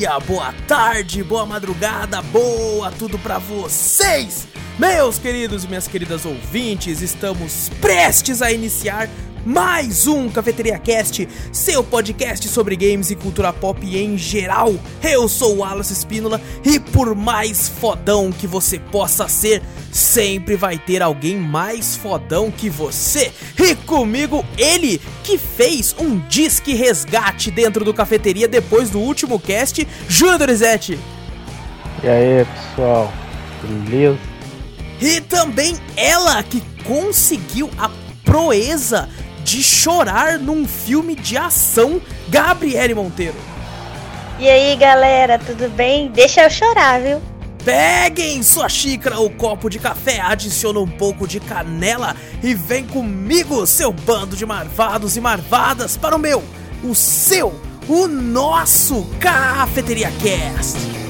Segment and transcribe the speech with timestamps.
[0.00, 4.48] dia, boa tarde, boa madrugada, boa tudo pra vocês!
[4.78, 9.10] Meus queridos e minhas queridas ouvintes, estamos prestes a iniciar
[9.44, 14.74] mais um Cafeteria Cast, seu podcast sobre games e cultura pop em geral.
[15.02, 20.78] Eu sou o Wallace Espínola e por mais fodão que você possa ser, sempre vai
[20.78, 23.32] ter alguém mais fodão que você.
[23.58, 29.86] E comigo, ele que fez um disque resgate dentro do Cafeteria depois do último cast,
[30.08, 30.98] Júnior Dorizete.
[32.02, 33.12] E aí, pessoal,
[33.62, 34.18] beleza?
[35.00, 37.90] E também ela que conseguiu a
[38.24, 39.08] proeza
[39.44, 43.36] de chorar num filme de ação, Gabriele Monteiro.
[44.38, 46.08] E aí, galera, tudo bem?
[46.08, 47.20] Deixa eu chorar, viu?
[47.64, 53.66] Peguem sua xícara ou copo de café, adiciona um pouco de canela e vem comigo,
[53.66, 56.42] seu bando de marvados e marvadas, para o meu,
[56.82, 61.09] o seu, o nosso Cafeteria Cast.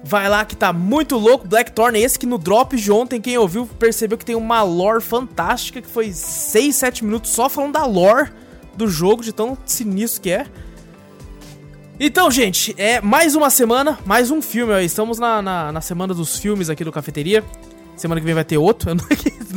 [0.09, 1.47] Vai lá que tá muito louco.
[1.47, 5.83] Blackthorn, esse que no drop de ontem, quem ouviu percebeu que tem uma lore fantástica,
[5.83, 8.31] que foi 6, 7 minutos só falando da lore
[8.75, 10.47] do jogo, de tão sinistro que é.
[12.01, 14.73] Então, gente, é mais uma semana, mais um filme.
[14.73, 14.79] Ó.
[14.79, 17.45] Estamos na, na, na, semana dos filmes aqui do Cafeteria.
[17.95, 18.89] Semana que vem vai ter outro.
[18.89, 19.05] Eu não,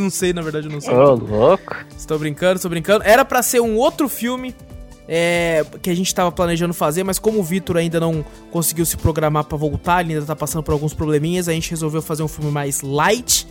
[0.03, 0.93] não sei, na verdade, eu não sei.
[0.93, 1.77] Ô, oh, louco.
[1.97, 3.05] Estou brincando, estou brincando.
[3.05, 4.53] Era para ser um outro filme
[5.13, 8.95] é, que a gente estava planejando fazer, mas como o Vitor ainda não conseguiu se
[8.95, 12.29] programar para voltar, ele ainda tá passando por alguns probleminhas, a gente resolveu fazer um
[12.29, 13.45] filme mais light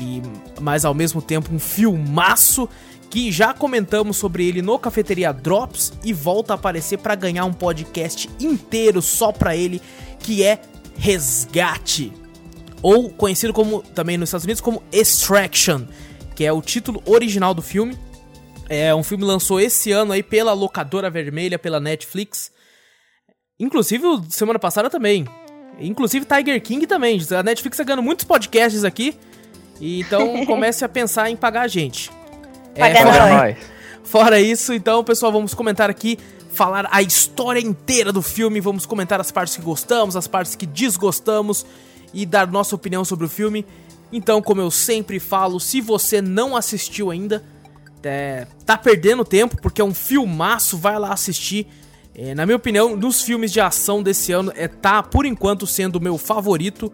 [0.00, 0.20] e
[0.60, 2.68] mas ao mesmo tempo um filmaço
[3.08, 7.52] que já comentamos sobre ele no Cafeteria Drops e volta a aparecer para ganhar um
[7.52, 9.80] podcast inteiro só para ele,
[10.18, 10.60] que é
[10.96, 12.12] Resgate,
[12.82, 15.82] ou conhecido como também nos Estados Unidos como Extraction,
[16.34, 17.96] que é o título original do filme.
[18.72, 22.52] É um filme lançou esse ano aí pela locadora vermelha, pela Netflix.
[23.58, 25.26] Inclusive, semana passada também.
[25.80, 27.20] Inclusive Tiger King também.
[27.36, 29.18] A Netflix tá ganhando muitos podcasts aqui.
[29.80, 32.12] Então comece a pensar em pagar a gente.
[32.76, 33.56] É, Paga fora, nós.
[34.04, 36.16] fora isso, então, pessoal, vamos comentar aqui,
[36.52, 40.64] falar a história inteira do filme, vamos comentar as partes que gostamos, as partes que
[40.64, 41.66] desgostamos
[42.14, 43.66] e dar nossa opinião sobre o filme.
[44.12, 47.42] Então, como eu sempre falo, se você não assistiu ainda,
[48.02, 51.66] é, tá perdendo tempo, porque é um filmaço, vai lá assistir.
[52.14, 55.96] É, na minha opinião, dos filmes de ação desse ano, é, tá por enquanto sendo
[55.96, 56.92] o meu favorito.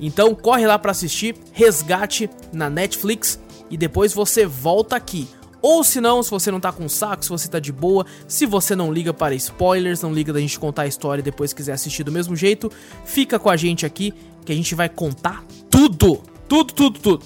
[0.00, 3.40] Então corre lá para assistir, resgate na Netflix
[3.70, 5.28] e depois você volta aqui.
[5.62, 8.44] Ou se não, se você não tá com saco, se você tá de boa, se
[8.44, 11.72] você não liga para spoilers, não liga da gente contar a história e depois quiser
[11.72, 12.70] assistir do mesmo jeito,
[13.06, 14.12] fica com a gente aqui
[14.44, 16.20] que a gente vai contar tudo.
[16.46, 17.24] Tudo, tudo, tudo.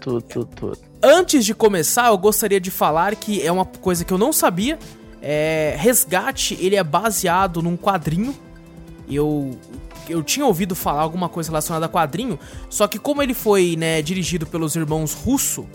[0.00, 0.87] Tudo, tudo, tudo.
[1.02, 4.78] Antes de começar, eu gostaria de falar que é uma coisa que eu não sabia.
[5.22, 8.34] É, Resgate, ele é baseado num quadrinho.
[9.08, 9.58] Eu
[10.08, 12.38] eu tinha ouvido falar alguma coisa relacionada a quadrinho,
[12.70, 15.66] só que como ele foi, né, dirigido pelos irmãos Russo,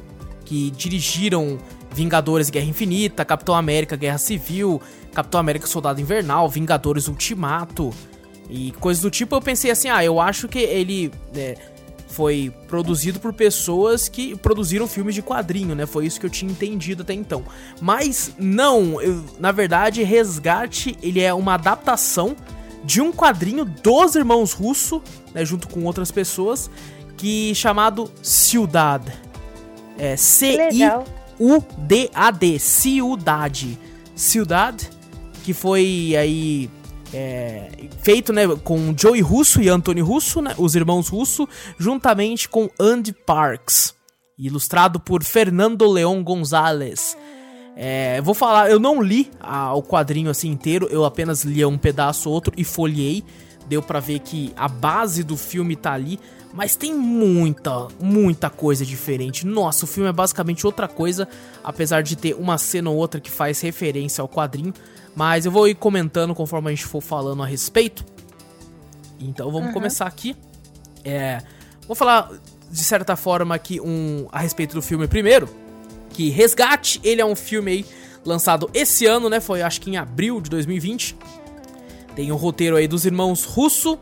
[0.44, 1.60] que dirigiram
[1.94, 4.82] Vingadores Guerra Infinita, Capitão América Guerra Civil,
[5.14, 7.92] Capitão América Soldado Invernal, Vingadores Ultimato
[8.50, 11.56] e coisas do tipo, eu pensei assim, ah, eu acho que ele né,
[12.14, 15.88] foi produzido por pessoas que produziram filmes de quadrinho, né?
[15.88, 17.44] Foi isso que eu tinha entendido até então.
[17.82, 22.36] Mas não, eu, na verdade, Resgate, ele é uma adaptação
[22.84, 25.02] de um quadrinho dos irmãos Russo,
[25.34, 26.70] né, junto com outras pessoas,
[27.18, 29.02] que chamado Ciudad.
[29.98, 30.84] É C I
[31.40, 33.78] U D A D, Ciudad.
[34.16, 34.76] Ciudad,
[35.44, 36.70] que foi aí
[37.14, 37.70] É,
[38.02, 43.14] feito né, com Joey Russo e Anthony Russo, né, os irmãos Russo, juntamente com Andy
[43.14, 43.94] Parks,
[44.38, 47.16] ilustrado por Fernando Leon Gonzalez.
[47.76, 51.78] É, vou falar, eu não li a, o quadrinho assim inteiro, eu apenas li um
[51.78, 53.24] pedaço ou outro e folhei.
[53.68, 56.20] Deu pra ver que a base do filme tá ali,
[56.54, 59.46] mas tem muita, muita coisa diferente.
[59.46, 61.28] Nossa, o filme é basicamente outra coisa,
[61.64, 64.74] apesar de ter uma cena ou outra que faz referência ao quadrinho.
[65.16, 68.04] Mas eu vou ir comentando conforme a gente for falando a respeito.
[69.20, 69.74] Então vamos uhum.
[69.74, 70.36] começar aqui.
[71.04, 71.42] É,
[71.88, 72.32] vou falar
[72.70, 75.48] de certa forma aqui um, a respeito do filme primeiro.
[76.10, 77.86] Que Resgate, ele é um filme aí
[78.26, 79.40] lançado esse ano, né?
[79.40, 81.16] Foi acho que em abril de 2020.
[82.16, 83.98] Tem o um roteiro aí dos irmãos Russo.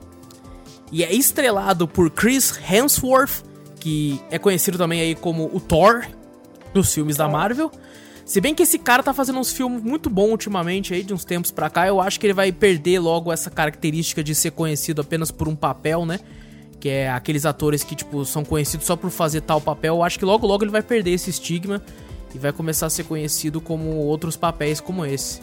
[0.92, 3.44] E é estrelado por Chris Hemsworth,
[3.80, 6.06] que é conhecido também aí como o Thor
[6.74, 7.72] nos filmes da Marvel.
[8.32, 11.26] Se bem que esse cara tá fazendo uns filmes muito bons ultimamente aí, de uns
[11.26, 15.02] tempos pra cá, eu acho que ele vai perder logo essa característica de ser conhecido
[15.02, 16.18] apenas por um papel, né?
[16.80, 19.96] Que é aqueles atores que, tipo, são conhecidos só por fazer tal papel.
[19.96, 21.82] Eu acho que logo logo ele vai perder esse estigma
[22.34, 25.42] e vai começar a ser conhecido como outros papéis como esse.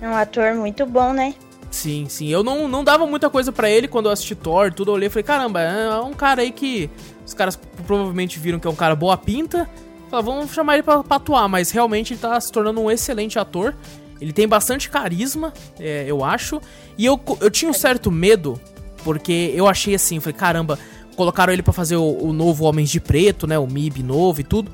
[0.00, 1.34] É um ator muito bom, né?
[1.72, 2.28] Sim, sim.
[2.28, 4.92] Eu não, não dava muita coisa para ele quando eu assisti Thor, tudo.
[4.92, 6.88] Eu olhei e falei, caramba, é um cara aí que
[7.26, 9.68] os caras provavelmente viram que é um cara boa pinta
[10.10, 13.38] Fala, vamos chamar ele pra, pra, atuar, mas realmente ele tá se tornando um excelente
[13.38, 13.74] ator.
[14.20, 16.60] Ele tem bastante carisma, é, eu acho.
[16.96, 18.58] E eu, eu tinha um certo medo,
[19.04, 20.78] porque eu achei assim, falei, caramba,
[21.16, 23.58] colocaram ele para fazer o, o, novo Homens de Preto, né?
[23.58, 24.70] O MIB novo e tudo.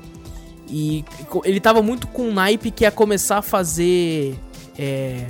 [0.69, 1.03] E
[1.43, 4.37] ele tava muito com um naipe que ia começar a fazer.
[4.77, 5.25] É,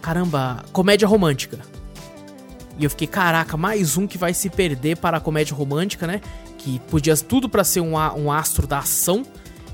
[0.00, 1.58] caramba, comédia romântica.
[2.78, 6.20] E eu fiquei, caraca, mais um que vai se perder para a comédia romântica, né?
[6.62, 9.24] Que podia tudo para ser um, um astro da ação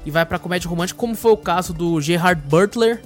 [0.05, 3.03] e vai pra comédia romântica, como foi o caso do Gerard Butler,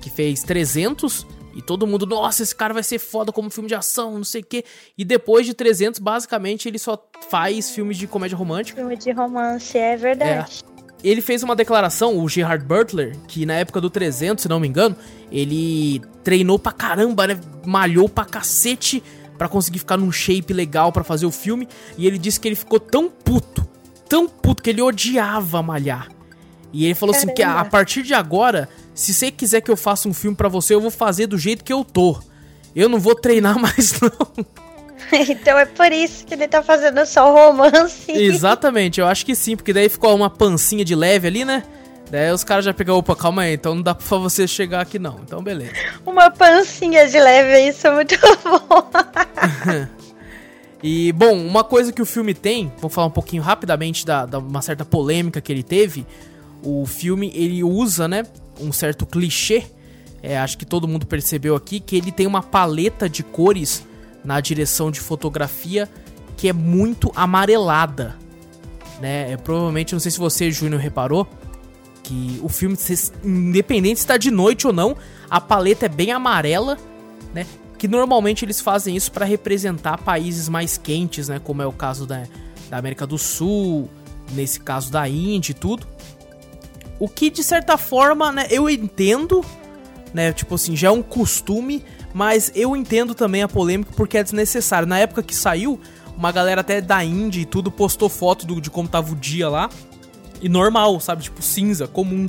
[0.00, 3.74] que fez 300 e todo mundo, nossa, esse cara vai ser foda como filme de
[3.74, 4.64] ação, não sei o quê.
[4.96, 8.78] E depois de 300, basicamente, ele só faz filmes de comédia romântica.
[8.78, 10.62] Filme de romance, é verdade.
[10.66, 10.72] É.
[11.04, 14.68] Ele fez uma declaração, o Gerard Butler, que na época do 300, se não me
[14.68, 14.96] engano,
[15.30, 17.40] ele treinou pra caramba, né?
[17.66, 19.02] Malhou pra cacete
[19.42, 21.68] para conseguir ficar num shape legal para fazer o filme.
[21.98, 23.66] E ele disse que ele ficou tão puto,
[24.08, 26.06] tão puto, que ele odiava malhar.
[26.72, 27.32] E ele falou Caramba.
[27.32, 30.36] assim que a, a partir de agora, se você quiser que eu faça um filme
[30.36, 32.20] para você, eu vou fazer do jeito que eu tô.
[32.72, 34.46] Eu não vou treinar mais não.
[35.28, 38.12] então é por isso que ele tá fazendo só romance.
[38.12, 41.64] Exatamente, eu acho que sim, porque daí ficou uma pancinha de leve ali, né?
[42.12, 44.98] Daí os caras já pegaram, opa, calma aí, então não dá pra você chegar aqui
[44.98, 45.20] não.
[45.24, 45.72] Então beleza.
[46.04, 48.14] Uma pancinha de leve, isso é muito
[48.44, 48.90] bom.
[50.84, 54.38] e, bom, uma coisa que o filme tem, vou falar um pouquinho rapidamente da, da
[54.38, 56.06] uma certa polêmica que ele teve.
[56.62, 58.24] O filme, ele usa, né,
[58.60, 59.64] um certo clichê,
[60.22, 63.86] é, acho que todo mundo percebeu aqui, que ele tem uma paleta de cores
[64.22, 65.88] na direção de fotografia
[66.36, 68.16] que é muito amarelada,
[69.00, 69.32] né?
[69.32, 71.26] É, provavelmente, não sei se você, Júnior, reparou,
[72.02, 72.76] que o filme,
[73.24, 74.96] independente se está de noite ou não,
[75.30, 76.76] a paleta é bem amarela,
[77.32, 77.46] né?
[77.78, 81.40] Que normalmente eles fazem isso para representar países mais quentes, né?
[81.42, 82.24] Como é o caso da,
[82.68, 83.88] da América do Sul,
[84.32, 85.86] nesse caso da Índia e tudo.
[86.98, 89.44] O que de certa forma, né, eu entendo,
[90.12, 90.32] né?
[90.32, 94.86] Tipo assim, já é um costume, mas eu entendo também a polêmica porque é desnecessário.
[94.86, 95.80] Na época que saiu,
[96.16, 99.48] uma galera até da Índia e tudo postou foto do, de como tava o dia
[99.48, 99.70] lá
[100.42, 101.22] e normal, sabe?
[101.22, 102.28] Tipo cinza, comum.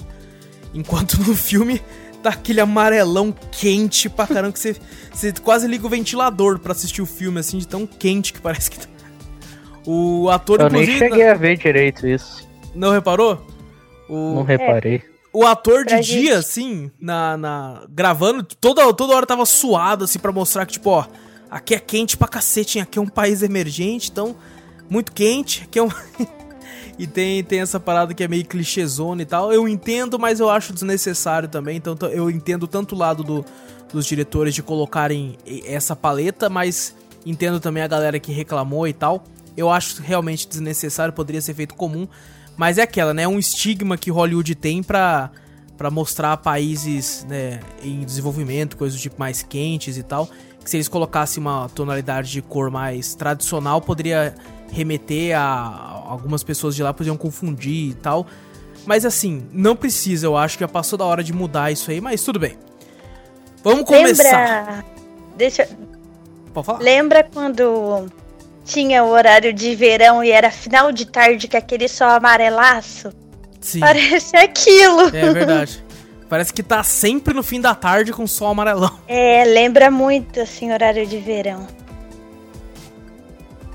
[0.74, 1.82] Enquanto no filme
[2.22, 4.76] tá aquele amarelão quente pra caramba que você,
[5.12, 8.72] você quase liga o ventilador para assistir o filme, assim, de tão quente que parece
[8.72, 8.88] que tá.
[9.86, 12.48] O ator, Eu nem cheguei a ver direito isso.
[12.74, 13.46] Não reparou?
[14.08, 14.36] O...
[14.36, 15.04] Não reparei.
[15.34, 17.86] O ator de dia, assim, na, na.
[17.90, 21.06] gravando, toda, toda hora tava suado, assim, para mostrar que, tipo, ó,
[21.50, 22.84] aqui é quente pra cacete, hein?
[22.84, 24.36] aqui é um país emergente, então,
[24.90, 25.90] muito quente, aqui é um.
[26.98, 29.52] E tem, tem essa parada que é meio clichêzona e tal.
[29.52, 31.78] Eu entendo, mas eu acho desnecessário também.
[31.78, 33.46] Então eu entendo tanto o lado do,
[33.92, 36.96] dos diretores de colocarem essa paleta, mas
[37.26, 39.24] entendo também a galera que reclamou e tal.
[39.56, 42.08] Eu acho realmente desnecessário, poderia ser feito comum.
[42.56, 43.24] Mas é aquela, né?
[43.24, 45.32] É um estigma que Hollywood tem pra,
[45.78, 50.30] pra mostrar países né, em desenvolvimento, coisas do tipo mais quentes e tal.
[50.64, 54.34] Que se eles colocassem uma tonalidade de cor mais tradicional, poderia
[54.72, 58.26] remeter a algumas pessoas de lá podiam confundir e tal.
[58.86, 62.02] Mas assim, não precisa, eu acho que já passou da hora de mudar isso aí,
[62.02, 62.58] mas tudo bem.
[63.64, 64.66] Vamos começar.
[64.66, 64.86] Lembra...
[65.38, 65.70] Deixa.
[66.54, 66.80] Pode falar?
[66.80, 68.08] Lembra quando
[68.66, 73.12] tinha o horário de verão e era final de tarde com aquele sol amarelaço?
[73.62, 73.80] Sim.
[73.80, 75.08] Parece aquilo.
[75.16, 75.84] É verdade.
[76.34, 78.98] Parece que tá sempre no fim da tarde com sol amarelão.
[79.08, 81.68] É, lembra muito, assim, horário de verão.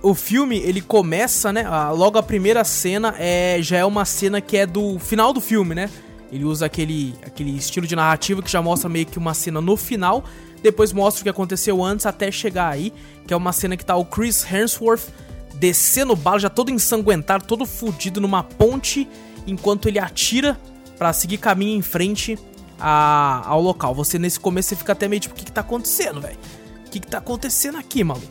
[0.03, 1.65] O filme, ele começa, né?
[1.91, 5.73] Logo a primeira cena é já é uma cena que é do final do filme,
[5.73, 5.89] né?
[6.33, 9.77] Ele usa aquele, aquele estilo de narrativa que já mostra meio que uma cena no
[9.77, 10.25] final,
[10.61, 12.93] depois mostra o que aconteceu antes até chegar aí,
[13.25, 15.13] que é uma cena que tá o Chris Hemsworth
[15.55, 19.09] descendo bala, já todo ensanguentado, todo fudido numa ponte,
[19.47, 20.59] enquanto ele atira
[20.99, 22.39] para seguir caminho em frente
[22.79, 23.95] a, ao local.
[23.95, 26.39] Você nesse começo você fica até meio tipo, o que, que tá acontecendo, velho?
[26.87, 28.27] O que, que tá acontecendo aqui, maluco?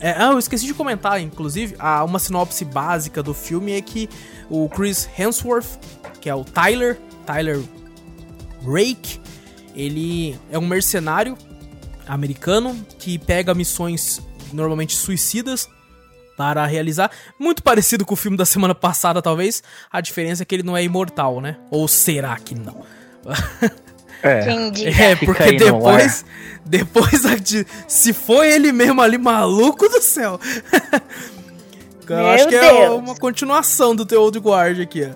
[0.00, 4.08] É, ah, eu esqueci de comentar, inclusive, a, uma sinopse básica do filme é que
[4.48, 5.78] o Chris Hemsworth,
[6.20, 7.60] que é o Tyler, Tyler
[8.64, 9.20] Rake,
[9.74, 11.36] ele é um mercenário
[12.08, 14.20] americano que pega missões
[14.52, 15.68] normalmente suicidas
[16.40, 17.10] para realizar.
[17.38, 19.62] Muito parecido com o filme da semana passada, talvez.
[19.92, 21.58] A diferença é que ele não é imortal, né?
[21.70, 22.82] Ou será que não?
[24.22, 26.26] É, é porque depois,
[26.62, 27.22] depois
[27.88, 30.38] se foi ele mesmo ali, maluco do céu.
[32.06, 32.80] Eu acho que é Deus.
[32.80, 35.14] é uma continuação do The Old Guard aqui, ó.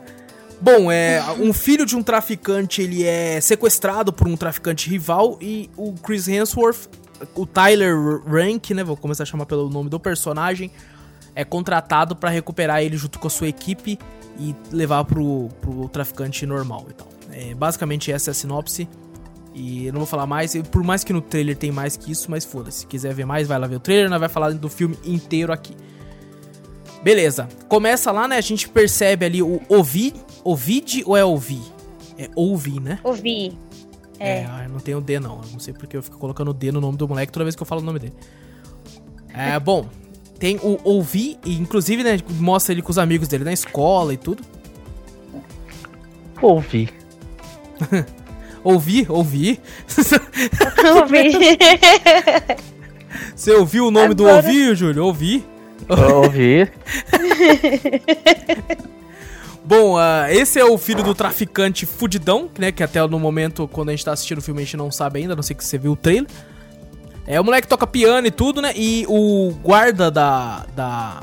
[0.59, 5.69] Bom, é um filho de um traficante, ele é sequestrado por um traficante rival e
[5.76, 6.88] o Chris Hemsworth,
[7.35, 7.95] o Tyler
[8.26, 10.71] Rank, né, vou começar a chamar pelo nome do personagem,
[11.35, 13.99] é contratado para recuperar ele junto com a sua equipe
[14.38, 17.09] e levar pro, pro traficante normal e tal.
[17.31, 18.88] É, basicamente essa é a sinopse.
[19.55, 22.29] E eu não vou falar mais, por mais que no trailer tem mais que isso,
[22.29, 22.81] mas foda-se.
[22.81, 25.53] Se quiser ver mais, vai lá ver o trailer, nós vai falar do filme inteiro
[25.53, 25.76] aqui.
[27.05, 28.37] Beleza, começa lá, né?
[28.37, 30.14] A gente percebe ali o Ovid.
[30.43, 31.62] Ovid ou é Ovi?
[32.19, 32.99] É Ouvi, né?
[33.05, 33.57] Ouvi.
[34.19, 34.38] É.
[34.41, 35.41] é, não tem o D não.
[35.43, 37.55] Eu não sei porque eu fico colocando o D no nome do moleque toda vez
[37.55, 38.14] que eu falo o nome dele.
[39.33, 39.88] É, bom,
[40.38, 44.17] tem o Ouvi, e inclusive, né, mostra ele com os amigos dele na escola e
[44.17, 44.43] tudo.
[46.41, 46.88] Ouvi.
[48.62, 49.61] ouvi, ouvi.
[50.97, 51.59] ouvi.
[53.35, 54.43] Você ouviu o nome Agora...
[54.43, 55.05] do ouvi, Júlio?
[55.05, 55.45] Ouvi.
[55.88, 56.71] Ouvi.
[59.64, 62.71] Bom, uh, esse é o filho do traficante fudidão, né?
[62.71, 65.21] Que até no momento, quando a gente tá assistindo o filme, a gente não sabe
[65.21, 66.29] ainda, a não sei que você viu o trailer.
[67.26, 68.73] É o moleque toca piano e tudo, né?
[68.76, 70.66] E o guarda da.
[70.76, 71.23] da.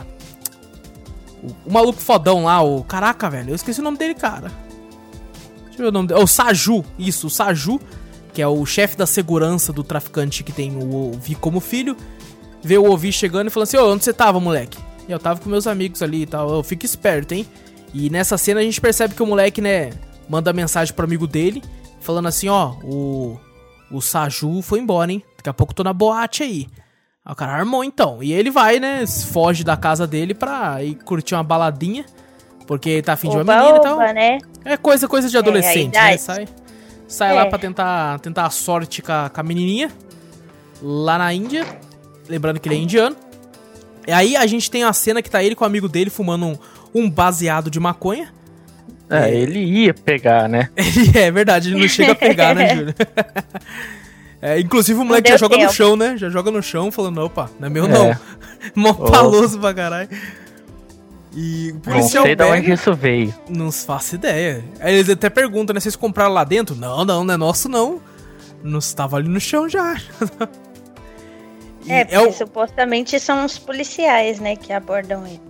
[1.43, 2.84] O, o maluco fodão lá, o.
[2.84, 4.51] Caraca, velho, eu esqueci o nome dele, cara.
[5.65, 6.22] Deixa eu ver o nome dele.
[6.22, 7.79] O Saju, isso, o Saju,
[8.34, 11.96] que é o chefe da segurança do traficante que tem o Ovi como filho.
[12.63, 14.79] Vê o Ovi chegando e falando assim: Ô, onde você tava, moleque?
[15.08, 16.50] E eu tava com meus amigos ali e tal.
[16.50, 17.46] Eu fico esperto, hein?
[17.93, 19.91] E nessa cena a gente percebe que o moleque, né,
[20.27, 21.62] manda mensagem pro amigo dele,
[22.00, 23.39] falando assim: Ó, o.
[23.91, 25.22] O Saju foi embora, hein?
[25.41, 26.67] Daqui a pouco tô na boate aí.
[27.25, 28.21] Aí o cara armou então.
[28.21, 29.05] E ele vai, né?
[29.07, 32.05] Foge da casa dele pra ir curtir uma baladinha.
[32.67, 33.98] Porque tá afim de uma menina e tal.
[33.98, 34.38] Né?
[34.63, 36.17] É coisa, coisa de é, adolescente, é, né?
[36.17, 36.48] Sai,
[37.07, 37.33] sai é.
[37.33, 39.89] lá pra tentar, tentar a sorte com a, com a menininha.
[40.79, 41.65] Lá na Índia.
[42.29, 43.15] Lembrando que ele é indiano.
[44.07, 46.45] E aí a gente tem a cena que tá ele com o amigo dele fumando
[46.45, 46.57] um,
[46.93, 48.31] um baseado de maconha.
[49.10, 50.69] É, é, ele ia pegar, né?
[50.77, 52.95] Ele é verdade, ele não chega a pegar, né, Júlio?
[54.41, 55.67] É, inclusive o moleque já joga tempo.
[55.67, 56.17] no chão, né?
[56.17, 57.88] Já joga no chão falando, opa, não é meu é.
[57.88, 58.15] não.
[58.75, 60.10] Mó paloso pra caralho.
[61.33, 62.24] E o policial.
[62.24, 63.33] Não sei de onde isso veio.
[63.48, 64.65] Não faço ideia.
[64.79, 65.79] Aí eles até perguntam, né?
[65.79, 66.75] Vocês compraram lá dentro?
[66.75, 68.01] Não, não, não é nosso não.
[68.63, 69.93] Não estava ali no chão já.
[71.88, 72.33] é, porque é o...
[72.33, 75.41] supostamente são os policiais, né, que abordam ele.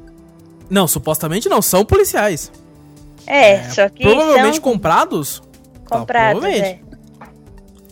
[0.69, 2.51] Não, supostamente não, são policiais.
[3.25, 4.03] É, é só que.
[4.03, 4.63] Provavelmente são...
[4.63, 5.41] comprados?
[5.89, 6.79] Comprados, tá, é.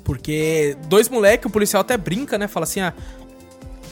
[0.09, 2.47] Porque dois moleques, o policial até brinca, né?
[2.47, 2.91] Fala assim, ah,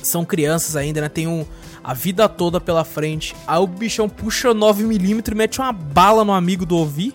[0.02, 1.08] são crianças ainda, né?
[1.08, 1.46] Tem um,
[1.84, 3.36] a vida toda pela frente.
[3.46, 7.14] Aí o bichão puxa 9mm e mete uma bala no amigo do Ovi.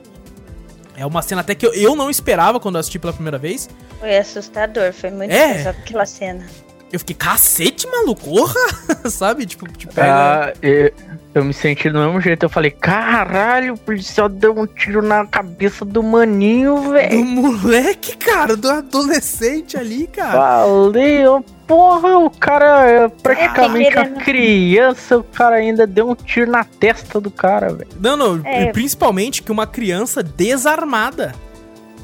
[0.96, 3.68] É uma cena até que eu, eu não esperava quando assisti pela primeira vez.
[3.98, 5.66] Foi assustador, foi muito é.
[5.66, 6.46] aquela cena.
[6.92, 8.60] Eu fiquei, cacete, maluco, porra!
[9.08, 9.46] Sabe?
[9.46, 10.12] Tipo, te pega.
[10.12, 10.92] Ah, eu,
[11.34, 12.42] eu, me senti do mesmo jeito.
[12.42, 17.16] Eu falei, caralho, o policial deu um tiro na cabeça do maninho, velho.
[17.16, 20.38] Do moleque, cara, do adolescente ali, cara.
[20.38, 26.62] Valeu, porra, o cara é praticamente uma criança, o cara ainda deu um tiro na
[26.62, 27.90] testa do cara, velho.
[27.98, 28.70] Não, não, é.
[28.70, 31.34] principalmente que uma criança desarmada.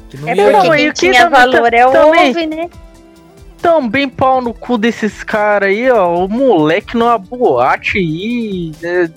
[0.09, 0.51] Que não é ia...
[0.51, 2.67] porque quem tinha valor é o também, né?
[3.61, 6.25] Também pau no cu desses caras aí, ó.
[6.25, 8.71] O moleque numa boate aí.
[8.81, 9.09] É,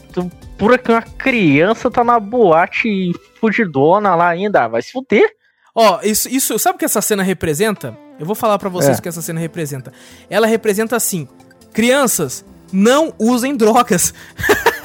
[0.59, 4.69] pura que uma criança tá na boate fugidona lá ainda.
[4.69, 5.29] Vai se fuder.
[5.75, 6.59] Ó, isso, isso.
[6.59, 7.97] Sabe o que essa cena representa?
[8.19, 8.99] Eu vou falar para vocês é.
[8.99, 9.93] o que essa cena representa.
[10.29, 11.27] Ela representa assim:
[11.73, 14.13] crianças, não usem drogas.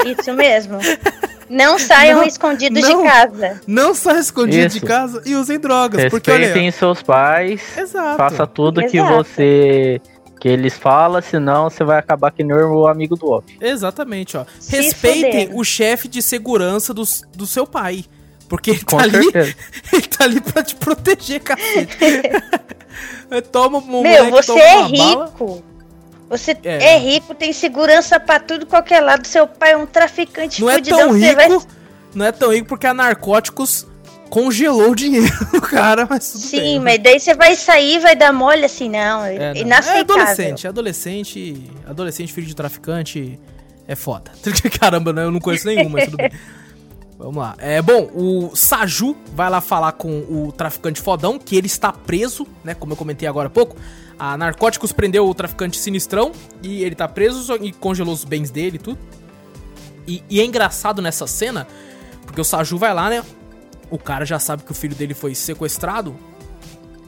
[0.06, 0.78] Isso mesmo.
[1.50, 3.62] Não saiam escondidos não, de casa.
[3.66, 6.04] Não saiam escondidos de casa e usem drogas.
[6.04, 7.78] Respeitem porque, olha, seus pais.
[7.78, 8.18] Exato.
[8.18, 8.92] Faça tudo Exato.
[8.92, 10.02] que você
[10.40, 13.58] que eles falam, senão você vai acabar que nem o amigo do Op.
[13.60, 14.46] Exatamente, ó.
[14.60, 17.04] Se Respeitem o chefe de segurança do,
[17.36, 18.06] do seu pai.
[18.48, 19.18] Porque ele tá, ali,
[19.92, 21.98] ele tá ali pra te proteger, cacete.
[23.52, 24.98] toma um Meu, você é rico.
[24.98, 25.64] Bala.
[26.30, 26.96] Você é.
[26.96, 26.98] é.
[26.98, 29.26] rico, tem segurança para tudo qualquer lado.
[29.26, 31.68] Seu pai é um traficante não fudidão, é tão rico, vai...
[32.14, 33.86] Não é tão rico porque a Narcóticos
[34.30, 38.16] congelou o dinheiro do cara, mas tudo Sim, bem, mas daí você vai sair vai
[38.16, 39.24] dar mole assim, não.
[39.24, 39.78] É, não.
[39.78, 43.40] é adolescente, adolescente, adolescente, filho de traficante,
[43.88, 44.32] é foda.
[44.80, 45.24] Caramba, né?
[45.24, 46.32] eu não conheço nenhum, mas tudo bem.
[47.18, 47.56] Vamos lá.
[47.58, 52.46] É, bom, o Saju vai lá falar com o traficante fodão, que ele está preso,
[52.64, 52.76] né?
[52.76, 53.76] Como eu comentei agora há pouco.
[54.20, 56.32] A Narcóticos prendeu o traficante sinistrão
[56.64, 59.00] e ele tá preso e congelou os bens dele e tudo.
[60.08, 61.68] E, e é engraçado nessa cena,
[62.26, 63.24] porque o Saju vai lá, né?
[63.92, 66.16] O cara já sabe que o filho dele foi sequestrado.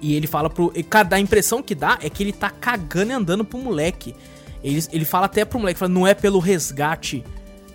[0.02, 0.72] E ele fala pro.
[0.76, 4.16] E, cara, a impressão que dá é que ele tá cagando e andando pro moleque.
[4.64, 7.24] Ele, ele fala até pro moleque, fala, não é pelo resgate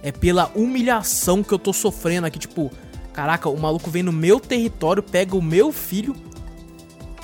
[0.05, 2.39] é pela humilhação que eu tô sofrendo aqui.
[2.39, 2.71] Tipo,
[3.15, 6.15] caraca, o maluco vem no meu território, pega o meu filho.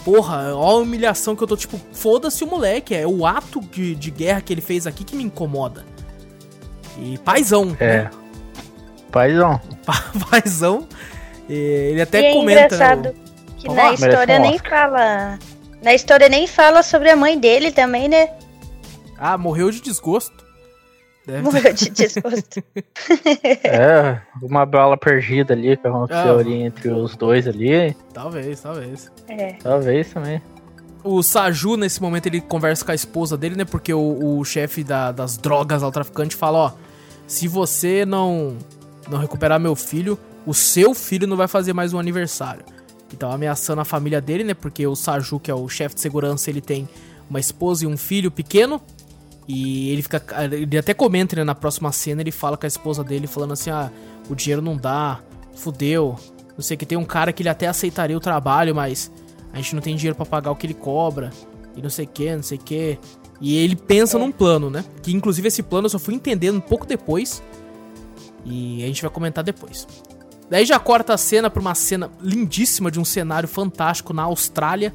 [0.05, 1.57] Porra, ó a humilhação que eu tô.
[1.57, 2.95] Tipo, foda-se o moleque.
[2.95, 5.85] É o ato de, de guerra que ele fez aqui que me incomoda.
[6.99, 7.77] E paizão.
[7.79, 8.05] É.
[8.05, 8.11] Né?
[9.11, 9.61] Paizão.
[10.31, 10.89] paizão.
[11.49, 12.61] Ele até e é comenta.
[12.61, 13.15] Né, engraçado né,
[13.59, 15.39] que na história nem fala.
[15.83, 18.31] Na história nem fala sobre a mãe dele também, né?
[19.19, 20.45] Ah, morreu de desgosto.
[21.27, 22.63] Deve Morreu de desgosto.
[23.65, 27.97] é, uma bala perdida ali que aconteceu ah, ali entre os dois ali.
[28.13, 29.11] Talvez, talvez.
[29.29, 29.53] É.
[29.55, 30.43] Talvez também.
[31.03, 33.65] O Saju, nesse momento, ele conversa com a esposa dele, né?
[33.65, 36.73] Porque o, o chefe da, das drogas ao traficante fala, ó,
[37.27, 38.57] se você não,
[39.09, 42.65] não recuperar meu filho, o seu filho não vai fazer mais um aniversário.
[43.13, 44.55] Então ameaçando a família dele, né?
[44.55, 46.89] Porque o Saju, que é o chefe de segurança, ele tem
[47.29, 48.81] uma esposa e um filho pequeno.
[49.53, 50.23] E ele fica.
[50.45, 53.69] Ele até comenta, né, na próxima cena, ele fala com a esposa dele, falando assim:
[53.69, 53.91] ah,
[54.29, 55.19] o dinheiro não dá,
[55.57, 56.17] fudeu.
[56.57, 59.11] Não sei que tem um cara que ele até aceitaria o trabalho, mas
[59.53, 61.31] a gente não tem dinheiro para pagar o que ele cobra.
[61.77, 62.97] E não sei que, não sei que.
[63.41, 64.21] E ele pensa é.
[64.21, 64.85] num plano, né?
[65.03, 67.43] Que inclusive esse plano eu só fui entendendo um pouco depois.
[68.45, 69.85] E a gente vai comentar depois.
[70.49, 74.95] Daí já corta a cena pra uma cena lindíssima de um cenário fantástico na Austrália.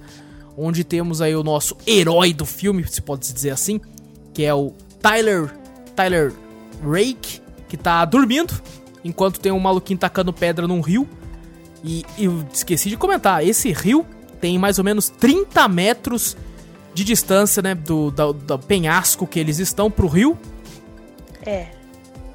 [0.57, 3.81] Onde temos aí o nosso herói do filme, se pode dizer assim
[4.35, 5.49] que é o Tyler
[5.95, 6.33] Tyler
[6.83, 8.53] Rake, que tá dormindo,
[9.03, 11.07] enquanto tem um maluquinho tacando pedra num rio.
[11.83, 14.05] E eu esqueci de comentar, esse rio
[14.41, 16.35] tem mais ou menos 30 metros
[16.93, 20.37] de distância, né, do, do, do penhasco que eles estão pro rio.
[21.45, 21.67] É.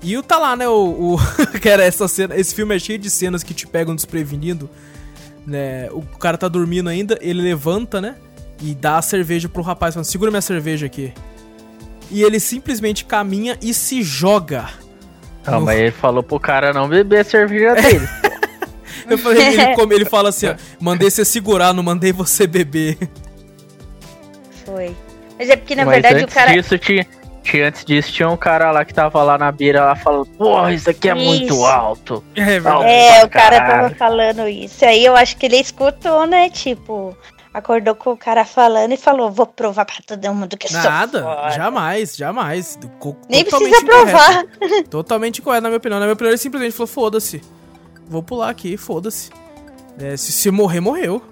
[0.03, 1.19] E o tá lá, né, o, o
[1.61, 4.71] que era essa cena, esse filme é cheio de cenas que te pegam desprevenido,
[5.47, 5.91] né?
[5.91, 8.17] O cara tá dormindo ainda, ele levanta, né,
[8.63, 11.13] e dá a cerveja pro rapaz, falando: "Segura minha cerveja aqui"
[12.11, 14.69] e ele simplesmente caminha e se joga.
[15.47, 15.67] Não, no...
[15.67, 18.09] mas ele falou pro cara não beber a cerveja dele.
[19.09, 22.97] Eu falei, ele, como ele fala assim, ó, mandei você segurar, não mandei você beber.
[24.65, 24.95] Foi.
[25.39, 26.53] Mas é porque na mas verdade o cara.
[26.53, 27.07] Disso, tinha,
[27.43, 30.73] tinha, antes disso tinha um cara lá que tava lá na beira lá falando, porra,
[30.73, 31.25] isso aqui é isso.
[31.25, 32.23] muito alto.
[32.37, 32.57] É,
[33.21, 34.85] é o cara tava falando isso.
[34.85, 36.51] Aí eu acho que ele escutou, né?
[36.51, 37.17] Tipo,
[37.53, 41.29] acordou com o cara falando e falou: Vou provar pra todo mundo que Nada, sou
[41.29, 42.79] Nada, jamais, jamais.
[43.29, 44.45] Nem precisa provar.
[44.89, 45.99] Totalmente correto, na minha opinião.
[45.99, 47.41] Na minha opinião, ele simplesmente falou: Foda-se.
[48.09, 49.31] Vou pular aqui, foda-se.
[49.99, 51.23] É, se, se morrer, morreu.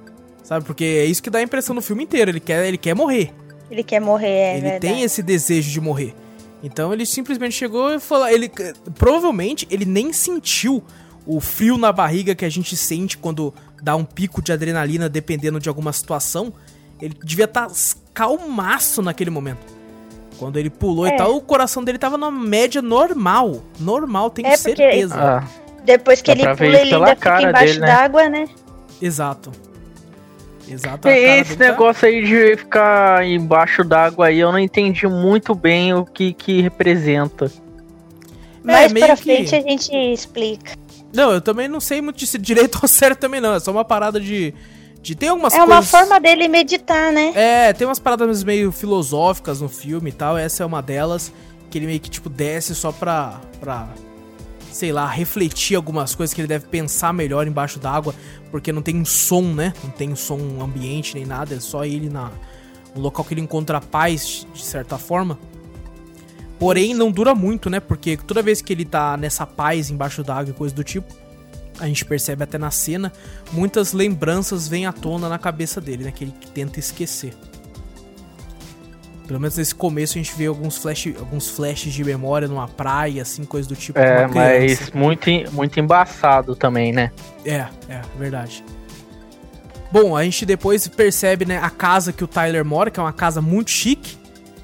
[0.42, 0.64] Sabe?
[0.64, 2.30] Porque é isso que dá a impressão no filme inteiro.
[2.30, 3.32] Ele quer, ele quer morrer.
[3.70, 4.80] Ele quer morrer, é Ele verdade.
[4.94, 6.14] tem esse desejo de morrer.
[6.62, 8.26] Então ele simplesmente chegou e falou.
[8.28, 8.50] Ele,
[8.96, 10.82] provavelmente ele nem sentiu
[11.26, 15.60] o frio na barriga que a gente sente quando dá um pico de adrenalina dependendo
[15.60, 16.52] de alguma situação,
[17.00, 17.74] ele devia estar tá
[18.12, 19.78] calmaço naquele momento.
[20.38, 21.14] Quando ele pulou é.
[21.14, 23.62] e tal, o coração dele tava na média normal.
[23.78, 25.16] Normal, tenho é certeza.
[25.16, 25.44] Ah,
[25.84, 27.86] depois que ele pula, ele ainda fica embaixo né?
[27.86, 28.48] d'água, né?
[29.02, 29.50] Exato.
[30.68, 31.08] Exato.
[31.08, 32.06] Esse tá- negócio tá...
[32.06, 37.50] aí de ficar embaixo d'água aí, eu não entendi muito bem o que que representa.
[38.62, 39.22] Mais é, pra que...
[39.22, 40.72] frente a gente explica.
[41.12, 43.54] Não, eu também não sei muito de direito ao certo também não.
[43.54, 44.54] É só uma parada de.
[45.02, 45.74] de tem algumas é coisas.
[45.74, 47.32] É uma forma dele meditar, né?
[47.34, 50.36] É, tem umas paradas meio filosóficas no filme e tal.
[50.36, 51.32] Essa é uma delas.
[51.70, 53.40] Que ele meio que, tipo, desce só pra.
[53.60, 53.88] pra
[54.70, 58.14] sei lá, refletir algumas coisas que ele deve pensar melhor embaixo d'água,
[58.48, 59.72] porque não tem um som, né?
[59.82, 62.30] Não tem um som ambiente nem nada, é só ele na
[62.94, 65.38] um local que ele encontra paz de certa forma.
[66.58, 67.78] Porém, não dura muito, né?
[67.78, 71.14] Porque toda vez que ele tá nessa paz embaixo d'água e coisa do tipo,
[71.78, 73.12] a gente percebe até na cena,
[73.52, 76.12] muitas lembranças vêm à tona na cabeça dele, né?
[76.12, 77.32] Que ele tenta esquecer.
[79.28, 83.22] Pelo menos nesse começo a gente vê alguns, flash, alguns flashes de memória numa praia,
[83.22, 83.98] assim, coisa do tipo.
[83.98, 87.12] É, mas muito, muito embaçado também, né?
[87.44, 88.64] É, é, verdade.
[89.92, 93.12] Bom, a gente depois percebe, né, a casa que o Tyler mora, que é uma
[93.12, 94.16] casa muito chique.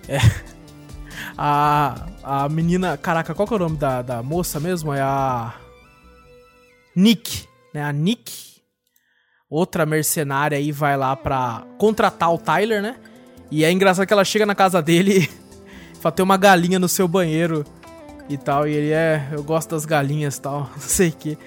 [0.09, 0.19] É.
[1.37, 2.97] A, a menina.
[2.97, 4.93] Caraca, qual que é o nome da, da moça mesmo?
[4.93, 5.55] É a.
[6.95, 7.83] Nick, né?
[7.83, 8.61] A Nick,
[9.51, 12.97] outra mercenária aí, vai lá pra contratar o Tyler, né?
[13.51, 15.29] E é engraçado que ela chega na casa dele
[15.95, 17.65] e fala, tem uma galinha no seu banheiro
[18.29, 18.67] e tal.
[18.67, 21.39] E ele é, eu gosto das galinhas e tal, não sei o que.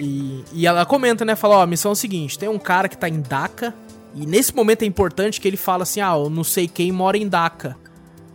[0.00, 1.34] E, e ela comenta, né?
[1.36, 3.74] Fala, ó, a missão é o seguinte: tem um cara que tá em Dhaka.
[4.14, 7.16] E nesse momento é importante que ele fala assim: ah, eu não sei quem mora
[7.16, 7.76] em Dhaka.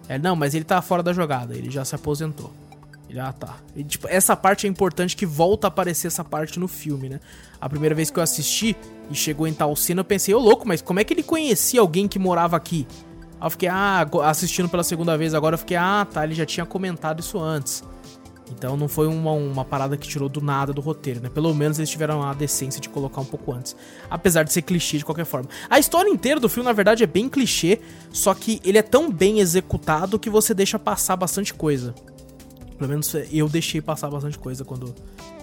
[0.07, 2.53] É, não, mas ele tá fora da jogada, ele já se aposentou.
[3.09, 3.57] Ele, ah, tá.
[3.75, 7.19] E, tipo, essa parte é importante que volta a aparecer essa parte no filme, né?
[7.61, 8.75] A primeira vez que eu assisti
[9.09, 11.81] e chegou em tal cena, eu pensei, ô louco, mas como é que ele conhecia
[11.81, 12.87] alguém que morava aqui?
[13.39, 16.45] Aí eu fiquei, ah, assistindo pela segunda vez agora, eu fiquei, ah, tá, ele já
[16.45, 17.83] tinha comentado isso antes.
[18.51, 21.29] Então não foi uma, uma parada que tirou do nada do roteiro, né?
[21.29, 23.75] Pelo menos eles tiveram a decência de colocar um pouco antes.
[24.09, 25.49] Apesar de ser clichê de qualquer forma.
[25.69, 27.79] A história inteira do filme, na verdade, é bem clichê,
[28.11, 31.93] só que ele é tão bem executado que você deixa passar bastante coisa.
[32.77, 34.93] Pelo menos eu deixei passar bastante coisa quando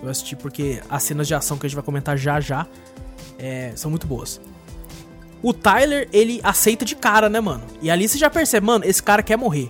[0.03, 2.67] eu assisti, porque as cenas de ação que a gente vai comentar já já
[3.39, 4.41] é, são muito boas.
[5.43, 7.65] O Tyler, ele aceita de cara, né, mano?
[7.81, 9.69] E ali você já percebe, mano, esse cara quer morrer.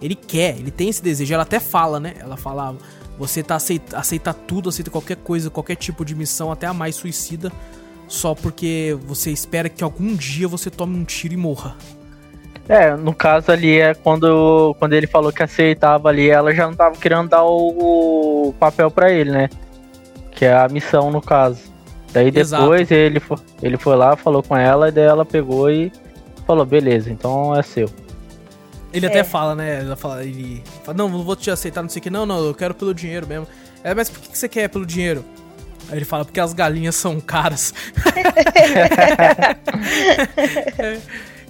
[0.00, 1.32] Ele quer, ele tem esse desejo.
[1.34, 2.14] Ela até fala, né?
[2.18, 2.76] Ela fala,
[3.18, 6.94] você tá aceita, aceita tudo, aceita qualquer coisa, qualquer tipo de missão, até a mais
[6.94, 7.52] suicida,
[8.06, 11.76] só porque você espera que algum dia você tome um tiro e morra.
[12.68, 16.74] É, no caso ali é quando, quando ele falou que aceitava ali, ela já não
[16.74, 19.48] tava querendo dar o, o papel para ele, né?
[20.30, 21.60] Que é a missão no caso.
[22.12, 23.20] Daí depois ele
[23.62, 25.90] ele foi lá, falou com ela, e daí ela pegou e
[26.46, 27.88] falou, beleza, então é seu.
[28.92, 29.08] Ele é.
[29.08, 29.80] até fala, né?
[29.80, 32.10] Ela fala, ele fala, não, não vou te aceitar, não sei o que.
[32.10, 33.46] Não, não, eu quero pelo dinheiro mesmo.
[33.82, 35.24] É, mas por que, que você quer pelo dinheiro?
[35.90, 37.72] Aí ele fala, porque as galinhas são caras.
[40.78, 41.00] é,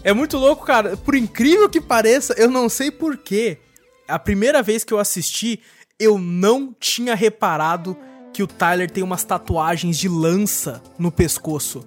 [0.04, 0.96] é, muito louco, cara.
[0.96, 3.58] Por incrível que pareça, eu não sei porquê.
[4.06, 5.60] A primeira vez que eu assisti,
[5.98, 7.96] eu não tinha reparado
[8.32, 11.84] que o Tyler tem umas tatuagens de lança no pescoço.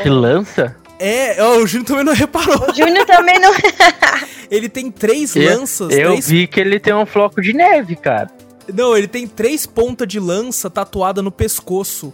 [0.00, 0.76] De lança?
[0.98, 2.70] É, ó, o Júnior também não reparou.
[2.70, 3.52] O Júnior também não.
[4.50, 5.90] ele tem três eu, lanças.
[5.92, 6.28] Eu três...
[6.28, 8.30] vi que ele tem um floco de neve, cara.
[8.72, 12.12] Não, ele tem três pontas de lança tatuada no pescoço.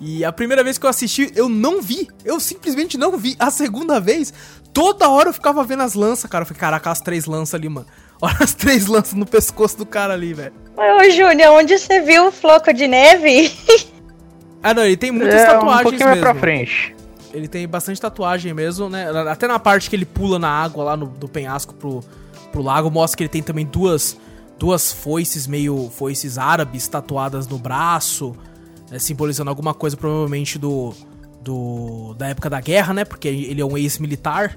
[0.00, 2.08] E a primeira vez que eu assisti, eu não vi.
[2.24, 3.36] Eu simplesmente não vi.
[3.38, 4.32] A segunda vez,
[4.72, 6.42] toda hora eu ficava vendo as lanças, cara.
[6.42, 7.86] Eu falei, caraca, as três lanças ali, mano.
[8.20, 10.52] Olha as três lanças no pescoço do cara ali, velho.
[10.76, 13.52] Ô, Júnior, onde você viu o floco de neve?
[14.62, 16.22] ah, não, ele tem muitas é, tatuagens um pouquinho mesmo.
[16.22, 16.94] mais pra frente.
[17.34, 19.10] Ele tem bastante tatuagem mesmo, né?
[19.28, 22.00] Até na parte que ele pula na água lá no, do penhasco pro,
[22.52, 24.16] pro lago, mostra que ele tem também duas,
[24.58, 28.34] duas foices, meio foices árabes tatuadas no braço,
[28.90, 28.98] né?
[28.98, 30.94] simbolizando alguma coisa provavelmente do,
[31.42, 33.04] do da época da guerra, né?
[33.04, 34.56] Porque ele é um ex-militar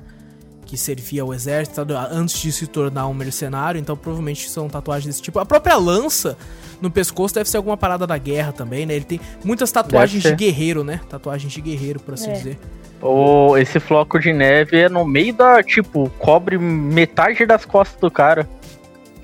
[0.68, 5.22] que servia ao exército antes de se tornar um mercenário, então provavelmente são tatuagens desse
[5.22, 5.40] tipo.
[5.40, 6.38] A própria lança
[6.82, 8.94] no pescoço deve ser alguma parada da guerra também, né?
[8.94, 11.00] Ele tem muitas tatuagens de guerreiro, né?
[11.10, 12.34] Tatuagens de guerreiro, por assim é.
[12.34, 12.60] dizer.
[13.02, 18.12] O, esse floco de neve é no meio da, tipo, cobre metade das costas do
[18.12, 18.48] cara.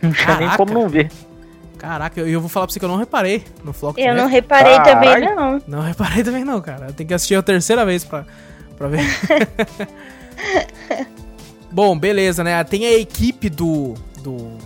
[0.02, 1.12] Não tinha nem como não ver.
[1.78, 4.28] Caraca, eu, eu vou falar pra você que eu não reparei no floco Eu não
[4.28, 5.62] reparei também, não.
[5.68, 6.88] Não reparei também, não, cara.
[6.88, 8.24] Eu tenho que assistir a terceira vez pra,
[8.78, 9.02] pra ver.
[11.74, 12.64] Bom, beleza, né?
[12.64, 14.60] Tem a equipe do, do,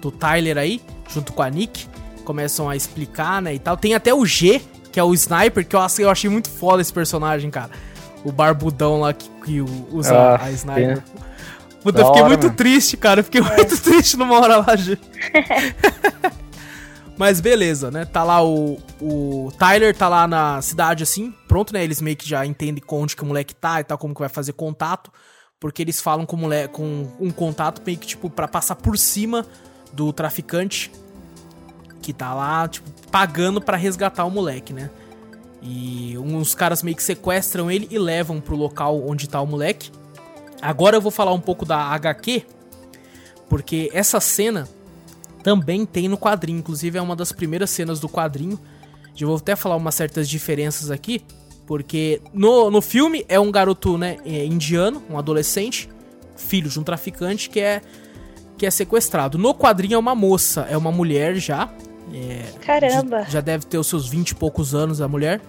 [0.00, 0.80] do Tyler aí,
[1.12, 1.88] junto com a Nick.
[2.24, 3.76] Começam a explicar, né, e tal.
[3.76, 4.62] Tem até o G,
[4.92, 7.70] que é o Sniper, que eu, eu achei muito foda esse personagem, cara.
[8.24, 10.98] O barbudão lá que, que usa ah, a Sniper.
[10.98, 11.02] Sim.
[11.82, 12.56] Puta, eu fiquei hora, muito mano.
[12.56, 13.20] triste, cara.
[13.20, 13.44] Eu fiquei é.
[13.56, 14.96] muito triste numa hora lá, G.
[17.18, 18.04] Mas beleza, né?
[18.04, 21.82] Tá lá o, o Tyler, tá lá na cidade assim, pronto, né?
[21.82, 24.28] Eles meio que já entendem onde que o moleque tá e tal, como que vai
[24.28, 25.10] fazer contato
[25.60, 29.46] porque eles falam com, moleque, com um contato meio que, tipo, pra passar por cima
[29.92, 30.90] do traficante
[32.00, 34.88] que tá lá, tipo, pagando para resgatar o moleque, né?
[35.60, 39.90] E uns caras meio que sequestram ele e levam pro local onde tá o moleque.
[40.62, 42.46] Agora eu vou falar um pouco da HQ,
[43.46, 44.66] porque essa cena
[45.42, 48.58] também tem no quadrinho, inclusive é uma das primeiras cenas do quadrinho.
[49.18, 51.22] Eu vou até falar umas certas diferenças aqui.
[51.70, 55.88] Porque no, no filme é um garoto, né, é indiano, um adolescente,
[56.36, 57.80] filho de um traficante, que é
[58.58, 59.38] que é sequestrado.
[59.38, 61.72] No quadrinho é uma moça, é uma mulher já.
[62.12, 63.24] É, Caramba!
[63.28, 65.40] Já deve ter os seus 20 e poucos anos a mulher.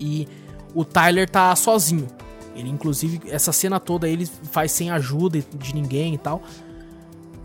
[0.00, 0.26] E
[0.74, 2.08] o Tyler tá sozinho.
[2.56, 6.42] Ele, inclusive, essa cena toda ele faz sem ajuda de ninguém e tal.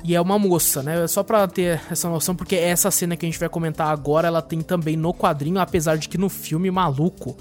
[0.04, 1.06] E é uma moça, né?
[1.06, 4.42] Só pra ter essa noção, porque essa cena que a gente vai comentar agora, ela
[4.42, 7.38] tem também no quadrinho, apesar de que no filme, maluco.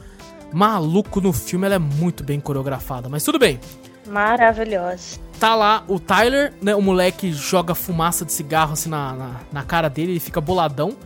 [0.52, 3.08] Maluco no filme, ela é muito bem coreografada.
[3.08, 3.60] Mas tudo bem.
[4.08, 5.18] Maravilhosa.
[5.38, 6.74] Tá lá o Tyler, né?
[6.74, 10.96] O moleque joga fumaça de cigarro assim na, na, na cara dele, ele fica boladão.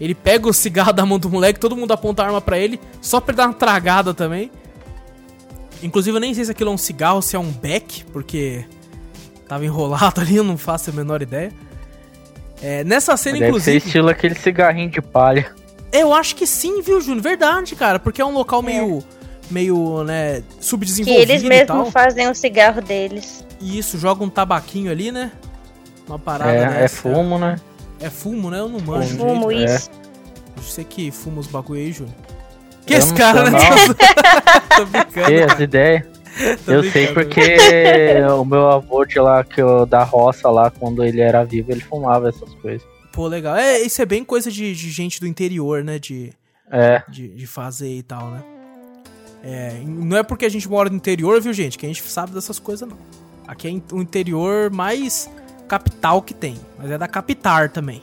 [0.00, 2.80] Ele pega o cigarro da mão do moleque, todo mundo aponta a arma para ele,
[3.00, 4.50] só pra ele dar uma tragada também.
[5.82, 8.64] Inclusive, eu nem sei se aquilo é um cigarro ou se é um beck, porque
[9.46, 11.52] tava enrolado ali, eu não faço a menor ideia.
[12.60, 13.80] É, nessa cena, Deve inclusive.
[13.80, 15.52] Ser estilo aquele cigarrinho de palha.
[15.92, 17.22] Eu acho que sim, viu, Júnior?
[17.22, 19.02] Verdade, cara, porque é um local meio.
[19.50, 21.26] meio, né, subdesenvolvido.
[21.26, 23.44] Que eles mesmos fazem o cigarro deles.
[23.60, 25.32] E isso, joga um tabaquinho ali, né?
[26.06, 26.84] Uma parada é, dessa.
[26.84, 27.56] É fumo, né?
[28.00, 28.58] É fumo, né?
[28.60, 29.16] Eu não manjo.
[29.16, 29.70] Fumo, jeito.
[29.70, 29.90] isso.
[29.90, 30.60] É.
[30.60, 32.14] Você que fuma os bagulho aí, Júnior.
[32.86, 33.58] Que esse cara, né?
[34.76, 35.26] Tô brincando.
[35.26, 36.04] Que as ideias.
[36.66, 37.56] eu sei porque
[38.38, 41.80] o meu avô de lá, que eu, da roça lá, quando ele era vivo, ele
[41.80, 42.86] fumava essas coisas.
[43.18, 43.56] Pô, legal.
[43.56, 45.98] É, isso é bem coisa de, de gente do interior, né?
[45.98, 46.32] De,
[46.70, 47.02] é.
[47.08, 48.44] de, de fazer e tal, né?
[49.42, 52.30] É, não é porque a gente mora no interior, viu, gente, que a gente sabe
[52.30, 52.96] dessas coisas, não.
[53.44, 55.28] Aqui é o interior mais
[55.66, 58.00] capital que tem, mas é da capital também.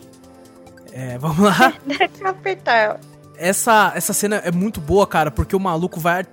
[0.92, 1.74] É, vamos lá.
[1.86, 3.00] da capital.
[3.38, 6.26] Essa, essa cena é muito boa, cara, porque o maluco vai,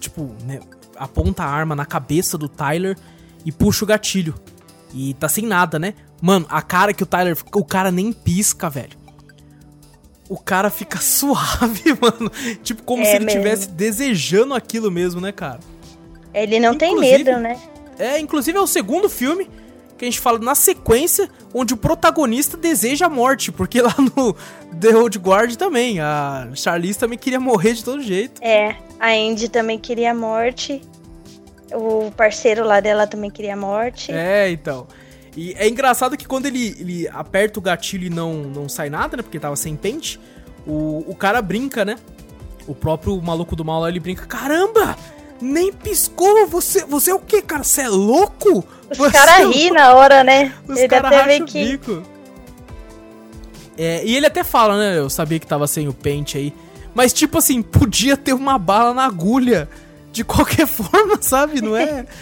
[0.00, 0.60] tipo, né,
[0.96, 2.96] aponta a arma na cabeça do Tyler
[3.44, 4.34] e puxa o gatilho.
[4.94, 5.92] E tá sem nada, né?
[6.24, 7.36] Mano, a cara que o Tyler.
[7.54, 8.96] O cara nem pisca, velho.
[10.26, 12.32] O cara fica suave, mano.
[12.62, 15.60] Tipo, como é se ele estivesse desejando aquilo mesmo, né, cara?
[16.32, 17.60] Ele não inclusive, tem medo, né?
[17.98, 19.50] É, inclusive é o segundo filme
[19.98, 24.34] que a gente fala na sequência, onde o protagonista deseja a morte, porque lá no
[24.80, 28.42] The Old Guard também, a Charlize também queria morrer de todo jeito.
[28.42, 30.80] É, a Andy também queria a morte,
[31.70, 34.10] o parceiro lá dela também queria a morte.
[34.10, 34.86] É, então.
[35.36, 39.16] E é engraçado que quando ele, ele aperta o gatilho e não, não sai nada,
[39.16, 40.20] né, porque tava sem pente,
[40.66, 41.96] o, o cara brinca, né?
[42.66, 44.96] O próprio maluco do mal lá, ele brinca, caramba!
[45.40, 47.64] Nem piscou, você, você é o que, cara?
[47.64, 48.64] Você é louco?
[48.90, 50.54] Os caras é riem na hora, né?
[50.66, 51.64] Os caras racham que...
[51.64, 52.02] bico.
[53.76, 54.98] É, e ele até fala, né?
[54.98, 56.54] Eu sabia que tava sem o pente aí.
[56.94, 59.68] Mas, tipo assim, podia ter uma bala na agulha.
[60.12, 61.60] De qualquer forma, sabe?
[61.60, 62.06] Não é.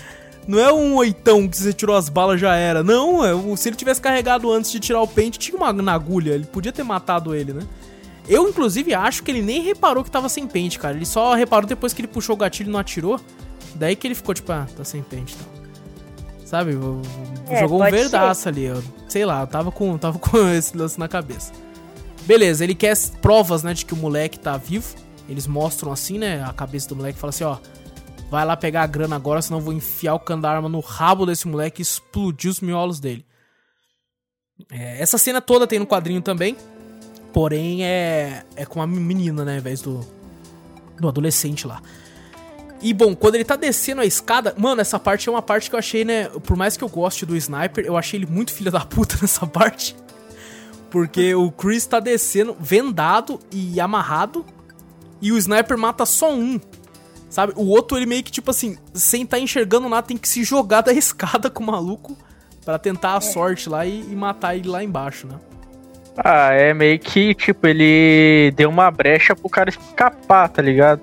[0.47, 2.83] não é um oitão que você tirou as balas já era.
[2.83, 6.33] Não, é, se ele tivesse carregado antes de tirar o pente, tinha uma na agulha.
[6.33, 7.63] Ele podia ter matado ele, né?
[8.29, 10.97] Eu, inclusive, acho que ele nem reparou que tava sem pente, cara.
[10.97, 13.21] Ele só reparou depois que ele puxou o gatilho e não atirou.
[13.75, 15.63] Daí que ele ficou, tipo, ah, tá sem pente então.
[16.45, 16.77] Sabe?
[17.49, 18.49] É, Jogou um verdaço ser.
[18.51, 18.65] ali.
[18.65, 21.53] Eu, sei lá, eu tava com, tava com esse lance na cabeça.
[22.25, 24.95] Beleza, ele quer provas, né, de que o moleque tá vivo.
[25.29, 27.57] Eles mostram assim, né, a cabeça do moleque e fala assim, ó.
[28.33, 30.81] Vai lá pegar a grana agora, senão eu vou enfiar o cano da arma no
[30.81, 33.27] rabo desse moleque e explodir os miolos dele.
[34.71, 36.57] É, essa cena toda tem no quadrinho também.
[37.31, 39.53] Porém, é, é com a menina, né?
[39.53, 40.01] Ao invés do,
[40.99, 41.83] do adolescente lá.
[42.81, 45.77] E bom, quando ele tá descendo a escada, mano, essa parte é uma parte que
[45.77, 46.31] eu achei, né?
[46.31, 49.47] Por mais que eu goste do sniper, eu achei ele muito filho da puta nessa
[49.47, 49.95] parte.
[50.91, 54.43] Porque o Chris tá descendo vendado e amarrado.
[55.21, 56.59] E o sniper mata só um.
[57.33, 57.55] Sabe?
[57.57, 60.83] O outro, ele meio que, tipo assim, sem tá enxergando nada, tem que se jogar
[60.85, 62.15] da escada com o maluco
[62.63, 63.21] para tentar a é.
[63.23, 65.37] sorte lá e, e matar ele lá embaixo, né?
[66.15, 71.01] Ah, é meio que, tipo, ele deu uma brecha pro cara escapar, tá ligado?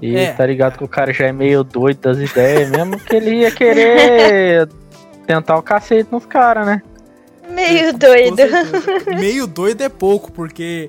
[0.00, 0.32] E é.
[0.32, 3.50] tá ligado que o cara já é meio doido das ideias, mesmo que ele ia
[3.50, 4.68] querer
[5.26, 6.82] tentar o cacete nos caras, né?
[7.50, 8.36] Meio doido.
[9.18, 10.88] meio doido é pouco, porque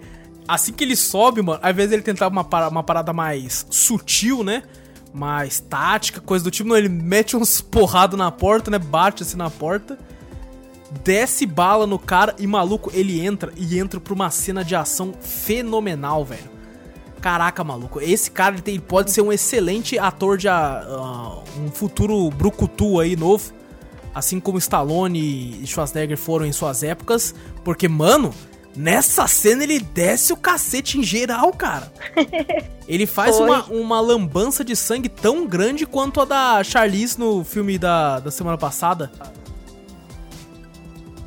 [0.50, 4.64] assim que ele sobe, mano, às vezes ele tentava uma, uma parada mais sutil, né?
[5.14, 8.78] Mais tática, coisa do tipo, não, ele mete uns porrada na porta, né?
[8.78, 9.98] Bate assim na porta
[11.04, 15.14] desce bala no cara e maluco, ele entra e entra pra uma cena de ação
[15.20, 16.50] fenomenal, velho.
[17.22, 21.70] Caraca, maluco, esse cara ele, tem, ele pode ser um excelente ator de uh, um
[21.70, 23.52] futuro brucutu aí novo,
[24.16, 28.34] assim como Stallone e Schwarzenegger foram em suas épocas, porque mano,
[28.80, 31.92] nessa cena ele desce o cacete em geral, cara.
[32.88, 37.78] Ele faz uma, uma lambança de sangue tão grande quanto a da Charlize no filme
[37.78, 39.12] da, da semana passada.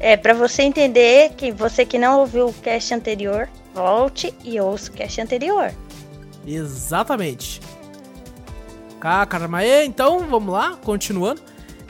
[0.00, 4.90] É, para você entender, que você que não ouviu o cast anterior, volte e ouça
[4.90, 5.72] o cast anterior.
[6.44, 7.60] Exatamente.
[8.98, 11.40] Cara, mas então, vamos lá, continuando.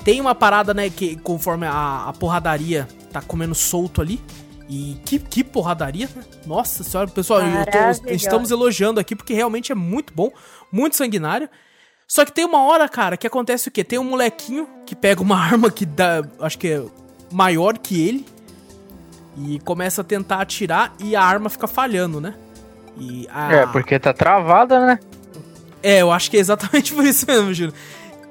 [0.04, 4.20] Tem uma parada, né, que conforme a, a porradaria tá comendo solto ali.
[4.68, 6.24] E que, que porradaria, né?
[6.46, 10.30] Nossa senhora, pessoal, tô, estamos elogiando aqui porque realmente é muito bom,
[10.70, 11.48] muito sanguinário.
[12.06, 13.82] Só que tem uma hora, cara, que acontece o quê?
[13.82, 16.84] Tem um molequinho que pega uma arma que dá, acho que é
[17.30, 18.26] maior que ele
[19.36, 22.34] e começa a tentar atirar e a arma fica falhando, né?
[22.98, 23.52] E a...
[23.52, 25.00] É, porque tá travada, né?
[25.82, 27.74] É, eu acho que é exatamente por isso mesmo, Júlio.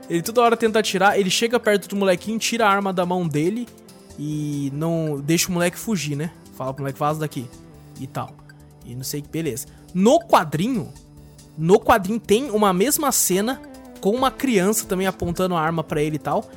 [0.10, 3.28] Ele toda hora tenta atirar, ele chega perto do molequinho, tira a arma da mão
[3.28, 3.68] dele
[4.18, 6.32] e não deixa o moleque fugir, né?
[6.56, 7.48] Fala pro moleque, vaza daqui
[8.00, 8.36] e tal.
[8.86, 9.68] E não sei que, beleza.
[9.94, 10.92] No quadrinho,
[11.58, 13.62] no quadrinho tem uma mesma cena
[14.00, 16.50] com uma criança também apontando a arma para ele e tal.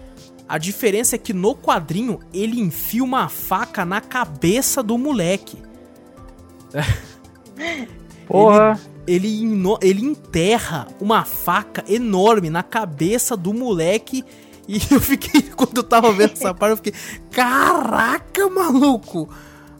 [0.48, 5.58] A diferença é que no quadrinho ele enfia uma faca na cabeça do moleque.
[8.26, 8.80] Porra.
[8.80, 9.42] Ele ele,
[9.82, 14.24] ele enterra uma faca enorme na cabeça do moleque.
[14.68, 16.94] E eu fiquei, quando eu tava vendo essa parte, eu fiquei,
[17.30, 19.28] caraca, maluco!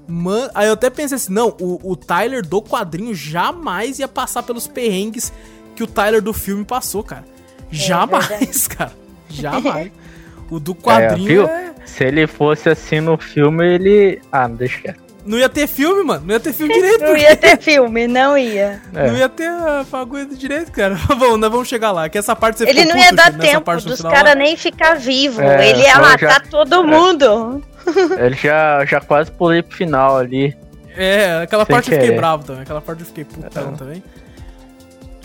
[0.07, 0.51] Man...
[0.55, 4.67] Aí eu até pensei assim, não, o, o Tyler do quadrinho jamais ia passar pelos
[4.67, 5.33] perrengues
[5.75, 7.25] que o Tyler do filme passou, cara.
[7.73, 8.93] É, jamais, cara.
[9.29, 9.91] Jamais.
[10.51, 11.87] O do quadrinho é, é...
[11.87, 14.21] Se ele fosse assim no filme, ele...
[14.31, 15.04] Ah, não deixa quieto.
[15.25, 16.25] Não ia ter filme, mano.
[16.27, 17.01] Não ia ter filme direito.
[17.01, 18.83] não ia ter filme, não ia.
[18.95, 19.09] É.
[19.09, 20.99] Não ia ter a bagulho direito, cara.
[21.19, 22.09] Bom, nós vamos chegar lá.
[22.09, 25.41] Que essa parte você Ele não ia dar tempo dos caras nem ficar vivo.
[25.41, 26.41] É, ele ia matar já...
[26.41, 26.83] todo é.
[26.83, 27.63] mundo.
[28.19, 30.57] Ele já, já quase pulei pro final ali.
[30.97, 31.97] É, aquela parte querer.
[31.97, 32.63] eu fiquei bravo também.
[32.63, 33.77] Aquela parte eu fiquei putão é.
[33.77, 34.03] também.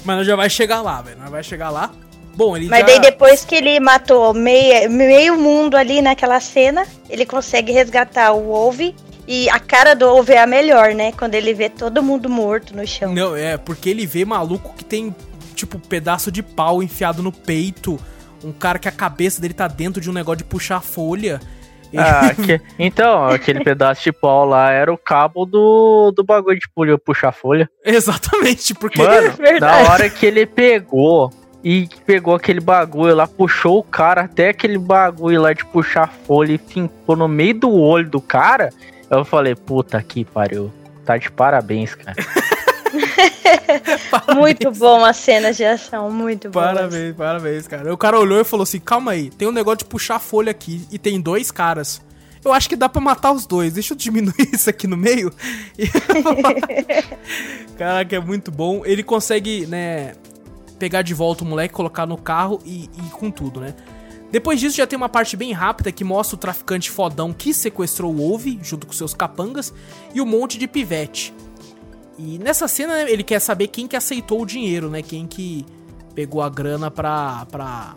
[0.04, 1.18] Mas nós já vai chegar lá, velho.
[1.20, 1.90] Nós vai chegar lá.
[2.36, 2.86] Bom, ele Mas já...
[2.86, 8.48] daí depois que ele matou meio, meio mundo ali naquela cena, ele consegue resgatar o
[8.48, 8.96] Wolve
[9.32, 11.12] e a cara do Ovo é a melhor, né?
[11.12, 13.14] Quando ele vê todo mundo morto no chão.
[13.14, 15.16] Não, é, porque ele vê maluco que tem,
[15.54, 18.00] tipo, pedaço de pau enfiado no peito.
[18.44, 21.40] Um cara que a cabeça dele tá dentro de um negócio de puxar folha.
[21.96, 22.60] Ah, que...
[22.80, 27.70] então, aquele pedaço de pau lá era o cabo do, do bagulho de puxar folha.
[27.86, 29.00] Exatamente, porque.
[29.00, 31.32] Mano, é na hora que ele pegou
[31.64, 36.54] e pegou aquele bagulho lá, puxou o cara até aquele bagulho lá de puxar folha
[36.54, 38.72] e fincou no meio do olho do cara.
[39.10, 40.72] Eu falei, puta que pariu.
[41.06, 42.16] Tá de parabéns, cara.
[44.36, 46.60] muito bom a cena de ação, muito bom.
[46.60, 47.94] Parabéns, parabéns, cara.
[47.94, 50.86] O cara olhou e falou assim: calma aí, tem um negócio de puxar folha aqui
[50.92, 52.02] e tem dois caras.
[52.44, 53.74] Eu acho que dá pra matar os dois.
[53.74, 55.32] Deixa eu diminuir isso aqui no meio.
[57.78, 58.82] Caraca, é muito bom.
[58.86, 60.14] Ele consegue, né,
[60.78, 63.74] pegar de volta o moleque, colocar no carro e, e com tudo, né?
[64.32, 68.14] Depois disso já tem uma parte bem rápida que mostra o traficante fodão que sequestrou
[68.14, 69.74] o Wolve junto com seus capangas
[70.14, 71.34] e um monte de pivete.
[72.18, 75.02] E nessa cena ele quer saber quem que aceitou o dinheiro, né?
[75.02, 75.66] Quem que
[76.14, 77.48] pegou a grana pra.
[77.50, 77.96] pra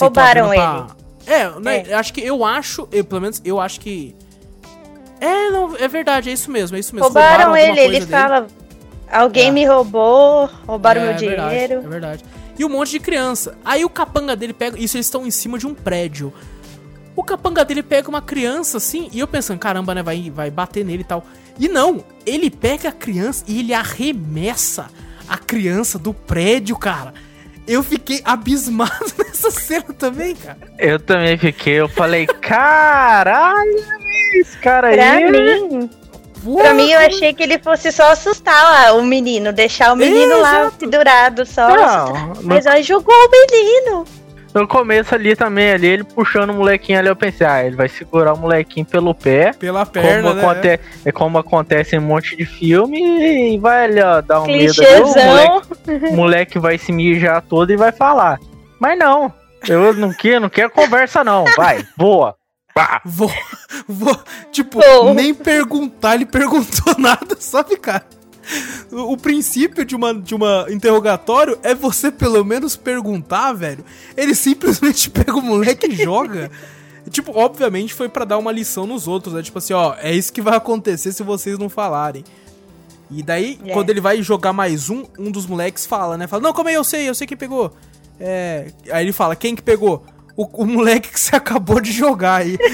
[0.00, 0.86] Roubaram pra...
[1.26, 1.34] ele.
[1.34, 1.84] É, né?
[1.88, 1.94] É.
[1.94, 4.14] Acho que eu acho, eu, pelo menos eu acho que.
[5.20, 7.06] É, não, é verdade, é isso mesmo, é isso mesmo.
[7.06, 8.06] Roubaram, roubaram ele, ele dele.
[8.06, 8.46] fala.
[9.10, 9.52] Alguém é.
[9.52, 11.42] me roubou, roubaram é, meu dinheiro.
[11.42, 12.24] Verdade, é verdade
[12.62, 13.58] e um monte de criança.
[13.64, 14.78] Aí o capanga dele pega.
[14.78, 16.32] Isso eles estão em cima de um prédio.
[17.14, 20.02] O capanga dele pega uma criança assim, e eu pensando, caramba, né?
[20.02, 21.26] Vai, vai bater nele e tal.
[21.58, 24.88] E não, ele pega a criança e ele arremessa
[25.28, 27.12] a criança do prédio, cara.
[27.66, 30.58] Eu fiquei abismado nessa cena também, cara.
[30.78, 33.84] Eu também fiquei, eu falei, caralho,
[34.34, 34.96] esse cara aí.
[34.96, 35.90] Pra mim,
[36.42, 40.70] Pra mim, eu achei que ele fosse só assustar o menino, deixar o menino lá
[40.78, 41.68] pendurado só.
[41.68, 44.04] Não, Mas aí jogou o menino.
[44.54, 47.88] No começo ali também, ali, ele puxando o molequinho ali, eu pensei, ah, ele vai
[47.88, 49.52] segurar o molequinho pelo pé.
[49.58, 50.42] Pela perna, como né?
[50.42, 54.44] Acontece, é como acontece em um monte de filme, e vai ali, ó, dar um
[54.44, 55.14] Clichêzão.
[55.14, 55.20] medo.
[55.20, 55.66] O moleque,
[56.12, 58.38] o moleque vai se mijar todo e vai falar.
[58.78, 59.32] Mas não,
[59.66, 61.86] eu não quero, não quero conversa não, vai,
[63.04, 63.30] Vou,
[63.86, 64.18] vou,
[64.50, 64.80] tipo,
[65.14, 68.06] nem perguntar, ele perguntou nada, sabe, cara?
[68.90, 73.84] O, princípio de uma, de uma interrogatório é você pelo menos perguntar, velho.
[74.16, 76.50] Ele simplesmente pega o moleque e joga.
[77.08, 79.42] tipo, obviamente foi para dar uma lição nos outros, né?
[79.42, 82.24] Tipo assim, ó, é isso que vai acontecer se vocês não falarem.
[83.10, 83.72] E daí, é.
[83.72, 86.26] quando ele vai jogar mais um, um dos moleques fala, né?
[86.26, 87.72] Fala, não, como é, eu sei, eu sei quem pegou.
[88.18, 88.72] É...
[88.90, 90.04] Aí ele fala, quem que pegou?
[90.36, 92.58] O, o moleque que você acabou de jogar aí.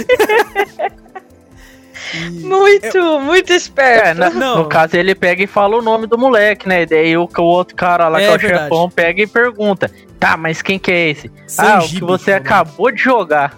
[2.15, 3.21] E muito, eu...
[3.21, 4.07] muito esperto.
[4.07, 6.83] É, na, no caso, ele pega e fala o nome do moleque, né?
[6.83, 8.63] E daí o, o outro cara lá, é, que é o verdade.
[8.65, 11.31] chefão, pega e pergunta: Tá, mas quem que é esse?
[11.59, 13.57] ah, o que você acabou de jogar.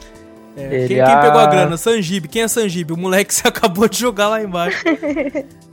[0.57, 1.77] É, ele, quem, quem, pegou a grana?
[1.77, 2.29] Sanjib.
[2.29, 2.93] Quem é Sanjib?
[2.93, 4.85] O moleque que você acabou de jogar lá embaixo.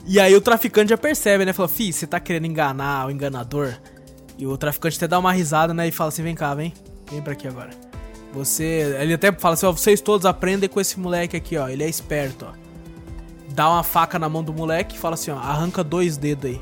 [0.06, 1.52] e aí o traficante já percebe, né?
[1.52, 3.74] Fala, fi, você tá querendo enganar o enganador?
[4.38, 5.88] E o traficante até dá uma risada, né?
[5.88, 6.72] E fala assim: vem cá, vem.
[7.10, 7.87] Vem pra aqui agora.
[8.32, 8.96] Você.
[9.00, 11.68] Ele até fala assim, ó, vocês todos aprendem com esse moleque aqui, ó.
[11.68, 12.52] Ele é esperto, ó.
[13.50, 16.60] Dá uma faca na mão do moleque e fala assim, ó, arranca dois dedos aí.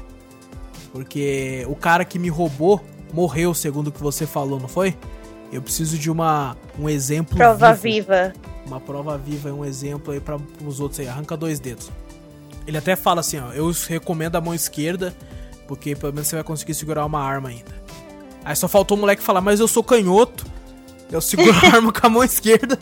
[0.93, 4.97] Porque o cara que me roubou morreu, segundo o que você falou, não foi?
[5.53, 8.07] Eu preciso de uma um exemplo Prova vivo.
[8.09, 8.33] viva.
[8.67, 11.09] Uma prova viva, um exemplo aí para os outros aí.
[11.09, 11.91] Arranca dois dedos.
[12.67, 15.14] Ele até fala assim, ó, eu recomendo a mão esquerda,
[15.69, 17.81] porque pelo menos você vai conseguir segurar uma arma ainda.
[18.45, 20.47] Aí só faltou o moleque falar, mas eu sou canhoto.
[21.11, 22.78] Eu seguro a arma com a mão esquerda.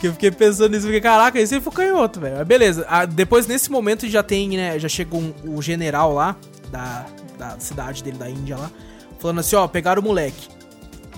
[0.00, 2.36] que eu fiquei pensando nisso, fiquei, caraca, esse foi canhoto, velho.
[2.36, 2.86] Mas beleza.
[2.88, 4.78] Ah, depois, nesse momento, já tem, né?
[4.78, 6.36] Já chegou um, o general lá,
[6.70, 7.06] da,
[7.38, 8.70] da cidade dele, da Índia lá,
[9.18, 10.48] falando assim, ó, pegaram o moleque.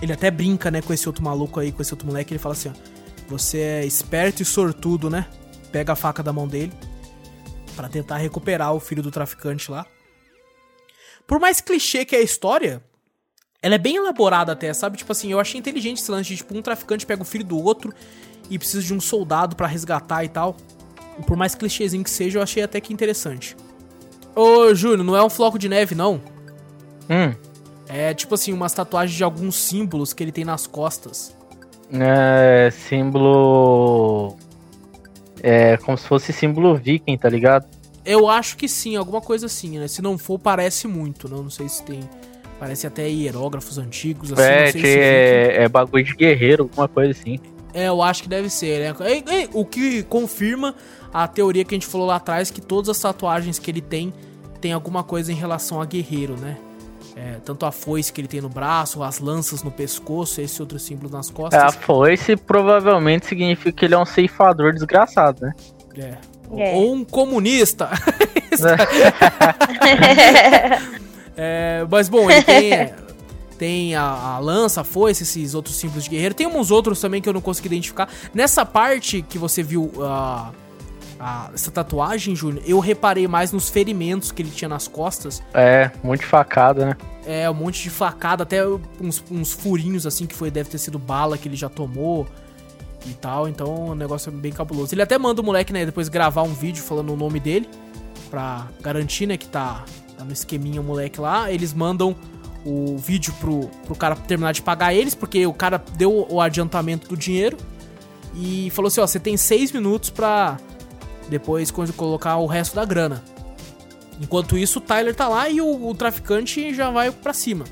[0.02, 2.52] Ele até brinca, né, com esse outro maluco aí, com esse outro moleque, ele fala
[2.52, 2.72] assim, ó,
[3.28, 5.26] você é esperto e sortudo, né?
[5.72, 6.72] Pega a faca da mão dele
[7.74, 9.86] para tentar recuperar o filho do traficante lá.
[11.26, 12.82] Por mais clichê que é a história,
[13.64, 14.98] ela é bem elaborada até, sabe?
[14.98, 17.58] Tipo assim, eu achei inteligente esse lance de, tipo, um traficante pega o filho do
[17.58, 17.94] outro
[18.50, 20.54] e precisa de um soldado para resgatar e tal.
[21.26, 23.56] Por mais clichêzinho que seja, eu achei até que interessante.
[24.36, 26.20] Ô, Júnior, não é um floco de neve, não.
[27.08, 27.32] Hum.
[27.88, 31.34] É tipo assim, umas tatuagens de alguns símbolos que ele tem nas costas.
[31.90, 32.70] É.
[32.70, 34.36] Símbolo.
[35.42, 37.66] É como se fosse símbolo viking, tá ligado?
[38.04, 39.88] Eu acho que sim, alguma coisa assim, né?
[39.88, 42.00] Se não for, parece muito, não, não sei se tem.
[42.64, 46.62] Parece até hierógrafos antigos, assim, é, não sei que se é, é bagulho de guerreiro,
[46.62, 47.38] alguma coisa assim.
[47.74, 48.94] É, eu acho que deve ser, né?
[49.00, 50.74] É, é, o que confirma
[51.12, 54.14] a teoria que a gente falou lá atrás, que todas as tatuagens que ele tem
[54.62, 56.56] tem alguma coisa em relação a guerreiro, né?
[57.14, 60.78] É, tanto a foice que ele tem no braço, as lanças no pescoço, esse outro
[60.78, 61.74] símbolo nas É, a costas.
[61.74, 65.52] foice provavelmente significa que ele é um ceifador desgraçado, né?
[65.98, 66.14] É.
[66.56, 66.74] É.
[66.76, 67.90] Ou um comunista.
[71.36, 72.92] É, mas bom, ele tem,
[73.58, 76.34] tem a, a lança, a foice, esses outros símbolos de guerreiro.
[76.34, 78.08] Tem uns outros também que eu não consegui identificar.
[78.32, 80.50] Nessa parte que você viu a,
[81.18, 85.42] a- essa tatuagem, Júnior, eu reparei mais nos ferimentos que ele tinha nas costas.
[85.52, 86.96] É, muito facada, né?
[87.26, 88.62] É, um monte de facada, até
[89.00, 92.26] uns, uns furinhos assim que foi deve ter sido bala que ele já tomou
[93.06, 93.48] e tal.
[93.48, 94.94] Então o negócio é bem cabuloso.
[94.94, 97.66] Ele até manda o moleque, né, depois gravar um vídeo falando o nome dele
[98.30, 99.84] pra garantir, né, que tá
[100.22, 101.50] no esqueminha o moleque lá.
[101.50, 102.14] Eles mandam
[102.64, 107.08] o vídeo pro, pro cara terminar de pagar eles, porque o cara deu o adiantamento
[107.08, 107.56] do dinheiro
[108.34, 110.58] e falou assim: ó, você tem seis minutos pra
[111.28, 113.22] depois colocar o resto da grana.
[114.20, 117.64] Enquanto isso, o Tyler tá lá e o, o traficante já vai pra cima.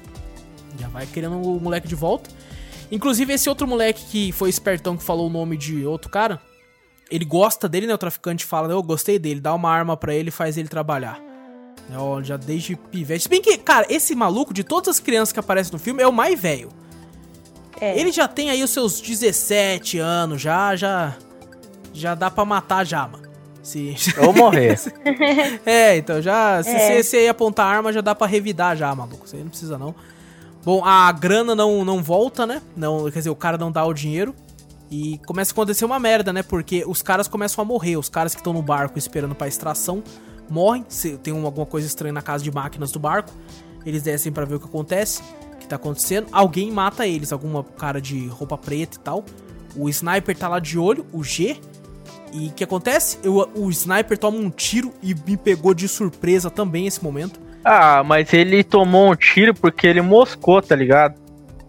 [0.78, 2.30] Já vai querendo o moleque de volta.
[2.90, 6.40] Inclusive, esse outro moleque que foi espertão que falou o nome de outro cara,
[7.10, 7.94] ele gosta dele, né?
[7.94, 11.31] O traficante fala, eu gostei dele, dá uma arma pra ele e faz ele trabalhar.
[11.96, 13.24] Ó, já desde pivete.
[13.24, 16.06] Se bem que, cara, esse maluco, de todas as crianças que aparecem no filme, é
[16.08, 16.70] o mais velho.
[17.80, 17.98] É.
[17.98, 21.16] Ele já tem aí os seus 17 anos, já, já.
[21.92, 23.24] Já dá pra matar já, mano.
[23.62, 23.94] Se...
[24.26, 24.78] Ou morrer.
[25.66, 26.62] É, então já.
[26.62, 27.02] Se É.
[27.02, 29.26] você aí apontar a arma, já dá pra revidar já, maluco.
[29.26, 29.94] Isso aí não precisa não.
[30.64, 32.62] Bom, a grana não, não volta, né?
[32.76, 34.34] Não, quer dizer, o cara não dá o dinheiro.
[34.90, 36.42] E começa a acontecer uma merda, né?
[36.42, 37.96] Porque os caras começam a morrer.
[37.96, 40.02] Os caras que estão no barco esperando pra extração
[40.48, 40.84] morrem.
[41.22, 43.32] Tem um- alguma coisa estranha na casa de máquinas do barco.
[43.84, 45.22] Eles descem pra ver o que acontece.
[45.54, 46.26] O que tá acontecendo.
[46.32, 47.32] Alguém mata eles.
[47.32, 49.24] Alguma cara de roupa preta e tal.
[49.76, 51.56] O sniper tá lá de olho, o G.
[52.32, 53.18] E o que acontece?
[53.22, 57.38] Eu, o sniper toma um tiro e me pegou de surpresa também esse momento.
[57.64, 61.14] Ah, mas ele tomou um tiro porque ele moscou, tá ligado?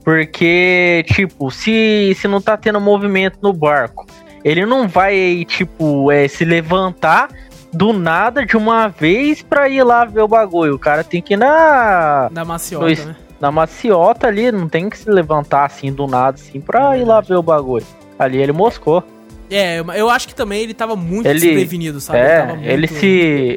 [0.04, 4.06] Porque, tipo, se, se não tá tendo movimento no barco,
[4.44, 7.30] ele não vai, tipo, é, se levantar
[7.74, 10.76] do nada de uma vez pra ir lá ver o bagulho.
[10.76, 13.06] O cara tem que ir na, Da maciota, Dois.
[13.06, 13.16] né?
[13.42, 17.04] na maciota ali, não tem que se levantar assim do nada, assim, pra É ir
[17.06, 17.86] lá ver o bagulho.
[18.18, 19.04] Ali ele moscou.
[19.50, 22.20] É, eu- acho que também ele tava muito Ele- desprevenido, sabe?
[22.20, 23.06] é, tava muito- ele se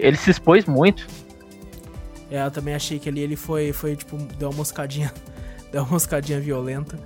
[0.03, 1.07] ele se expôs muito.
[2.31, 5.13] É, eu também achei que ali ele foi, foi tipo, deu uma moscadinha.
[5.71, 6.99] deu uma moscadinha violenta.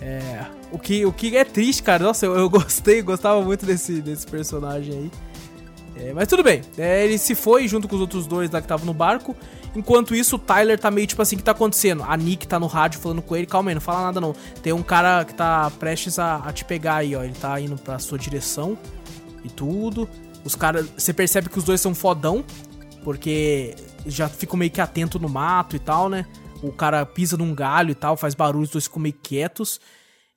[0.00, 0.40] É.
[0.70, 2.02] O que, o que é triste, cara.
[2.04, 5.10] Nossa, eu, eu gostei, gostava muito desse, desse personagem aí.
[5.96, 6.62] É, mas tudo bem.
[6.78, 9.36] É, ele se foi junto com os outros dois lá que estavam no barco.
[9.74, 12.02] Enquanto isso, o Tyler tá meio tipo assim: o que tá acontecendo?
[12.02, 13.46] A Nick tá no rádio falando com ele.
[13.46, 14.34] Calma aí, não fala nada não.
[14.62, 17.22] Tem um cara que tá prestes a, a te pegar aí, ó.
[17.22, 18.76] Ele tá indo pra sua direção
[19.44, 20.08] e tudo.
[20.44, 20.86] Os caras.
[20.96, 22.44] Você percebe que os dois são fodão.
[23.04, 23.74] Porque
[24.06, 26.26] já ficam meio que atento no mato e tal, né?
[26.62, 29.80] O cara pisa num galho e tal, faz barulho, os dois ficam meio quietos.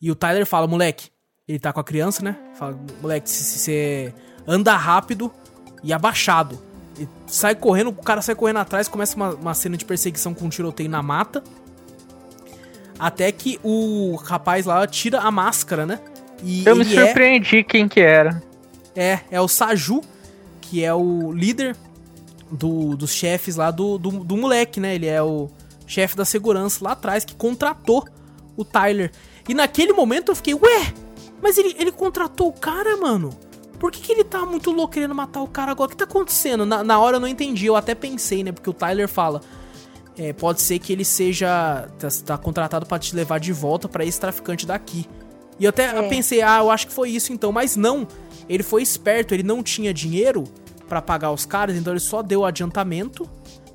[0.02, 1.10] E o Tyler fala, moleque,
[1.48, 2.36] ele tá com a criança, né?
[2.58, 4.14] Fala, moleque, se você
[4.48, 5.32] anda rápido
[5.86, 6.60] e abaixado.
[7.00, 10.46] E sai correndo, o cara sai correndo atrás, começa uma, uma cena de perseguição com
[10.46, 11.44] um tiroteio na mata.
[12.98, 16.00] Até que o rapaz lá tira a máscara, né?
[16.44, 17.64] E eu me é surpreendi é...
[17.64, 18.42] quem que era.
[18.96, 20.02] É, é o Saju,
[20.62, 21.76] que é o líder
[22.50, 24.96] do, dos chefes lá do, do, do moleque, né?
[24.96, 25.50] Ele é o
[25.86, 28.08] chefe da segurança lá atrás que contratou
[28.58, 29.12] o Tyler.
[29.48, 30.94] E naquele momento eu fiquei, ué,
[31.42, 33.32] mas ele, ele contratou o cara, mano?
[33.80, 35.88] Por que, que ele tá muito louco querendo matar o cara agora?
[35.88, 36.66] O que tá acontecendo?
[36.66, 38.52] Na, na hora eu não entendi, eu até pensei, né?
[38.52, 39.42] Porque o Tyler fala.
[40.18, 41.90] É, pode ser que ele seja.
[42.00, 45.06] Tá, tá contratado para te levar de volta para esse traficante daqui.
[45.60, 46.08] E eu até é.
[46.08, 48.08] pensei, ah, eu acho que foi isso então, mas não.
[48.48, 50.46] Ele foi esperto, ele não tinha dinheiro
[50.88, 53.28] para pagar os caras, então ele só deu adiantamento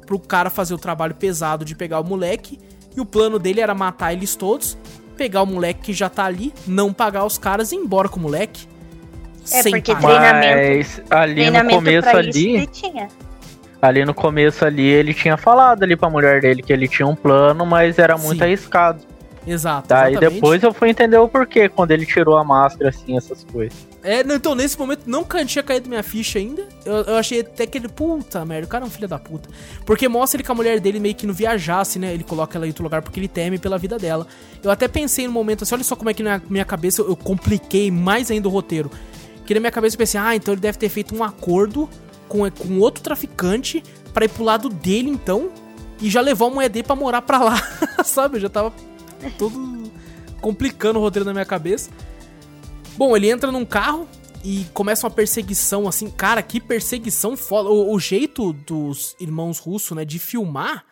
[0.07, 2.59] pro cara fazer o trabalho pesado de pegar o moleque.
[2.96, 4.76] E o plano dele era matar eles todos,
[5.16, 8.18] pegar o moleque que já tá ali, não pagar os caras e ir embora com
[8.18, 8.66] o moleque.
[9.45, 10.09] É, sem porque pagar.
[10.09, 10.78] treinamento.
[10.78, 12.68] Mas ali treinamento no começo ali.
[13.82, 17.16] Ali no começo ali ele tinha falado ali pra mulher dele que ele tinha um
[17.16, 18.45] plano, mas era muito Sim.
[18.45, 19.01] arriscado.
[19.47, 19.88] Exato.
[19.88, 20.34] Daí exatamente.
[20.34, 23.88] depois eu fui entender o porquê, quando ele tirou a máscara, assim, essas coisas.
[24.03, 26.66] É, então nesse momento nunca tinha caído minha ficha ainda.
[26.84, 29.49] Eu, eu achei até que ele, puta merda, o cara é um filho da puta.
[29.84, 32.12] Porque mostra ele que a mulher dele meio que não viajasse, né?
[32.14, 34.26] Ele coloca ela em outro lugar porque ele teme pela vida dela.
[34.62, 37.09] Eu até pensei no momento assim, olha só como é que na minha cabeça eu,
[37.09, 38.91] eu compliquei mais ainda o roteiro.
[39.51, 41.90] Que na minha cabeça eu pensei, ah, então ele deve ter feito um acordo
[42.28, 43.82] com, com outro traficante
[44.14, 45.51] para ir pro lado dele então.
[46.01, 47.61] E já levou a mulher dele pra morar pra lá,
[48.05, 48.36] sabe?
[48.36, 48.72] Eu já tava
[49.36, 49.90] todo
[50.40, 51.90] complicando o roteiro na minha cabeça.
[52.96, 54.07] Bom, ele entra num carro
[54.44, 57.70] e começa uma perseguição, assim, cara, que perseguição foda.
[57.70, 60.84] O, o jeito dos irmãos russos, né, de filmar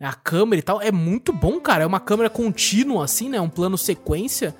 [0.00, 1.84] a câmera e tal, é muito bom, cara.
[1.84, 4.56] É uma câmera contínua, assim, né, um plano sequência,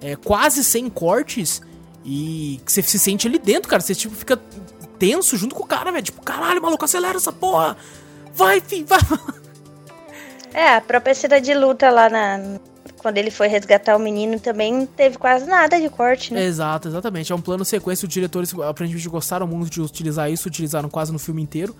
[0.00, 1.62] é, quase sem cortes,
[2.04, 3.82] e você se sente ali dentro, cara.
[3.82, 4.38] Você, tipo, fica
[4.98, 6.04] tenso junto com o cara, velho.
[6.04, 7.76] Tipo, caralho, maluco, acelera essa porra.
[8.34, 9.00] Vai, filho, vai.
[10.52, 12.58] É, a própria cena de luta lá na.
[12.98, 16.44] Quando ele foi resgatar o menino também não teve quase nada de corte, né?
[16.44, 17.30] Exato, exatamente.
[17.30, 18.04] É um plano sequência.
[18.04, 21.74] Os diretores aparentemente gostaram muito de utilizar isso, utilizaram quase no filme inteiro.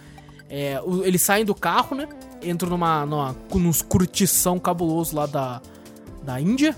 [0.49, 2.09] É, eles saem do carro, né?
[2.43, 5.61] Entram numa, numa, num curtição cabuloso lá da,
[6.23, 6.75] da Índia.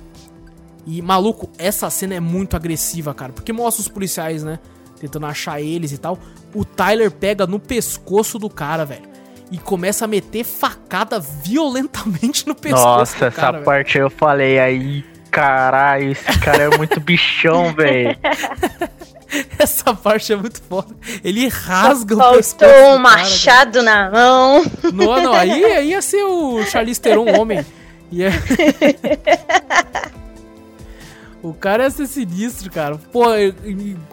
[0.87, 3.33] E, maluco, essa cena é muito agressiva, cara.
[3.33, 4.59] Porque mostra os policiais, né?
[5.01, 6.19] Tentando achar eles e tal.
[6.55, 9.13] O Tyler pega no pescoço do cara, velho
[9.53, 12.87] e começa a meter facada violentamente no pescoço.
[12.87, 14.07] Nossa, essa cara, parte véio.
[14.07, 18.17] eu falei aí, caralho, esse cara é muito bichão, velho.
[19.59, 20.95] Essa parte é muito foda.
[21.25, 22.71] Ele rasga Só o pescoço.
[22.71, 24.11] Faltou um machado cara.
[24.11, 24.63] na mão.
[24.93, 27.65] Não, não, aí, aí ia ser o Charlize Theron homem.
[28.11, 28.31] Ia...
[31.43, 32.97] o cara ia ser sinistro, cara.
[33.11, 33.25] Pô,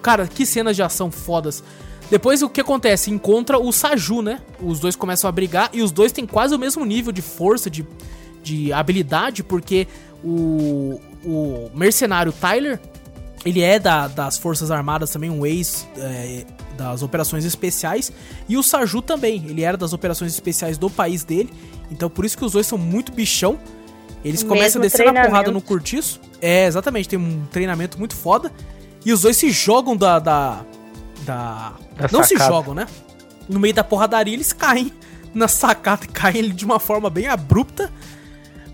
[0.01, 1.63] cara, que cenas de ação fodas.
[2.09, 3.11] Depois o que acontece?
[3.11, 4.41] Encontra o Saju, né?
[4.59, 7.69] Os dois começam a brigar e os dois têm quase o mesmo nível de força,
[7.69, 7.85] de,
[8.41, 9.87] de habilidade, porque
[10.23, 12.79] o, o mercenário Tyler,
[13.45, 18.11] ele é da, das Forças Armadas também, um ex é, das operações especiais.
[18.47, 21.53] E o Saju também, ele era das operações especiais do país dele.
[21.91, 23.59] Então por isso que os dois são muito bichão.
[24.25, 26.19] Eles começam a descer na porrada no cortiço.
[26.41, 28.51] É, exatamente, tem um treinamento muito foda.
[29.05, 30.61] E os dois se jogam da, da,
[31.21, 31.73] da.
[32.11, 32.27] não sacada.
[32.27, 32.87] se jogam, né?
[33.47, 34.91] No meio da porradaria eles caem
[35.33, 37.91] na sacada, caem de uma forma bem abrupta.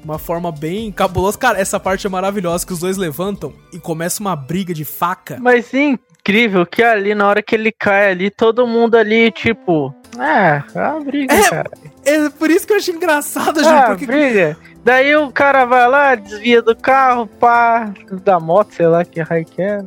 [0.03, 1.35] Uma forma bem cabulosa.
[1.35, 5.39] Cara, essa parte é maravilhosa que os dois levantam e começa uma briga de faca.
[5.41, 9.93] Mas incrível que ali, na hora que ele cai ali, todo mundo ali, tipo.
[10.19, 11.71] É, é uma briga, é, cara.
[12.05, 13.73] É por isso que eu achei engraçado, gente.
[13.73, 14.05] Ah, porque...
[14.05, 14.55] briga.
[14.85, 17.91] Daí o cara vai lá, desvia do carro, pá,
[18.23, 19.83] da moto, sei lá que raio que é.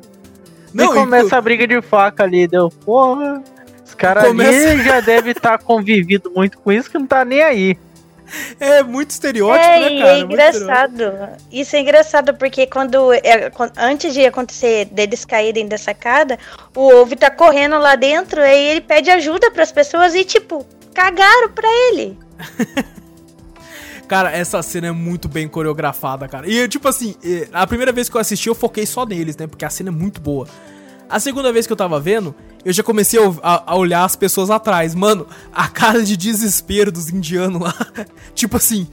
[0.75, 1.39] Não, e começa e...
[1.39, 3.41] a briga de faca ali, deu, porra.
[3.87, 4.71] Os caras começa...
[4.71, 7.79] ali já devem estar tá convivido muito com isso que não tá nem aí.
[8.59, 10.13] É muito estereótipo, é, né, cara?
[10.13, 11.03] É engraçado.
[11.53, 16.37] Isso é engraçado porque quando, é, antes de acontecer deles caírem da sacada,
[16.75, 20.67] o Ovo tá correndo lá dentro e ele pede ajuda para as pessoas e tipo
[20.93, 22.19] cagaram para ele.
[24.09, 26.49] Cara, essa cena é muito bem coreografada, cara.
[26.49, 27.15] E, tipo assim,
[27.53, 29.47] a primeira vez que eu assisti, eu foquei só neles, né?
[29.47, 30.49] Porque a cena é muito boa.
[31.11, 32.35] A segunda vez que eu tava vendo,
[32.65, 34.95] eu já comecei a, a, olhar as pessoas atrás.
[34.95, 37.75] Mano, a cara de desespero dos indianos lá.
[38.35, 38.89] tipo assim.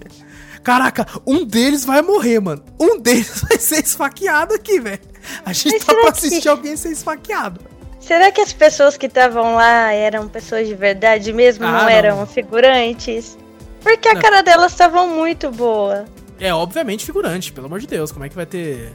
[0.62, 2.64] Caraca, um deles vai morrer, mano.
[2.80, 5.00] Um deles vai ser esfaqueado aqui, velho.
[5.46, 6.48] A gente Mas tá pra assistir que...
[6.50, 7.62] alguém ser esfaqueado.
[8.02, 11.66] Será que as pessoas que estavam lá eram pessoas de verdade mesmo?
[11.66, 13.38] Ah, não, não eram figurantes?
[13.86, 16.06] Porque a cara delas estava muito boa.
[16.40, 18.12] É, obviamente figurante, pelo amor de Deus.
[18.12, 18.92] Como é que vai ter.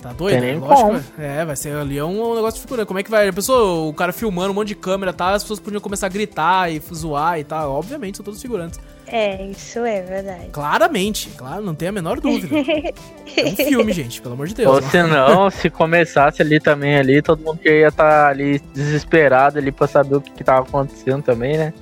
[0.00, 0.40] Tá doido?
[0.40, 1.20] Tem Lógico.
[1.20, 2.86] É, vai ser ali é um, um negócio de figurante.
[2.86, 3.26] Como é que vai.
[3.26, 5.32] A pessoa, o cara filmando um monte de câmera, tá?
[5.32, 7.72] As pessoas podiam começar a gritar e zoar e tal.
[7.72, 8.78] Obviamente, são todos figurantes.
[9.08, 10.50] É, isso é verdade.
[10.52, 12.54] Claramente, claro, não tem a menor dúvida.
[13.36, 14.76] é um filme, gente, pelo amor de Deus.
[14.76, 18.60] Ou se não, se começasse ali também ali, todo mundo que ia estar tá ali
[18.72, 21.74] desesperado ali pra saber o que, que tava acontecendo também, né?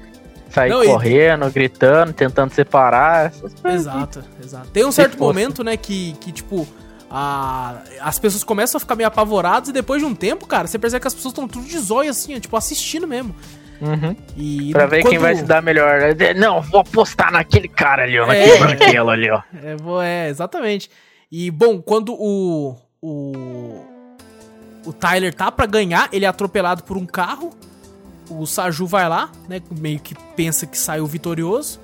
[0.52, 1.50] Sair não, correndo, e...
[1.50, 3.80] gritando, tentando separar, essas coisas.
[3.80, 4.68] Exato, exato.
[4.70, 6.68] Tem um certo momento, né, que, que tipo,
[7.10, 10.78] a, as pessoas começam a ficar meio apavoradas e depois de um tempo, cara, você
[10.78, 13.34] percebe que as pessoas estão tudo de zóio assim, tipo, assistindo mesmo.
[13.82, 14.14] Uhum.
[14.36, 15.10] E pra ver quando...
[15.10, 16.00] quem vai se dar melhor.
[16.36, 18.58] Não, vou apostar naquele cara ali, ó, naquele é...
[18.58, 19.42] branquelo ali, ó.
[19.52, 20.88] É, é, exatamente.
[21.30, 23.84] E, bom, quando o, o.
[24.84, 27.50] O Tyler tá pra ganhar, ele é atropelado por um carro.
[28.28, 29.60] O Saju vai lá, né?
[29.70, 31.80] Meio que pensa que saiu vitorioso.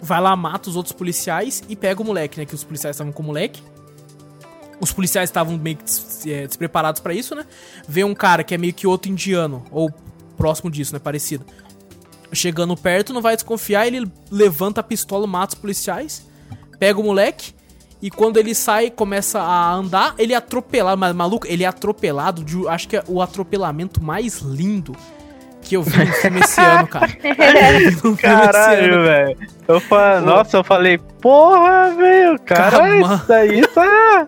[0.00, 2.46] Vai lá, mata os outros policiais e pega o moleque, né?
[2.46, 3.62] Que os policiais estavam com o moleque.
[4.80, 7.44] Os policiais estavam meio que é, despreparados para isso, né?
[7.86, 9.92] Vê um cara que é meio que outro indiano, ou
[10.36, 11.00] próximo disso, né?
[11.00, 11.44] Parecido.
[12.32, 16.26] Chegando perto, não vai desconfiar, ele levanta a pistola, mata os policiais,
[16.78, 17.54] pega o moleque,
[18.00, 22.68] e quando ele sai, começa a andar, ele é atropelado, maluco, ele é atropelado de,
[22.68, 24.94] acho que é o atropelamento mais lindo
[25.68, 27.08] que eu vi no filme esse ano, cara.
[28.20, 29.36] Caralho, velho.
[29.68, 29.82] Eu
[30.22, 34.26] nossa, eu falei, porra, velho, cara, isso aí tá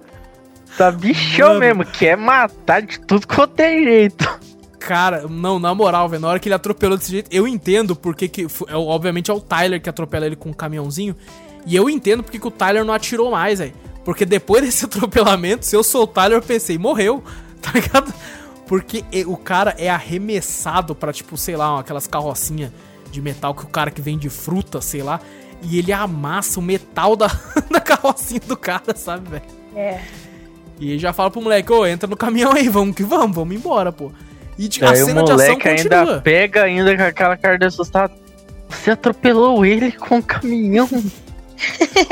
[0.76, 1.61] Tá bichão Mano.
[1.61, 4.41] mesmo, quer matar de tudo quanto é jeito.
[4.78, 8.28] Cara, não, na moral, velho, na hora que ele atropelou desse jeito, eu entendo porque
[8.28, 8.47] que.
[8.68, 11.14] É, obviamente é o Tyler que atropela ele com um caminhãozinho.
[11.66, 13.74] E eu entendo porque que o Tyler não atirou mais, velho.
[14.05, 17.22] Porque depois desse atropelamento, se eu sou o Tyler, eu pensei, morreu,
[17.61, 18.12] tá ligado?
[18.71, 22.71] Porque o cara é arremessado pra, tipo, sei lá, aquelas carrocinhas
[23.11, 25.21] de metal que o cara que vende fruta, sei lá.
[25.61, 27.27] E ele amassa o metal da,
[27.68, 29.43] da carrocinha do cara, sabe, velho?
[29.75, 30.01] É.
[30.79, 33.91] E já fala pro moleque, ô, entra no caminhão aí, vamos que vamos, vamos embora,
[33.91, 34.12] pô.
[34.57, 35.99] E de, a cena de ação continua.
[35.99, 38.14] ainda pega ainda com aquela cara de assustado.
[38.68, 40.89] Você atropelou ele com o caminhão.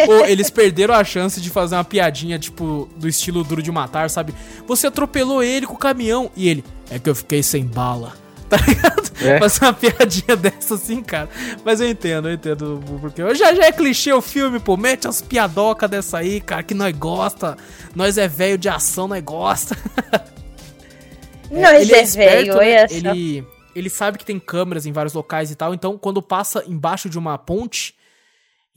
[0.06, 4.10] Pô, eles perderam a chance de fazer uma piadinha, tipo, do estilo duro de matar,
[4.10, 4.34] sabe?
[4.66, 6.30] Você atropelou ele com o caminhão.
[6.36, 8.14] E ele, é que eu fiquei sem bala.
[8.48, 9.12] Tá ligado?
[9.20, 9.38] É.
[9.38, 11.28] Fazer uma piadinha dessa assim, cara.
[11.62, 12.82] Mas eu entendo, eu entendo.
[12.98, 14.74] Porque já, já é clichê o filme, pô.
[14.74, 17.58] Mete as piadocas dessa aí, cara, que nós gosta.
[17.94, 19.76] Nós é velho de ação, nós gosta.
[21.50, 22.86] Nós é, é velho, né?
[22.90, 25.72] Ele, ele sabe que tem câmeras em vários locais e tal.
[25.72, 27.94] Então, quando passa embaixo de uma ponte,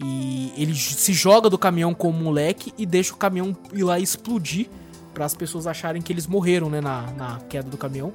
[0.03, 3.99] e ele se joga do caminhão com o moleque e deixa o caminhão ir lá
[3.99, 4.67] explodir
[5.13, 8.11] para as pessoas acharem que eles morreram, né, na, na queda do caminhão.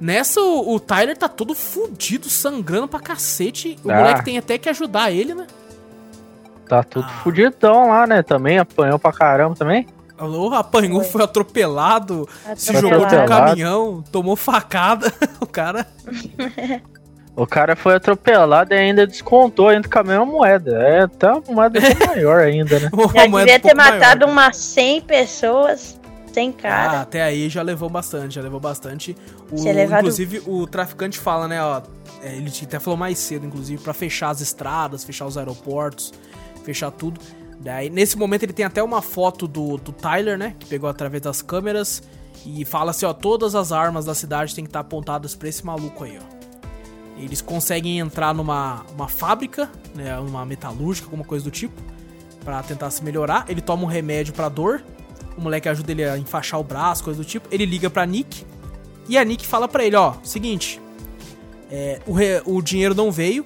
[0.00, 3.78] Nessa, o, o Tyler tá todo fudido, sangrando pra cacete.
[3.84, 3.96] O ah.
[3.96, 5.46] moleque tem até que ajudar ele, né?
[6.68, 7.20] Tá tudo ah.
[7.22, 8.22] fudidão lá, né?
[8.22, 9.86] Também apanhou pra caramba também.
[10.18, 15.12] Alô, apanhou, foi, foi atropelado, atropelado, se jogou de um caminhão, tomou facada.
[15.40, 15.86] o cara.
[17.34, 20.82] O cara foi atropelado e ainda descontou ainda o caminhão moeda.
[20.82, 22.90] É até uma moeda maior ainda, né?
[23.14, 24.32] Já devia ter matado maior.
[24.32, 26.00] umas 100 pessoas.
[26.32, 26.92] Sem cara.
[26.92, 29.14] Ah, até aí já levou bastante, já levou bastante.
[29.50, 29.68] O.
[29.68, 31.82] Inclusive, o traficante fala, né, ó.
[32.22, 36.12] É, ele até falou mais cedo, inclusive, para fechar as estradas, fechar os aeroportos,
[36.64, 37.20] fechar tudo.
[37.60, 40.54] Daí, nesse momento, ele tem até uma foto do, do Tyler, né?
[40.58, 42.02] Que pegou através das câmeras.
[42.46, 45.64] E fala assim, ó, todas as armas da cidade têm que estar apontadas pra esse
[45.64, 46.41] maluco aí, ó.
[47.18, 51.80] Eles conseguem entrar numa uma fábrica, né, uma metalúrgica, alguma coisa do tipo,
[52.44, 53.44] para tentar se melhorar.
[53.48, 54.82] Ele toma um remédio para dor
[55.36, 57.48] o moleque ajuda ele a enfaixar o braço, coisa do tipo.
[57.50, 58.44] Ele liga pra Nick.
[59.08, 60.80] E a Nick fala pra ele, ó, seguinte.
[61.70, 63.44] É, o, re, o dinheiro não veio.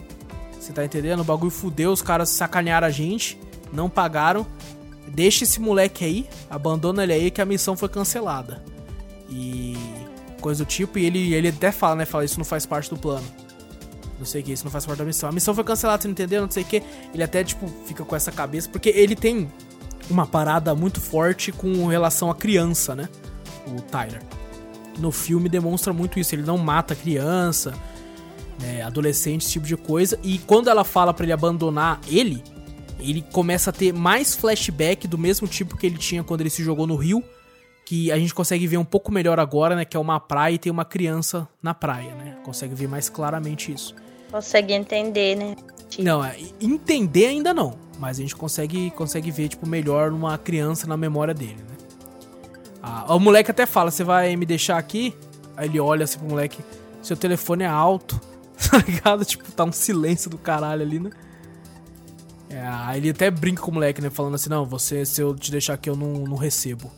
[0.59, 1.21] Você tá entendendo?
[1.21, 3.39] O bagulho fudeu, os caras sacanearam a gente.
[3.73, 4.47] Não pagaram.
[5.09, 8.63] Deixa esse moleque aí, abandona ele aí que a missão foi cancelada.
[9.31, 9.77] E
[10.41, 12.05] coisa do tipo, e ele, ele até fala, né?
[12.05, 13.27] Fala, isso não faz parte do plano.
[14.19, 15.29] Não sei o que, isso não faz parte da missão.
[15.29, 16.43] A missão foi cancelada, você não entendeu?
[16.43, 16.83] Não sei o que.
[17.13, 19.49] Ele até, tipo, fica com essa cabeça, porque ele tem
[20.09, 23.09] uma parada muito forte com relação à criança, né?
[23.67, 24.23] O Tyler.
[24.99, 27.75] No filme demonstra muito isso, ele não mata criança,
[28.59, 30.19] né, adolescente, esse tipo de coisa.
[30.23, 32.43] E quando ela fala para ele abandonar ele,
[32.99, 36.63] ele começa a ter mais flashback do mesmo tipo que ele tinha quando ele se
[36.65, 37.23] jogou no rio,
[37.85, 39.85] que a gente consegue ver um pouco melhor agora, né?
[39.85, 42.39] Que é uma praia e tem uma criança na praia, né?
[42.43, 43.95] Consegue ver mais claramente isso.
[44.31, 45.57] Consegue entender, né?
[45.99, 47.79] Não, é, entender ainda não.
[47.99, 51.77] Mas a gente consegue, consegue ver, tipo, melhor numa criança na memória dele, né?
[52.83, 55.15] Ah, o moleque até fala, você vai me deixar aqui?
[55.57, 56.63] Aí ele olha assim pro moleque,
[57.03, 58.21] seu telefone é alto,
[58.71, 59.25] tá ligado?
[59.25, 61.11] Tipo, tá um silêncio do caralho ali, né?
[62.49, 64.11] É, aí ele até brinca com o moleque, né?
[64.11, 66.91] Falando assim, não, você, se eu te deixar aqui, eu não, não recebo.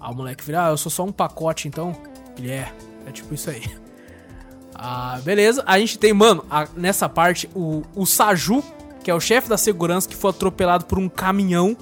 [0.00, 1.94] Aí o moleque vira, ah, eu sou só um pacote, então.
[2.36, 2.72] Ele é,
[3.06, 3.62] é tipo isso aí.
[4.84, 5.62] Ah, beleza.
[5.66, 8.62] A gente tem, mano, a, nessa parte, o, o Saju
[9.02, 11.76] que é o chefe da segurança que foi atropelado por um caminhão.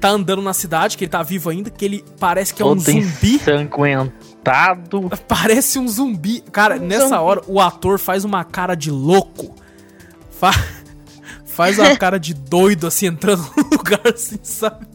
[0.00, 2.78] Tá andando na cidade, que ele tá vivo ainda, que ele parece que é um
[2.78, 3.34] zumbi.
[3.34, 5.10] ensanguentado.
[5.26, 6.40] Parece um zumbi.
[6.52, 7.14] Cara, Um nessa zumbi.
[7.20, 9.56] hora o ator faz uma cara de louco.
[10.30, 10.52] Fa-
[11.44, 14.86] faz uma cara de doido, assim, entrando no lugar, assim, sabe?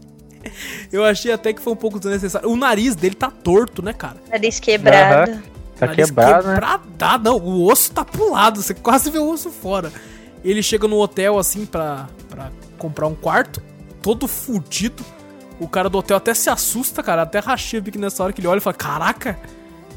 [0.91, 2.49] Eu achei até que foi um pouco desnecessário.
[2.49, 4.17] O nariz dele tá torto, né, cara?
[4.31, 5.43] Nariz quebrado.
[5.77, 6.53] Tá Nariz quebrado, né?
[6.53, 7.37] quebrado, não.
[7.37, 9.91] O osso tá pulado, você quase vê o osso fora.
[10.43, 13.61] Ele chega no hotel, assim, pra, pra comprar um quarto,
[14.01, 15.03] todo fudido.
[15.59, 17.21] O cara do hotel até se assusta, cara.
[17.21, 19.39] Até rachei o bico nessa hora que ele olha e fala: Caraca,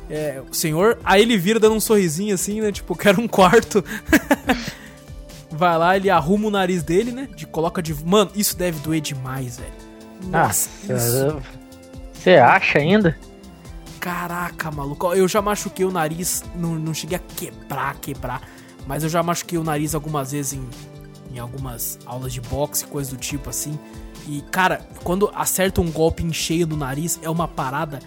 [0.08, 0.98] é, o senhor.
[1.04, 2.70] Aí ele vira dando um sorrisinho assim, né?
[2.70, 3.84] Tipo, quero um quarto.
[5.50, 7.28] Vai lá, ele arruma o nariz dele, né?
[7.34, 7.94] De coloca de.
[8.04, 9.72] Mano, isso deve doer demais, velho.
[10.28, 11.42] Nossa, isso.
[12.12, 13.16] Você acha ainda?
[14.00, 15.12] Caraca, maluco.
[15.14, 18.42] Eu já machuquei o nariz, não, não cheguei a quebrar, quebrar.
[18.86, 20.68] Mas eu já machuquei o nariz algumas vezes em,
[21.34, 23.78] em algumas aulas de boxe, coisa do tipo assim.
[24.28, 27.98] E, cara, quando acerta um golpe em cheio no nariz, é uma parada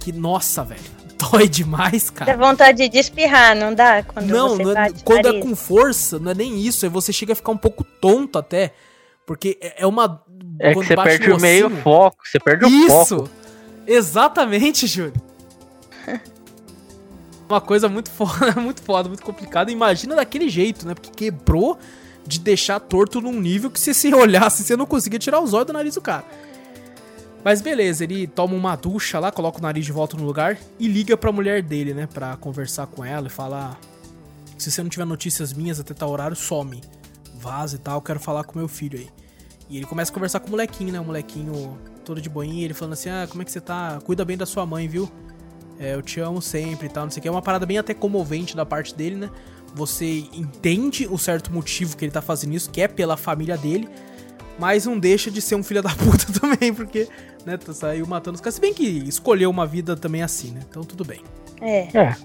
[0.00, 0.80] que, nossa, velho,
[1.30, 2.36] dói demais, Dá cara.
[2.36, 4.02] vontade de espirrar, não dá?
[4.02, 5.42] Quando Não, você não é- quando é nariz?
[5.44, 6.84] com força, não é nem isso.
[6.84, 8.72] Aí você chega a ficar um pouco tonto até.
[9.26, 10.22] Porque é é uma.
[10.60, 12.18] É que você perde o meio foco.
[12.24, 13.16] Você perde o isso!
[13.16, 13.30] foco.
[13.86, 15.12] Exatamente, Júlio.
[17.48, 19.70] Uma coisa muito foda, muito foda, muito complicada.
[19.70, 20.94] Imagina daquele jeito, né?
[20.94, 21.78] Porque quebrou
[22.26, 25.66] de deixar torto num nível que se você olhasse, você não conseguia tirar os olhos
[25.66, 26.24] do nariz do cara.
[27.44, 30.88] Mas beleza, ele toma uma ducha lá, coloca o nariz de volta no lugar e
[30.88, 32.06] liga pra mulher dele, né?
[32.06, 33.78] Pra conversar com ela e falar:
[34.56, 36.80] Se você não tiver notícias minhas até tal horário, some.
[37.34, 39.10] Vaza e tal, quero falar com meu filho aí.
[39.68, 41.00] E ele começa a conversar com o molequinho, né?
[41.00, 43.98] O molequinho todo de boinha, ele falando assim: Ah, como é que você tá?
[44.02, 45.12] Cuida bem da sua mãe, viu?
[45.78, 47.28] É, eu te amo sempre e tal, não sei o que.
[47.28, 49.30] É uma parada bem até comovente da parte dele, né?
[49.74, 53.88] Você entende o certo motivo que ele tá fazendo isso, que é pela família dele,
[54.58, 57.08] mas não deixa de ser um filho da puta também, porque,
[57.44, 58.54] né, saiu matando os caras.
[58.54, 60.60] Se bem que escolheu uma vida também assim, né?
[60.68, 61.20] Então tudo bem.
[61.60, 61.88] É.
[61.96, 62.16] É.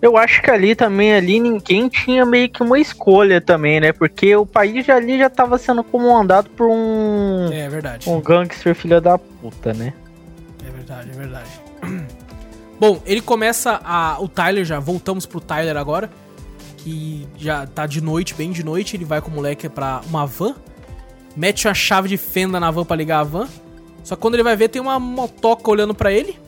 [0.00, 3.92] Eu acho que ali também, ali, ninguém tinha meio que uma escolha também, né?
[3.92, 8.08] Porque o país já ali já tava sendo comandado por um, É verdade.
[8.08, 9.92] um gangster filho da puta, né?
[10.64, 11.50] É verdade, é verdade.
[12.78, 14.20] Bom, ele começa a.
[14.20, 14.78] O Tyler já.
[14.78, 16.10] Voltamos pro Tyler agora.
[16.78, 18.96] Que já tá de noite, bem de noite.
[18.96, 20.54] Ele vai com o moleque pra uma van.
[21.36, 23.48] Mete uma chave de fenda na van pra ligar a van.
[24.04, 26.38] Só que quando ele vai ver, tem uma motoca olhando pra ele.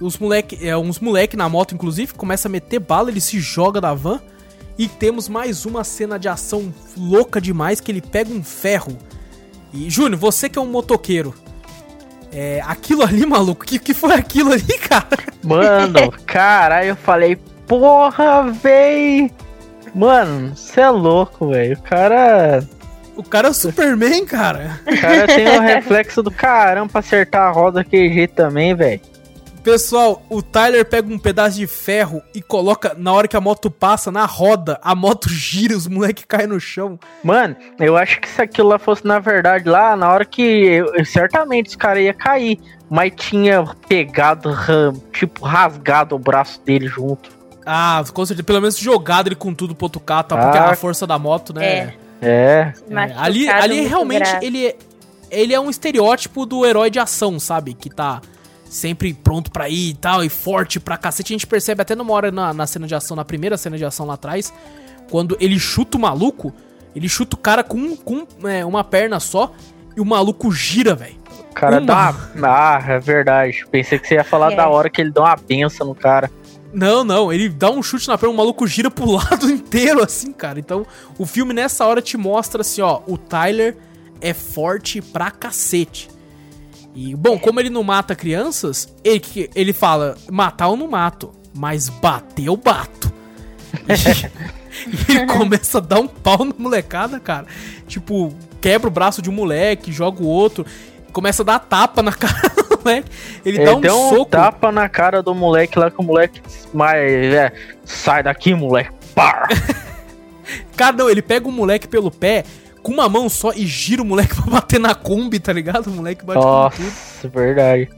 [0.00, 3.80] Os moleque, é, uns moleque na moto, inclusive, começa a meter bala, ele se joga
[3.80, 4.20] da van.
[4.78, 8.96] E temos mais uma cena de ação louca demais, que ele pega um ferro.
[9.72, 11.34] E, Júnior, você que é um motoqueiro.
[12.32, 15.18] É, aquilo ali, maluco, que, que foi aquilo ali, cara?
[15.42, 19.30] Mano, caralho, eu falei, porra, véi!
[19.94, 21.76] Mano, você é louco, velho.
[21.76, 22.62] O cara.
[23.16, 24.78] O cara é o Superman, cara.
[24.86, 29.00] O cara tem um reflexo do caramba pra acertar a roda daquele jeito também, velho.
[29.62, 33.70] Pessoal, o Tyler pega um pedaço de ferro e coloca na hora que a moto
[33.70, 36.98] passa na roda, a moto gira, os moleques caem no chão.
[37.22, 40.42] Mano, eu acho que se aquilo lá fosse na verdade lá, na hora que.
[40.42, 42.58] eu- certamente os caras iam cair.
[42.90, 44.50] Mas tinha pegado,
[45.12, 47.28] tipo, rasgado o braço dele junto.
[47.66, 50.36] Ah, com certeza, pelo menos jogado ele com tudo pro outro carro, tá?
[50.38, 50.70] Porque Ah.
[50.70, 51.66] a força da moto, né?
[51.66, 51.94] É.
[52.22, 52.72] É.
[52.90, 54.46] É, ali ali realmente grave.
[54.46, 54.76] ele, é-
[55.30, 57.74] ele é um estereótipo do herói de ação, sabe?
[57.74, 58.22] Que tá
[58.68, 61.32] sempre pronto pra ir e tal, e forte pra cacete.
[61.32, 63.84] A gente percebe até numa hora na, na cena de ação, na primeira cena de
[63.84, 64.52] ação lá atrás,
[65.10, 66.52] quando ele chuta o maluco,
[66.94, 69.52] ele chuta o cara com, com é, uma perna só
[69.96, 71.16] e o maluco gira, velho.
[71.50, 71.86] O cara Uma.
[71.86, 72.48] dá uma.
[72.48, 73.64] Ah, é verdade.
[73.70, 74.56] Pensei que você ia falar É.
[74.56, 76.30] da hora que ele dá uma benção no cara.
[76.72, 80.32] Não, não, ele dá um chute na perna, o maluco gira pro lado inteiro, assim,
[80.32, 80.58] cara.
[80.60, 80.86] Então,
[81.18, 83.76] o filme nessa hora te mostra assim, ó, o Tyler
[84.20, 86.08] é forte pra cacete.
[86.98, 89.22] E, bom, como ele não mata crianças, ele,
[89.54, 93.12] ele fala, matar eu não mato, mas bater eu bato.
[94.86, 97.46] E, ele começa a dar um pau na molecada, cara.
[97.88, 100.64] Tipo, quebra o braço de um moleque, joga o outro,
[101.12, 103.10] começa a dar tapa na cara do moleque.
[103.44, 104.30] Ele, Ele dá um deu um soco.
[104.30, 106.40] tapa na cara do moleque lá que o moleque.
[106.72, 107.52] Mas, é,
[107.84, 108.90] sai daqui, moleque.
[109.14, 109.48] Pá!
[110.76, 112.44] Cara, não, ele pega o moleque pelo pé
[112.82, 115.88] com uma mão só e gira o moleque pra bater na Kombi, tá ligado?
[115.88, 116.84] O moleque bate com tudo.
[116.84, 117.88] Nossa, verdade.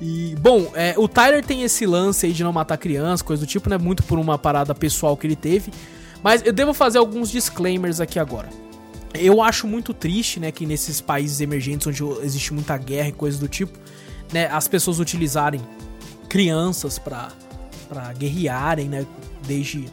[0.00, 3.48] E, bom, é, o Tyler tem esse lance aí de não matar criança, coisa do
[3.48, 3.78] tipo, né?
[3.78, 5.72] Muito por uma parada pessoal que ele teve.
[6.22, 8.48] Mas eu devo fazer alguns disclaimers aqui agora.
[9.14, 13.38] Eu acho muito triste, né, que nesses países emergentes onde existe muita guerra e coisa
[13.38, 13.78] do tipo,
[14.30, 15.60] né, as pessoas utilizarem
[16.28, 17.32] crianças pra
[18.18, 19.06] guerrearem, né,
[19.46, 19.86] desde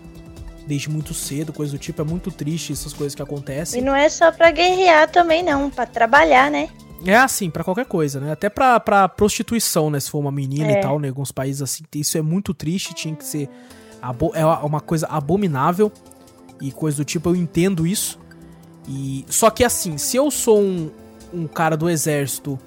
[0.68, 2.02] desde muito cedo, coisa do tipo.
[2.02, 3.82] É muito triste essas coisas que acontecem.
[3.82, 6.70] E não é só pra guerrear também, não, pra trabalhar, né?
[7.06, 8.32] É assim, pra qualquer coisa, né?
[8.32, 10.00] Até pra, pra prostituição, né?
[10.00, 10.80] Se for uma menina É.
[10.80, 11.10] e tal, né?
[11.10, 13.50] Alguns países assim, isso é muito triste, tinha que ser.
[14.02, 15.92] abo- É uma coisa abominável
[16.62, 18.18] e coisa do tipo, eu entendo isso.
[18.88, 20.92] E Só que assim, se eu sou um,
[21.34, 22.58] um cara do exército,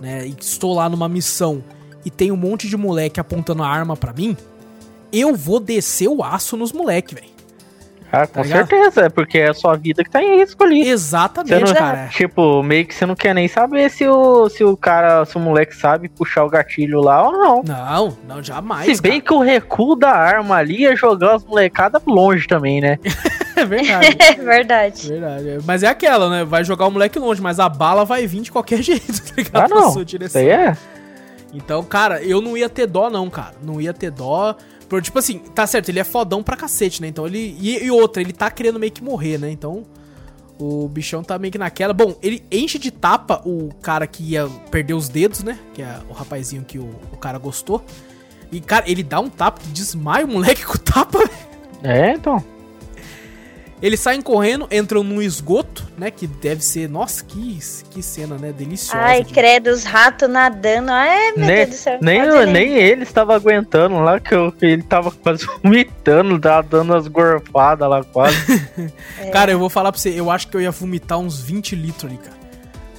[0.00, 0.26] né?
[0.26, 1.62] E estou lá numa missão
[2.04, 4.36] e tem um monte de moleque apontando a arma pra mim,
[5.12, 7.38] eu vou descer o aço nos moleque, velho.
[8.10, 10.88] Ah, com Tá certeza, é porque é a sua vida que tá em risco ali.
[10.88, 12.08] Exatamente, não, cara.
[12.08, 15.40] Tipo, meio que você não quer nem saber se o, se o cara, se o
[15.40, 17.62] moleque sabe puxar o gatilho lá ou não.
[17.62, 18.96] Não, não, jamais.
[18.96, 22.96] se bem que o recuo da arma ali é jogar as molecadas longe também, né?
[22.96, 23.38] cara.
[23.58, 24.16] É verdade.
[24.22, 25.08] É verdade.
[25.08, 25.58] Verdade.
[25.66, 26.44] Mas é aquela, né?
[26.44, 29.64] Vai jogar o moleque longe, mas a bala vai vir de qualquer jeito, tá ligado?
[29.64, 29.90] Ah, Pra não.
[29.90, 30.40] sua Isso direção.
[30.40, 30.76] aí é.
[31.52, 33.54] Então, cara, eu não ia ter dó, não, cara.
[33.62, 34.54] Não ia ter dó.
[34.88, 37.08] Por, tipo assim, tá certo, ele é fodão pra cacete, né?
[37.08, 37.56] Então ele.
[37.60, 39.50] E, e outra, ele tá querendo meio que morrer, né?
[39.50, 39.84] Então.
[40.60, 41.92] O bichão tá meio que naquela.
[41.94, 45.56] Bom, ele enche de tapa o cara que ia perder os dedos, né?
[45.72, 47.84] Que é o rapazinho que o, o cara gostou.
[48.50, 51.18] E, cara, ele dá um tapa que desmaia o moleque com o tapa,
[51.82, 52.42] É, então.
[53.80, 56.10] Eles saem correndo, entram num esgoto, né?
[56.10, 56.88] Que deve ser.
[56.88, 57.58] Nossa, que,
[57.90, 58.52] que cena, né?
[58.52, 58.98] Deliciosa.
[59.00, 60.90] Ai, de- credo, os ratos nadando.
[60.90, 61.98] Ai, meu Nem, Deus do céu.
[62.02, 66.66] nem, pode nem- nem ele estava aguentando lá, que, eu- ele tava quase vomitando, tava
[66.68, 68.36] dando as gorfadas lá quase.
[69.20, 69.30] É.
[69.30, 72.04] Cara, eu vou falar pra você, eu acho que eu ia vomitar uns 20 litros
[72.10, 72.36] ali, cara.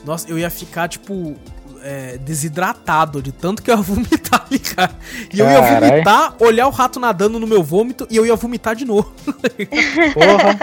[0.05, 1.35] Nossa, eu ia ficar, tipo,
[1.83, 4.95] é, desidratado de tanto que eu ia vomitar ali, cara.
[5.33, 5.89] E eu ia Carai.
[5.89, 9.13] vomitar, olhar o rato nadando no meu vômito e eu ia vomitar de novo.
[10.13, 10.59] Porra.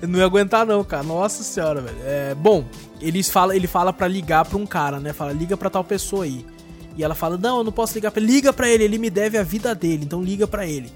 [0.00, 1.02] Eu não ia aguentar, não, cara.
[1.02, 1.98] Nossa senhora, velho.
[2.04, 2.64] É, bom,
[3.00, 5.12] eles fala, ele fala pra ligar pra um cara, né?
[5.12, 6.44] Fala, liga pra tal pessoa aí.
[6.96, 8.32] E ela fala, não, eu não posso ligar pra ele.
[8.32, 10.90] Liga pra ele, ele me deve a vida dele, então liga pra ele.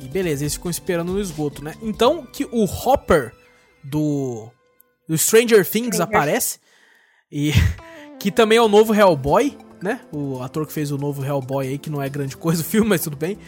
[0.00, 1.74] E beleza, eles ficam esperando no esgoto, né?
[1.82, 3.32] Então que o Hopper
[3.82, 4.48] do,
[5.08, 6.60] do Stranger Things Stranger aparece.
[7.32, 7.52] E
[8.18, 10.00] que também é o novo Hellboy, né?
[10.12, 12.88] O ator que fez o novo Hellboy aí, que não é grande coisa o filme,
[12.88, 13.38] mas tudo bem.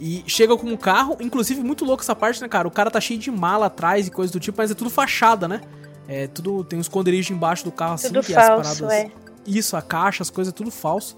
[0.00, 2.66] E chega com um carro, inclusive muito louco essa parte, né, cara?
[2.66, 5.46] O cara tá cheio de mala atrás e coisa do tipo, mas é tudo fachada,
[5.46, 5.60] né?
[6.08, 6.64] É tudo.
[6.64, 9.12] Tem um esconderijo embaixo do carro assim, Tudo que as falso, é.
[9.46, 11.16] Isso, a caixa, as coisas, tudo falso.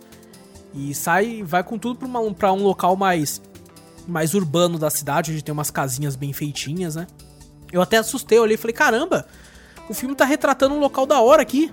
[0.74, 3.40] E sai, vai com tudo pra, uma- pra um local mais,
[4.06, 7.06] mais urbano da cidade, onde tem umas casinhas bem feitinhas, né?
[7.72, 9.26] Eu até assustei, eu olhei e falei, caramba,
[9.88, 11.72] o filme tá retratando um local da hora aqui.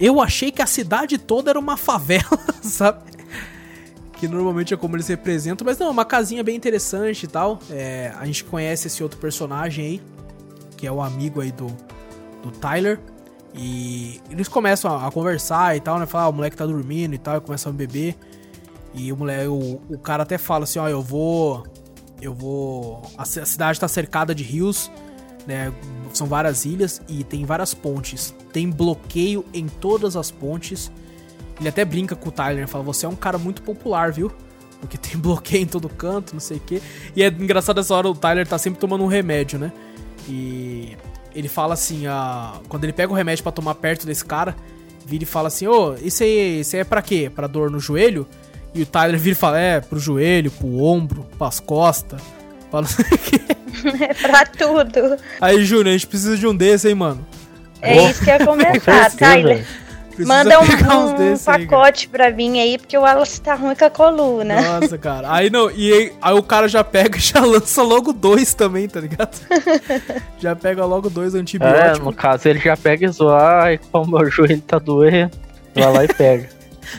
[0.00, 3.10] Eu achei que a cidade toda era uma favela, sabe?
[4.14, 7.58] Que normalmente é como eles representam, mas não, é uma casinha bem interessante e tal.
[7.70, 10.02] É, a gente conhece esse outro personagem aí,
[10.76, 11.66] que é o amigo aí do,
[12.42, 12.98] do Tyler.
[13.54, 16.06] E eles começam a, a conversar e tal, né?
[16.06, 18.16] Falar, ah, o moleque tá dormindo e tal, e começam a beber.
[18.94, 21.66] E o moleque, o, o cara até fala assim, ó, eu vou.
[22.22, 23.02] Eu vou.
[23.18, 24.90] A, a cidade tá cercada de rios,
[25.50, 25.72] né?
[26.14, 28.34] São várias ilhas e tem várias pontes.
[28.52, 30.90] Tem bloqueio em todas as pontes.
[31.58, 34.32] Ele até brinca com o Tyler, fala, você é um cara muito popular, viu?
[34.80, 36.80] Porque tem bloqueio em todo canto, não sei o quê.
[37.14, 39.72] E é engraçado essa hora, o Tyler tá sempre tomando um remédio, né?
[40.28, 40.96] E
[41.34, 42.54] ele fala assim, a...
[42.68, 44.56] quando ele pega o remédio pra tomar perto desse cara,
[45.04, 47.30] vira e fala assim, ô, isso aí, isso aí é pra quê?
[47.34, 48.26] Pra dor no joelho?
[48.72, 52.22] E o Tyler vira e fala, é, pro joelho, pro ombro, pras costas.
[52.70, 53.40] Fala não sei o quê.
[54.02, 55.16] É pra tudo.
[55.40, 57.26] Aí, Júnior, a gente precisa de um desse, hein, mano?
[57.82, 59.10] É Oh, isso que ia Com comentar.
[59.12, 59.64] Tyler.
[60.18, 63.84] Manda um, um desses aí, pacote pra mim aí, porque o Wallace tá ruim com
[63.86, 64.60] a coluna.
[64.60, 65.32] Nossa, cara.
[65.32, 68.86] Aí não, e aí, aí o cara já pega e já lança logo dois também,
[68.86, 69.34] tá ligado?
[70.38, 72.00] já pega logo dois É, antibióticos.
[72.00, 75.30] no caso ele já pega e zoa, ai, como meu joelho tá doendo,
[75.74, 76.50] vai lá e pega.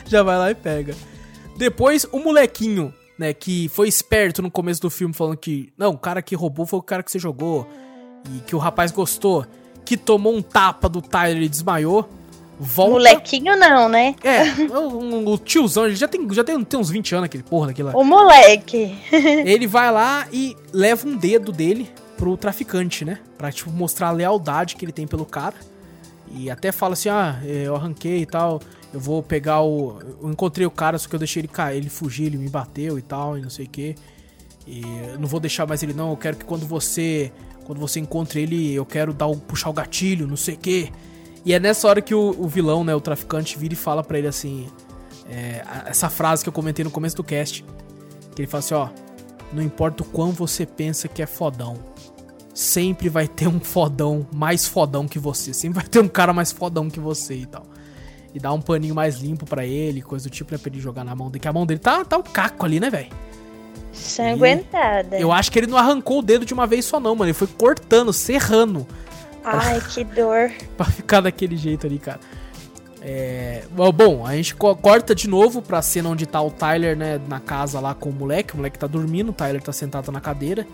[0.08, 0.92] já vai lá e pega.
[1.56, 5.98] Depois, o molequinho, né, que foi esperto no começo do filme, falando que, não, o
[5.98, 7.68] cara que roubou foi o cara que você jogou,
[8.34, 9.46] e que o rapaz gostou,
[9.84, 12.08] que tomou um tapa do Tyler e desmaiou,
[12.58, 12.92] volta...
[12.92, 14.14] Molequinho não, né?
[14.22, 17.68] É, o, o tiozão, ele já tem, já tem, tem uns 20 anos, aquele porra
[17.68, 17.96] daquele lá.
[17.96, 18.96] O moleque.
[19.10, 23.18] Ele vai lá e leva um dedo dele pro traficante, né?
[23.36, 25.56] Pra, tipo, mostrar a lealdade que ele tem pelo cara.
[26.30, 28.60] E até fala assim, ah, eu arranquei e tal,
[28.92, 29.98] eu vou pegar o...
[30.22, 32.98] Eu encontrei o cara, só que eu deixei ele cair, ele fugir, ele me bateu
[32.98, 33.94] e tal, e não sei o que.
[34.66, 34.82] E
[35.12, 37.32] eu não vou deixar mais ele não, eu quero que quando você...
[37.64, 40.92] Quando você encontre ele, eu quero dar o, puxar o gatilho, não sei o que.
[41.44, 44.18] E é nessa hora que o, o vilão, né, o traficante, vira e fala pra
[44.18, 44.66] ele assim...
[45.28, 47.64] é, essa frase que eu comentei no começo do cast.
[48.34, 48.88] Que ele fala assim, ó...
[49.52, 51.76] Não importa o quão você pensa que é fodão.
[52.54, 55.52] Sempre vai ter um fodão mais fodão que você.
[55.52, 57.66] Sempre vai ter um cara mais fodão que você e tal.
[58.34, 60.58] E dá um paninho mais limpo pra ele, coisa do tipo, né?
[60.58, 61.40] Pra ele jogar na mão dele.
[61.40, 63.08] Que a mão dele tá, tá um caco ali, né, velho?
[63.92, 65.18] Sanguentada.
[65.18, 67.28] Eu acho que ele não arrancou o dedo de uma vez só, não, mano.
[67.28, 68.86] Ele foi cortando, serrando.
[69.44, 70.50] Ai, que dor.
[70.76, 72.20] pra ficar daquele jeito ali, cara.
[73.04, 73.64] É,
[73.94, 77.80] bom, a gente corta de novo pra cena onde tá o Tyler, né, na casa
[77.80, 78.54] lá com o moleque.
[78.54, 80.66] O moleque tá dormindo, o Tyler tá sentado na cadeira.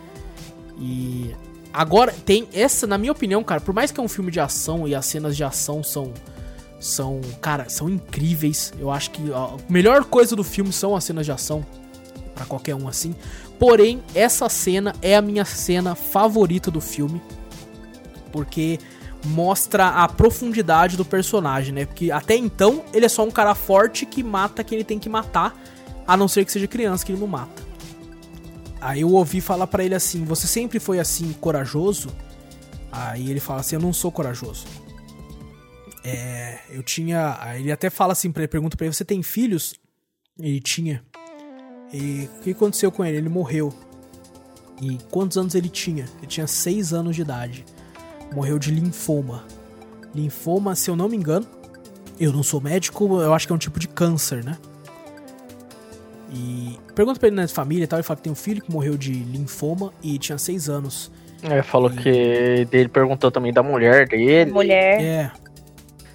[0.79, 1.35] E
[1.73, 4.87] agora tem essa, na minha opinião, cara, por mais que é um filme de ação
[4.87, 6.13] e as cenas de ação são
[6.79, 8.73] são, cara, são incríveis.
[8.79, 11.65] Eu acho que a melhor coisa do filme são as cenas de ação
[12.35, 13.15] para qualquer um assim.
[13.59, 17.21] Porém, essa cena é a minha cena favorita do filme,
[18.31, 18.79] porque
[19.25, 21.85] mostra a profundidade do personagem, né?
[21.85, 25.09] Porque até então ele é só um cara forte que mata quem ele tem que
[25.09, 25.61] matar,
[26.07, 27.67] a não ser que seja criança que ele não mata.
[28.81, 32.11] Aí eu ouvi falar para ele assim: "Você sempre foi assim corajoso?"
[32.93, 34.65] Aí ele fala assim: "Eu não sou corajoso."
[36.05, 39.75] É, eu tinha, ele até fala assim para ele pergunta para ele: "Você tem filhos?"
[40.39, 41.03] Ele tinha.
[41.93, 43.17] E o que aconteceu com ele?
[43.17, 43.73] Ele morreu.
[44.81, 46.05] E quantos anos ele tinha?
[46.19, 47.65] Ele tinha 6 anos de idade.
[48.33, 49.45] Morreu de linfoma.
[50.15, 51.47] Linfoma, se eu não me engano,
[52.21, 54.57] eu não sou médico, eu acho que é um tipo de câncer, né?
[56.33, 58.63] E pergunta pra ele na né, família e tal, ele fala que tem um filho
[58.63, 61.11] que morreu de linfoma e tinha 6 anos.
[61.43, 61.97] É, falou e...
[61.97, 64.51] que ele perguntou também da mulher dele.
[64.51, 65.03] Mulher.
[65.03, 65.33] É.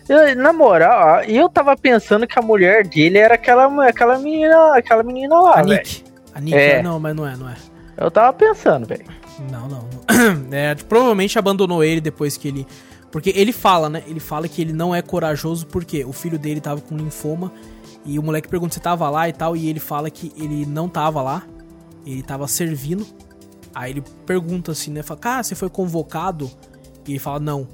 [0.07, 5.03] Eu, na moral, eu tava pensando que a mulher dele era aquela, aquela menina, aquela
[5.03, 6.03] menina lá, A Nick.
[6.33, 6.81] A Nick, é.
[6.81, 7.55] não, mas não é, não é.
[7.95, 9.05] Eu tava pensando, velho.
[9.51, 9.83] Não, não.
[10.51, 12.67] É, provavelmente abandonou ele depois que ele.
[13.11, 14.03] Porque ele fala, né?
[14.07, 17.51] Ele fala que ele não é corajoso porque o filho dele tava com linfoma.
[18.05, 19.55] E o moleque pergunta se tava lá e tal.
[19.55, 21.43] E ele fala que ele não tava lá.
[22.05, 23.05] Ele tava servindo.
[23.73, 25.03] Aí ele pergunta assim, né?
[25.03, 26.49] Fala, cara, você foi convocado?
[27.07, 27.67] E ele fala, não.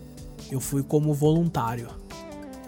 [0.51, 1.87] Eu fui como voluntário.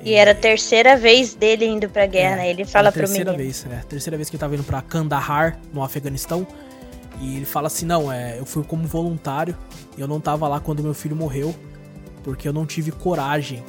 [0.03, 2.49] E era a terceira vez dele indo pra guerra, é, né?
[2.49, 3.25] Ele fala pro menino.
[3.25, 3.83] Terceira vez, é.
[3.87, 6.45] Terceira vez que ele tava indo pra Kandahar, no Afeganistão.
[7.19, 9.55] E ele fala assim: não, é, eu fui como voluntário,
[9.97, 11.55] eu não tava lá quando meu filho morreu,
[12.23, 13.63] porque eu não tive coragem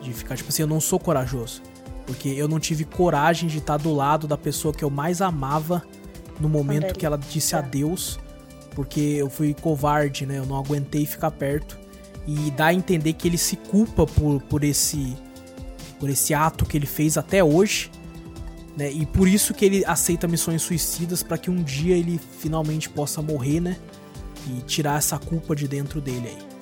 [0.00, 1.62] de ficar, tipo assim, eu não sou corajoso.
[2.06, 5.82] Porque eu não tive coragem de estar do lado da pessoa que eu mais amava
[6.40, 8.18] no momento que ela disse adeus,
[8.74, 10.38] porque eu fui covarde, né?
[10.38, 11.78] Eu não aguentei ficar perto.
[12.26, 15.16] E dá a entender que ele se culpa por, por esse
[16.02, 17.88] por esse ato que ele fez até hoje
[18.76, 18.90] né?
[18.90, 23.20] E por isso que ele aceita missões suicidas para que um dia ele finalmente possa
[23.20, 23.76] morrer, né?
[24.48, 26.52] E tirar essa culpa de dentro dele aí.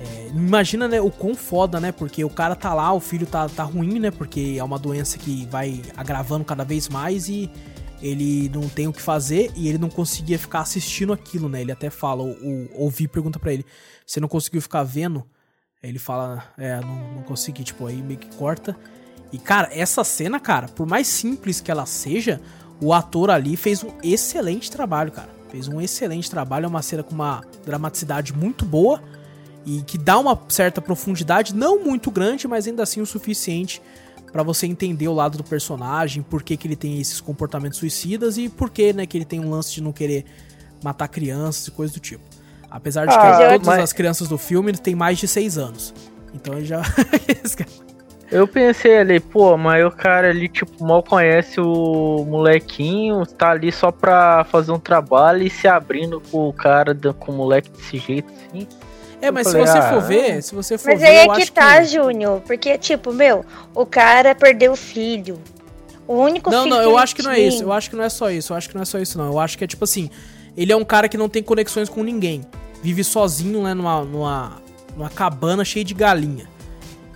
[0.00, 1.92] É, imagina, né, o quão foda, né?
[1.92, 4.10] Porque o cara tá lá, o filho tá, tá ruim, né?
[4.10, 7.50] Porque é uma doença que vai agravando cada vez mais e
[8.00, 11.60] ele não tem o que fazer e ele não conseguia ficar assistindo aquilo, né?
[11.60, 13.64] Ele até fala, o, o Ouvi pergunta para ele,
[14.06, 15.24] você não conseguiu ficar vendo?
[15.80, 18.76] Ele fala, é, não, não consegui, tipo, aí meio que corta.
[19.32, 22.40] E, cara, essa cena, cara, por mais simples que ela seja,
[22.80, 25.28] o ator ali fez um excelente trabalho, cara.
[25.50, 29.00] Fez um excelente trabalho, é uma cena com uma dramaticidade muito boa
[29.64, 33.80] e que dá uma certa profundidade, não muito grande, mas ainda assim o suficiente
[34.32, 38.36] para você entender o lado do personagem, por que, que ele tem esses comportamentos suicidas
[38.36, 40.24] e por que, né, que ele tem um lance de não querer
[40.82, 42.37] matar crianças e coisas do tipo.
[42.70, 43.82] Apesar de ah, que todas mas...
[43.84, 45.94] as crianças do filme têm mais de 6 anos.
[46.34, 46.82] Então ele já.
[48.30, 53.72] Eu pensei ali, pô, mas o cara ali, tipo, mal conhece o molequinho, tá ali
[53.72, 57.96] só pra fazer um trabalho e se abrindo com o cara, com o moleque desse
[57.96, 58.68] jeito, assim.
[59.20, 61.06] É, mas falei, se você ah, for ver, se você for mas ver.
[61.06, 61.86] Mas aí é que tá, que...
[61.86, 62.40] Júnior.
[62.42, 63.44] Porque, tipo, meu,
[63.74, 65.38] o cara perdeu o filho.
[66.06, 66.76] O único não, filho.
[66.76, 67.62] Não, não, eu acho que não é isso.
[67.62, 68.52] Eu acho que não é só isso.
[68.52, 69.26] Eu acho que não é só isso, não.
[69.26, 70.10] Eu acho que é tipo assim.
[70.58, 72.42] Ele é um cara que não tem conexões com ninguém.
[72.82, 74.60] Vive sozinho, né, numa, numa,
[74.96, 76.48] numa cabana cheia de galinha.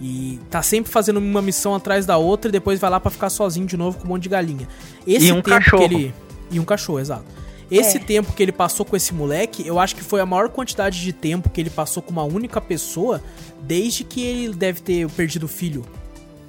[0.01, 3.31] E tá sempre fazendo uma missão atrás da outra e depois vai lá para ficar
[3.31, 4.69] sozinho de novo com um monte de galinha.
[5.05, 5.89] Esse e um cachorro.
[5.89, 6.15] que ele.
[6.53, 7.25] E um cachorro, exato.
[7.69, 8.01] Esse é.
[8.01, 11.13] tempo que ele passou com esse moleque, eu acho que foi a maior quantidade de
[11.13, 13.21] tempo que ele passou com uma única pessoa
[13.61, 15.85] desde que ele deve ter perdido o filho.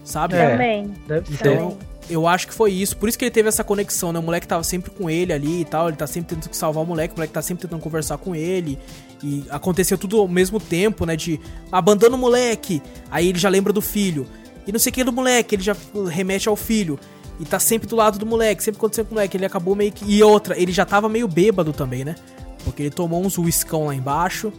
[0.04, 0.36] Sabe?
[0.36, 0.94] É, Também.
[1.32, 1.78] Então,
[2.10, 2.98] eu acho que foi isso.
[2.98, 4.20] Por isso que ele teve essa conexão, né?
[4.20, 5.88] O moleque tava sempre com ele ali e tal.
[5.88, 7.14] Ele tá sempre tentando salvar o moleque.
[7.14, 8.78] O moleque tá sempre tentando conversar com ele.
[9.24, 11.16] E aconteceu tudo ao mesmo tempo, né?
[11.16, 11.40] De
[11.72, 12.82] abandona o moleque.
[13.10, 14.28] Aí ele já lembra do filho.
[14.68, 15.76] E não sei o que do moleque, ele já
[16.10, 17.00] remete ao filho.
[17.40, 19.38] E tá sempre do lado do moleque, sempre acontecendo com o moleque.
[19.38, 20.06] Ele acabou meio que.
[20.06, 22.16] E outra, ele já tava meio bêbado também, né?
[22.64, 24.52] Porque ele tomou uns uiscão lá embaixo.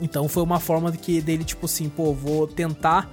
[0.00, 3.08] Então foi uma forma que dele, tipo assim, pô, vou tentar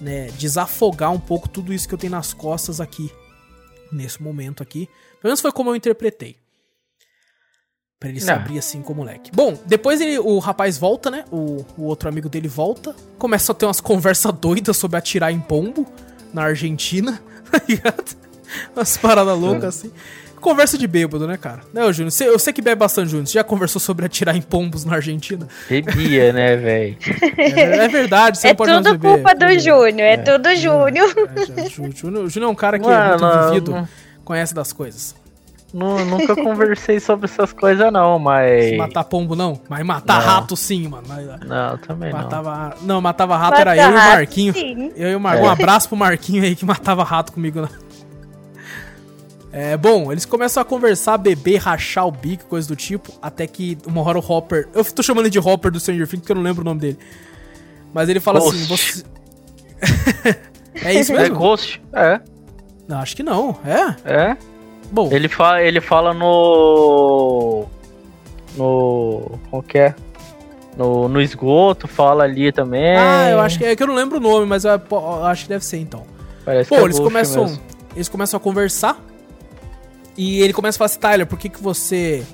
[0.00, 3.10] né, desafogar um pouco tudo isso que eu tenho nas costas aqui,
[3.92, 4.86] nesse momento aqui.
[5.20, 6.36] Pelo menos foi como eu interpretei.
[7.98, 9.30] Pra ele se abrir assim com o moleque.
[9.32, 11.24] Bom, depois ele, o rapaz volta, né?
[11.32, 12.94] O, o outro amigo dele volta.
[13.18, 15.86] Começa a ter umas conversas doidas sobre atirar em pombo
[16.32, 18.16] na Argentina, tá ligado?
[18.74, 19.90] Umas paradas loucas assim.
[20.46, 21.60] Conversa de bêbado, né, cara?
[21.74, 22.10] Né, ô, Júnior?
[22.12, 23.26] Você- Eu sei que bebe bastante, Júnior.
[23.26, 25.48] Você já conversou sobre atirar em pombos na Argentina?
[25.68, 26.96] Bebia, né, velho?
[27.36, 29.14] É, é verdade, você é não pode tudo beber.
[29.14, 31.14] culpa do Júnior, é tudo Júnior.
[31.36, 33.88] É, já- Jú- Júnior Júnior é um cara que é Mano, muito vivido, não-
[34.24, 35.14] conhece das coisas.
[35.74, 38.76] Nu- nunca conversei sobre essas coisas, não, mas.
[38.76, 40.26] Matar pombo não, mas matar Não.
[40.26, 41.02] rato sim, mano.
[41.08, 42.18] Mas, Não, também não.
[42.20, 43.00] matava, não.
[43.00, 44.52] matava rato Mata era eu e o rato, Marquinho.
[44.54, 44.92] sim.
[44.96, 45.48] Eu e o Marquinho.
[45.48, 47.60] Um abraço pro Marquinho aí que matava rato comigo.
[47.62, 47.68] Né?
[49.58, 53.78] É, bom, eles começam a conversar, beber, rachar o bico, coisa do tipo, até que
[53.86, 54.68] uma hora o Hopper.
[54.74, 56.78] Eu tô chamando ele de Hopper do Stranger Things porque eu não lembro o nome
[56.78, 56.98] dele.
[57.94, 58.54] Mas ele fala Ghost.
[58.54, 59.04] assim: você.
[60.84, 61.36] é isso É mesmo?
[61.38, 61.80] Ghost?
[61.90, 62.20] É,
[62.86, 63.56] Não, acho que não.
[63.64, 64.12] É?
[64.30, 64.36] é.
[64.92, 67.64] Bom, Ele, fa ele fala no.
[68.58, 69.38] No.
[69.50, 69.94] Como que é?
[70.76, 72.94] No, no esgoto, fala ali também.
[72.94, 75.44] Ah, eu acho que é que eu não lembro o nome, mas eu, eu acho
[75.44, 76.02] que deve ser então.
[76.44, 77.62] Parece Pô, que é eles começam, mesmo.
[77.94, 79.02] eles começam a conversar
[80.16, 82.24] e ele começa a falar assim, Tyler, por que que você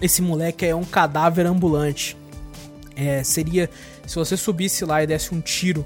[0.00, 2.16] esse moleque é um cadáver ambulante?
[2.94, 3.70] É, seria
[4.06, 5.84] se você subisse lá e desse um tiro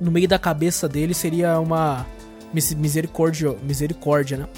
[0.00, 2.06] no meio da cabeça dele, seria uma
[2.52, 4.48] mis- misericórdia, misericórdia, né?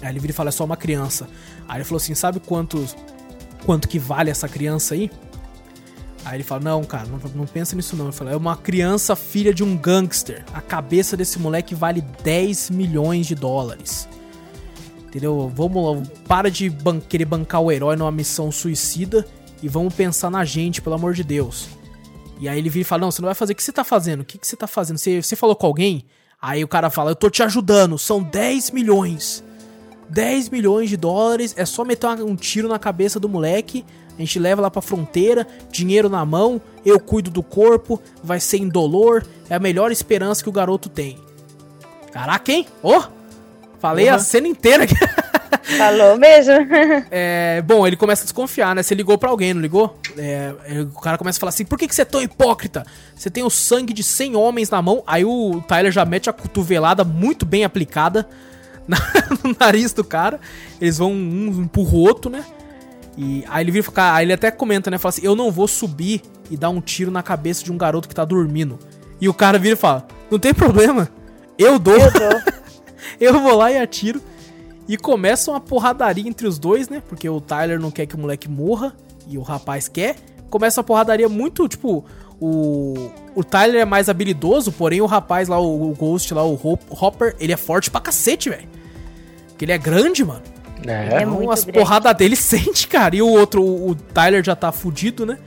[0.00, 1.28] Aí ele vira e fala, é só uma criança.
[1.68, 2.84] Aí ele falou assim, sabe quanto
[3.66, 5.10] quanto que vale essa criança aí?
[6.24, 8.06] Aí ele fala, não, cara, não, não pensa nisso não.
[8.06, 10.44] Ele fala, é uma criança filha de um gangster.
[10.54, 14.08] A cabeça desse moleque vale 10 milhões de dólares.
[15.10, 15.50] Entendeu?
[15.52, 19.26] Vamos lá, para de ban querer bancar o herói numa missão suicida
[19.60, 21.68] e vamos pensar na gente, pelo amor de Deus.
[22.38, 23.82] E aí ele vira e fala, não, você não vai fazer, o que você tá
[23.82, 24.20] fazendo?
[24.20, 24.98] O que, você tá fazendo?
[24.98, 26.04] Você, você falou com alguém?
[26.40, 29.42] Aí o cara fala, eu tô te ajudando, são 10 milhões.
[30.08, 33.84] 10 milhões de dólares, é só meter um tiro na cabeça do moleque,
[34.16, 38.58] a gente leva lá pra fronteira, dinheiro na mão, eu cuido do corpo, vai ser
[38.58, 41.18] indolor, é a melhor esperança que o garoto tem.
[42.12, 42.66] Caraca, hein?
[42.82, 43.19] Ô!
[43.80, 44.24] Falei a Porra.
[44.24, 44.94] cena inteira aqui.
[45.76, 46.54] Falou mesmo.
[47.10, 48.82] É, bom, ele começa a desconfiar, né?
[48.82, 49.98] Você ligou pra alguém, não ligou?
[50.16, 52.84] É, é, o cara começa a falar assim: por que, que você é tão hipócrita?
[53.14, 55.02] Você tem o sangue de 100 homens na mão.
[55.06, 58.28] Aí o Tyler já mete a cotovelada muito bem aplicada
[58.86, 58.98] na-
[59.44, 60.40] no nariz do cara.
[60.80, 62.44] Eles vão um empurra o outro, né?
[63.18, 64.98] E aí ele vira aí ele até comenta, né?
[64.98, 68.08] Fala assim: eu não vou subir e dar um tiro na cabeça de um garoto
[68.08, 68.78] que tá dormindo.
[69.20, 71.08] E o cara vira e fala: não tem problema,
[71.58, 71.94] eu dou.
[71.96, 72.40] Eu dou.
[73.20, 74.20] Eu vou lá e atiro.
[74.88, 77.00] E começa uma porradaria entre os dois, né?
[77.08, 78.94] Porque o Tyler não quer que o moleque morra
[79.28, 80.16] e o rapaz quer.
[80.48, 82.04] Começa uma porradaria muito, tipo,
[82.40, 86.54] o, o Tyler é mais habilidoso, porém o rapaz lá, o, o Ghost lá, o
[86.54, 88.68] Hop- Hopper, ele é forte pra cacete, velho.
[89.50, 90.42] Porque ele é grande, mano.
[90.84, 93.14] É, É Então muito as porradas dele sente, cara.
[93.14, 95.38] E o outro, o, o Tyler já tá fudido, né?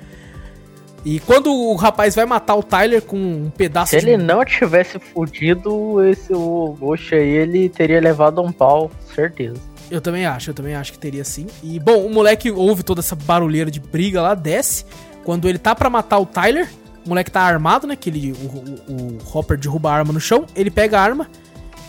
[1.05, 4.97] E quando o rapaz vai matar o Tyler com um pedaço Se ele não tivesse
[4.99, 9.59] fudido, esse o Ghost aí, ele teria levado um pau, certeza.
[9.91, 11.47] Eu também acho, eu também acho que teria sim.
[11.61, 14.85] E, bom, o moleque ouve toda essa barulheira de briga lá, desce.
[15.25, 16.69] Quando ele tá pra matar o Tyler,
[17.05, 17.95] o moleque tá armado, né?
[17.97, 21.27] Que ele, o, o, o Hopper derruba a arma no chão, ele pega a arma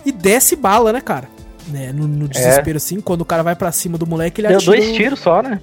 [0.05, 1.29] e desce bala, né, cara?
[1.69, 4.59] Né, no, no desespero, assim, quando o cara vai pra cima do moleque, ele Deu
[4.59, 5.61] atira dois um- tiros só, né?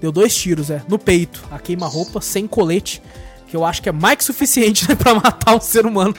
[0.00, 0.82] Deu dois tiros, é.
[0.88, 1.44] No peito.
[1.50, 3.02] A queima-roupa, sem colete.
[3.48, 6.14] Que eu acho que é mais que suficiente, né, pra matar um ser humano.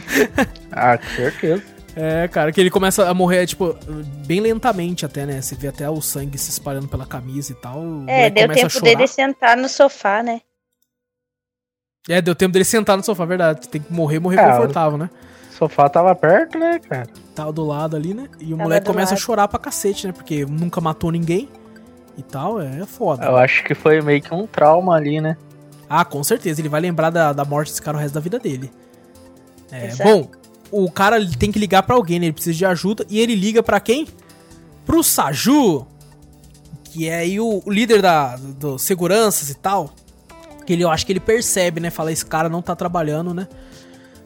[0.71, 1.63] Ah, com certeza.
[1.95, 3.75] É, cara, que ele começa a morrer, tipo,
[4.25, 5.41] bem lentamente até, né?
[5.41, 7.83] Você vê até o sangue se espalhando pela camisa e tal.
[8.07, 10.39] É, deu a tempo dele sentar no sofá, né?
[12.07, 13.67] É, deu tempo dele sentar no sofá, verdade.
[13.67, 15.09] Tem que morrer, morrer Ah, confortável, né?
[15.51, 17.07] O sofá tava perto, né, cara?
[17.35, 18.29] Tava do lado ali, né?
[18.39, 19.21] E o Tava moleque começa a lado.
[19.21, 20.13] chorar pra cacete, né?
[20.13, 21.49] Porque nunca matou ninguém
[22.19, 23.25] e tal, é foda.
[23.25, 25.37] Eu acho que foi meio que um trauma ali, né?
[25.89, 26.61] Ah, com certeza.
[26.61, 28.71] Ele vai lembrar da, da morte desse cara o resto da vida dele.
[29.71, 30.09] É, Exato.
[30.09, 30.27] bom,
[30.71, 32.27] o cara tem que ligar pra alguém, né?
[32.27, 33.05] Ele precisa de ajuda.
[33.09, 34.07] E ele liga pra quem?
[34.85, 35.87] Pro Saju.
[36.83, 39.91] Que é aí o, o líder da, do seguranças e tal.
[40.65, 41.89] Que ele, eu acho que ele percebe, né?
[41.89, 43.47] Fala, esse cara não tá trabalhando, né?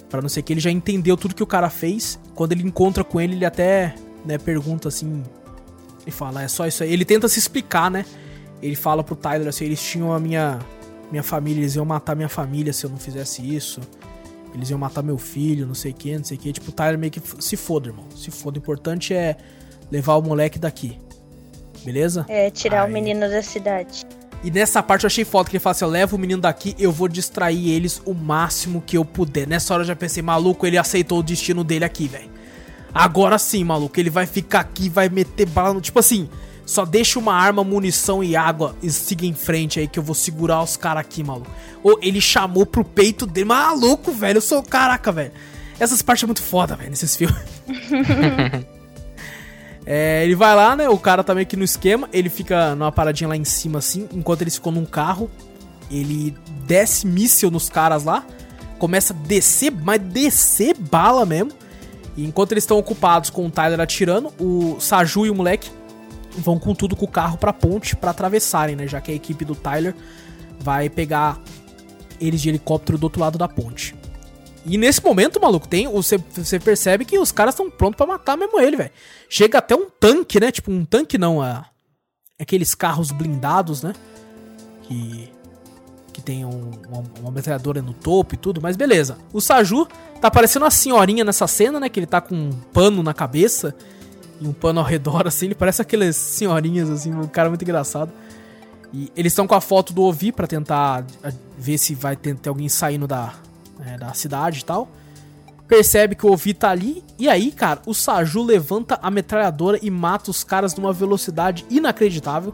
[0.10, 2.20] Pra não ser que ele já entendeu tudo que o cara fez.
[2.36, 3.95] Quando ele encontra com ele, ele até
[4.26, 5.24] né, pergunta assim.
[6.06, 6.92] E fala, é só isso aí.
[6.92, 8.06] Ele tenta se explicar, né?
[8.62, 10.60] Ele fala pro Tyler assim, eles tinham a minha
[11.12, 13.82] minha família, eles iam matar minha família se eu não fizesse isso.
[14.54, 16.54] Eles iam matar meu filho, não sei o que, não sei o que.
[16.54, 18.06] Tipo, o Tyler meio que se foda, irmão.
[18.16, 18.58] Se foda.
[18.58, 19.38] O importante é
[19.92, 21.00] levar o moleque daqui.
[21.84, 22.26] Beleza?
[22.28, 22.90] É, tirar Aí.
[22.90, 24.04] o menino da cidade.
[24.44, 26.76] E nessa parte eu achei foda que ele fala assim: eu levo o menino daqui,
[26.80, 29.48] eu vou distrair eles o máximo que eu puder.
[29.48, 32.33] Nessa hora eu já pensei, maluco, ele aceitou o destino dele aqui, velho.
[32.94, 35.82] Agora sim, maluco, ele vai ficar aqui, vai meter bala no.
[35.82, 36.30] Tipo assim,
[36.65, 40.15] só deixa uma arma, munição e água e siga em frente aí que eu vou
[40.15, 41.49] segurar os caras aqui, maluco.
[41.82, 44.61] Ou ele chamou pro peito dele, maluco, velho, eu sou.
[44.61, 45.32] Caraca, velho.
[45.80, 47.38] Essas partes é muito foda, velho, nesses filmes.
[49.86, 50.88] É, ele vai lá, né?
[50.88, 52.10] O cara tá meio que no esquema.
[52.14, 54.07] Ele fica numa paradinha lá em cima, assim.
[54.14, 55.30] Enquanto eles ficam num carro,
[55.91, 58.26] ele desce míssil nos caras lá.
[58.80, 61.52] Começa a descer, mas descer bala mesmo.
[62.15, 65.69] E enquanto eles estão ocupados com o Tyler atirando, o Saju e o moleque
[66.38, 68.88] vão com tudo com o carro pra ponte para atravessarem, né?
[68.88, 69.95] Já que a equipe do Tyler
[70.60, 71.40] vai pegar
[72.19, 73.95] eles de helicóptero do outro lado da ponte.
[74.65, 76.18] E nesse momento, maluco, tem você,
[76.60, 78.91] percebe que os caras estão prontos para matar mesmo ele, velho.
[79.27, 80.52] Chega até um tanque, né?
[80.52, 81.65] Tipo, um tanque não, a,
[82.40, 83.94] aqueles carros blindados, né?
[84.84, 85.33] Que
[86.24, 89.18] tem um, uma, uma metralhadora no topo e tudo, mas beleza.
[89.32, 89.88] O Saju
[90.22, 91.90] tá parecendo uma senhorinha nessa cena, né?
[91.90, 93.76] Que ele tá com um pano na cabeça
[94.40, 95.48] e um pano ao redor, assim.
[95.48, 98.12] Ele parece aquelas senhorinhas, assim, um cara muito engraçado.
[98.94, 101.06] E eles estão com a foto do Ovi para tentar
[101.58, 103.34] ver se vai ter, ter alguém saindo da,
[103.86, 104.88] é, da cidade e tal.
[105.68, 107.04] Percebe que o Ovi tá ali.
[107.18, 112.54] E aí, cara, o Saju levanta a metralhadora e mata os caras numa velocidade inacreditável.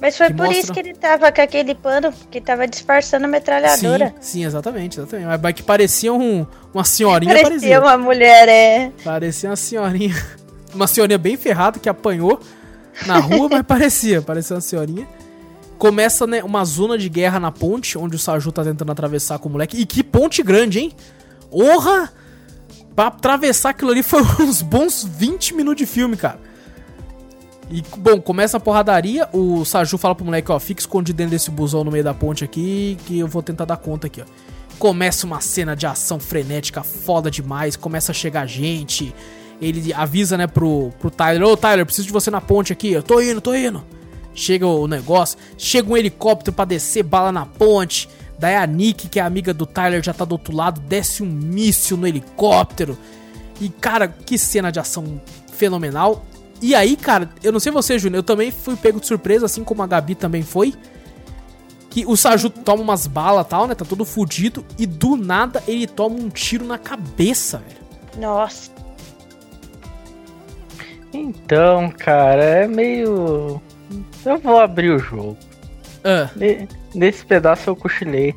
[0.00, 0.58] Mas foi por mostra...
[0.58, 4.14] isso que ele tava com aquele pano que tava disfarçando a metralhadora.
[4.20, 5.26] Sim, sim exatamente, exatamente.
[5.42, 7.34] Mas que parecia um, uma senhorinha.
[7.34, 8.92] Parecia, parecia uma mulher, é.
[9.04, 10.14] Parecia uma senhorinha.
[10.72, 12.40] Uma senhorinha bem ferrada que apanhou
[13.04, 15.04] na rua, mas parecia, parecia uma senhorinha.
[15.76, 19.48] Começa, né, uma zona de guerra na ponte, onde o Saju tá tentando atravessar com
[19.48, 19.76] o moleque.
[19.76, 20.92] E que ponte grande, hein?
[21.52, 22.12] Honra!
[22.94, 26.38] Pra atravessar aquilo ali foi uns bons 20 minutos de filme, cara.
[27.70, 29.28] E, bom, começa a porradaria.
[29.32, 32.42] O Saju fala pro moleque, ó, fica escondido dentro desse busão no meio da ponte
[32.42, 34.24] aqui, que eu vou tentar dar conta aqui, ó.
[34.78, 37.76] Começa uma cena de ação frenética, foda demais.
[37.76, 39.14] Começa a chegar gente.
[39.60, 42.90] Ele avisa, né, pro, pro Tyler: Ô, Tyler, preciso de você na ponte aqui.
[42.90, 43.84] Eu tô indo, tô indo.
[44.34, 45.38] Chega o negócio.
[45.58, 48.08] Chega um helicóptero para descer bala na ponte.
[48.38, 50.80] Daí a Nick, que é amiga do Tyler, já tá do outro lado.
[50.80, 52.96] Desce um míssil no helicóptero.
[53.60, 55.20] E, cara, que cena de ação
[55.52, 56.24] fenomenal.
[56.62, 59.64] E aí, cara, eu não sei você, Júnior, eu também fui pego de surpresa, assim
[59.64, 60.74] como a Gabi também foi.
[61.88, 63.74] Que o Saju toma umas balas tal, né?
[63.74, 64.64] Tá todo fudido.
[64.78, 68.28] E do nada ele toma um tiro na cabeça, velho.
[68.28, 68.70] Nossa.
[71.12, 73.60] Então, cara, é meio.
[74.24, 75.36] Eu vou abrir o jogo.
[76.04, 76.30] Ah.
[76.94, 78.34] Nesse pedaço eu cochilei.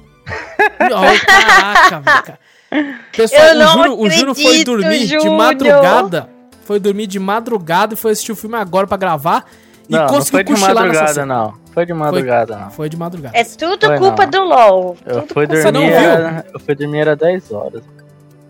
[0.79, 2.37] Oh, caraca, velho.
[3.15, 6.32] Pessoal, o Júnior, o Júnior foi dormir de madrugada
[6.65, 9.45] foi dormir de madrugada e foi assistir o filme agora para gravar.
[9.89, 11.53] E não, conseguiu não foi de madrugada, não.
[11.73, 12.71] Foi de madrugada, foi, não.
[12.71, 13.37] Foi de madrugada.
[13.37, 14.31] É tudo foi culpa não.
[14.31, 14.97] do LOL.
[15.05, 17.83] Eu tudo fui dormir, não era, eu fui dormir às 10 horas.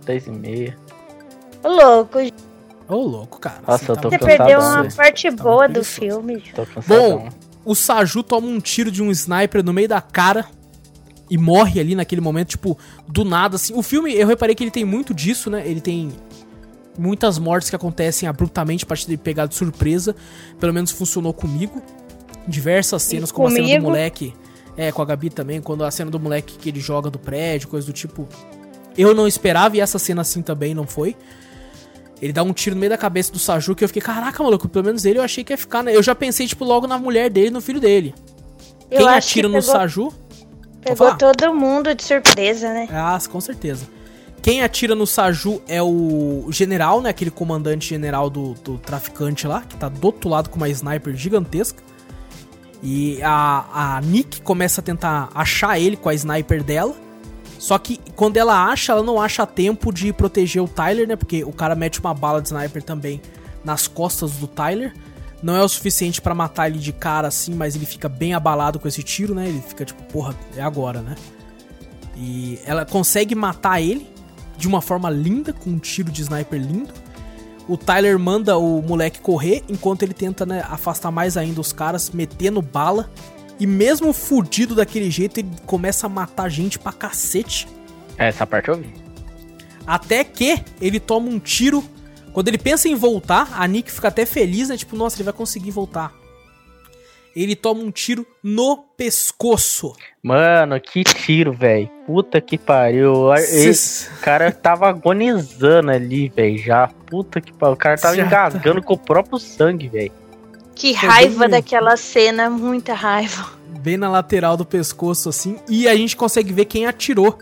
[0.05, 0.77] 10 e meia.
[1.63, 2.19] Ô, louco.
[2.87, 3.61] Ô, louco, cara.
[3.65, 6.43] Nossa, eu tô Você perdeu uma parte tá boa do filme.
[6.53, 7.29] Tô Bom,
[7.65, 10.45] o Saju toma um tiro de um sniper no meio da cara
[11.29, 12.77] e morre ali naquele momento, tipo,
[13.07, 13.73] do nada, assim.
[13.73, 15.63] O filme, eu reparei que ele tem muito disso, né?
[15.65, 16.11] Ele tem
[16.97, 20.15] muitas mortes que acontecem abruptamente para te pegar de surpresa.
[20.59, 21.81] Pelo menos funcionou comigo.
[22.47, 23.63] Diversas cenas, como comigo?
[23.63, 24.33] a cena do moleque.
[24.75, 27.67] É, com a Gabi também, quando a cena do moleque que ele joga do prédio,
[27.67, 28.27] coisa do tipo.
[28.97, 31.15] Eu não esperava e essa cena assim também não foi.
[32.21, 34.69] Ele dá um tiro no meio da cabeça do Saju que eu fiquei, caraca, maluco,
[34.69, 35.95] pelo menos ele eu achei que ia ficar, né?
[35.95, 38.15] Eu já pensei, tipo, logo na mulher dele no filho dele.
[38.89, 40.13] Eu Quem atira que pegou, no Saju.
[40.81, 42.87] Pegou todo mundo de surpresa, né?
[42.91, 43.85] Ah, com certeza.
[44.43, 47.09] Quem atira no Saju é o general, né?
[47.09, 51.15] Aquele comandante general do, do traficante lá, que tá do outro lado com uma sniper
[51.15, 51.81] gigantesca.
[52.83, 56.93] E a, a Nick começa a tentar achar ele com a sniper dela.
[57.57, 61.15] Só que quando ela acha, ela não acha tempo de proteger o Tyler, né?
[61.15, 63.21] Porque o cara mete uma bala de sniper também
[63.63, 64.93] nas costas do Tyler.
[65.41, 68.77] Não é o suficiente para matar ele de cara assim, mas ele fica bem abalado
[68.77, 69.47] com esse tiro, né?
[69.47, 71.15] Ele fica tipo, porra, é agora, né?
[72.17, 74.12] E ela consegue matar ele
[74.63, 76.93] de uma forma linda, com um tiro de sniper lindo.
[77.67, 82.09] O Tyler manda o moleque correr, enquanto ele tenta né, afastar mais ainda os caras,
[82.11, 83.11] metendo bala.
[83.59, 87.67] E mesmo fudido daquele jeito, ele começa a matar gente pra cacete.
[88.17, 88.93] Essa parte eu vi.
[89.85, 91.83] Até que ele toma um tiro.
[92.31, 94.77] Quando ele pensa em voltar, a Nick fica até feliz, né?
[94.77, 96.13] Tipo, nossa, ele vai conseguir voltar
[97.35, 99.93] ele toma um tiro no pescoço.
[100.21, 101.89] Mano, que tiro, velho.
[102.05, 103.33] Puta que pariu.
[103.33, 106.87] Esse cara tava agonizando ali, velho, já.
[107.07, 107.73] Puta que pariu.
[107.73, 108.87] O cara tava já engasgando tá.
[108.87, 110.11] com o próprio sangue, velho.
[110.75, 113.51] Que raiva daquela cena, muita raiva.
[113.79, 115.57] Bem na lateral do pescoço, assim.
[115.67, 117.37] E a gente consegue ver quem atirou.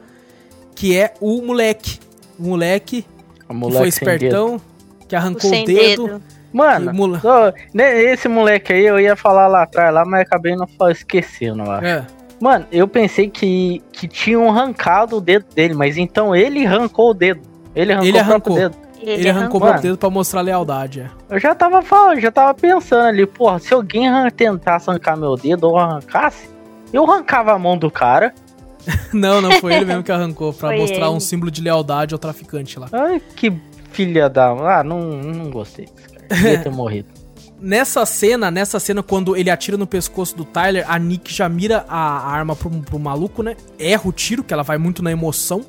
[0.76, 1.99] Que é o moleque.
[2.39, 3.05] O moleque,
[3.47, 4.59] o moleque que foi espertão,
[5.07, 6.07] que arrancou o, o dedo.
[6.07, 6.22] dedo
[6.53, 7.22] Mano, mula...
[7.73, 11.72] Né, esse moleque aí eu ia falar lá atrás, lá, mas acabei não esquecendo, eu
[11.72, 11.86] acho.
[11.86, 12.06] É.
[12.41, 17.14] Mano, eu pensei que, que tinham arrancado o dedo dele, mas então ele arrancou o
[17.14, 17.41] dedo.
[17.76, 18.53] Ele arrancou, ele arrancou.
[18.53, 18.76] o dedo.
[19.02, 19.73] Ele, arrancou arrancou.
[19.73, 21.10] meu dedo pra mostrar lealdade, é.
[21.30, 25.69] Eu já tava falando, já tava pensando ali, porra, se alguém tentasse arrancar meu dedo
[25.69, 26.49] ou arrancasse,
[26.94, 28.34] eu arrancava a mão do cara.
[29.14, 31.15] Não, não foi ele mesmo que arrancou, pra Foi mostrar ele.
[31.15, 32.88] um símbolo de lealdade ao traficante lá.
[32.91, 33.53] Ai, que
[33.91, 34.49] filha da.
[34.49, 36.10] Ah, não, não gostei desse cara.
[36.33, 37.09] Devia ter morrido.
[37.59, 41.85] Nessa cena, nessa cena, quando ele atira no pescoço do Tyler, a Nick já mira
[41.87, 43.55] a arma pro, pro maluco, né?
[43.77, 45.63] Erra o tiro, que ela vai muito na emoção.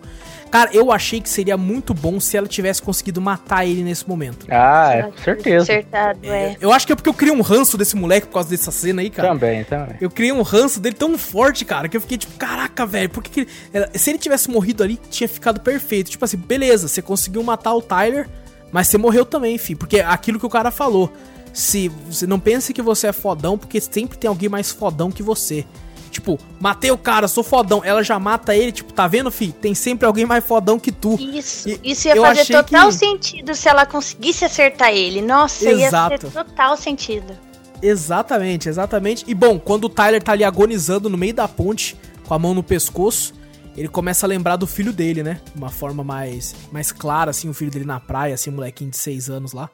[0.51, 4.47] Cara, eu achei que seria muito bom se ela tivesse conseguido matar ele nesse momento.
[4.51, 5.63] Ah, é, com certeza.
[5.65, 6.57] Acertado, é.
[6.61, 9.01] Eu acho que é porque eu criei um ranço desse moleque por causa dessa cena
[9.03, 9.29] aí, cara.
[9.29, 9.97] Também, também.
[10.01, 13.23] Eu criei um ranço dele tão forte, cara, que eu fiquei tipo, caraca, velho, por
[13.23, 13.49] que, que ele...
[13.73, 16.11] ela- Se ele tivesse morrido ali, tinha ficado perfeito.
[16.11, 18.29] Tipo assim, beleza, você conseguiu matar o Tyler,
[18.73, 19.75] mas você morreu também, fi.
[19.77, 21.13] Porque é aquilo que o cara falou.
[21.53, 25.23] Se você não pense que você é fodão, porque sempre tem alguém mais fodão que
[25.23, 25.65] você.
[26.11, 27.83] Tipo, matei o cara, sou fodão.
[27.85, 29.53] Ela já mata ele, tipo, tá vendo, fi?
[29.53, 31.19] Tem sempre alguém mais fodão que tu.
[31.21, 35.23] Isso, E isso ia fazer total que- sentido se ela conseguisse acertar ele.
[35.23, 36.13] Nossa, Exato.
[36.15, 37.33] ia ter total sentido.
[37.81, 39.25] Exatamente, exatamente.
[39.27, 41.97] E bom, quando o Tyler tá ali agonizando no meio da ponte,
[42.27, 43.35] com a mão no pescoço,
[43.77, 45.41] ele começa a lembrar do filho dele, né?
[45.55, 48.91] De uma forma mais, mais clara, assim, o filho dele na praia, assim, um molequinho
[48.91, 49.71] de 6 anos lá.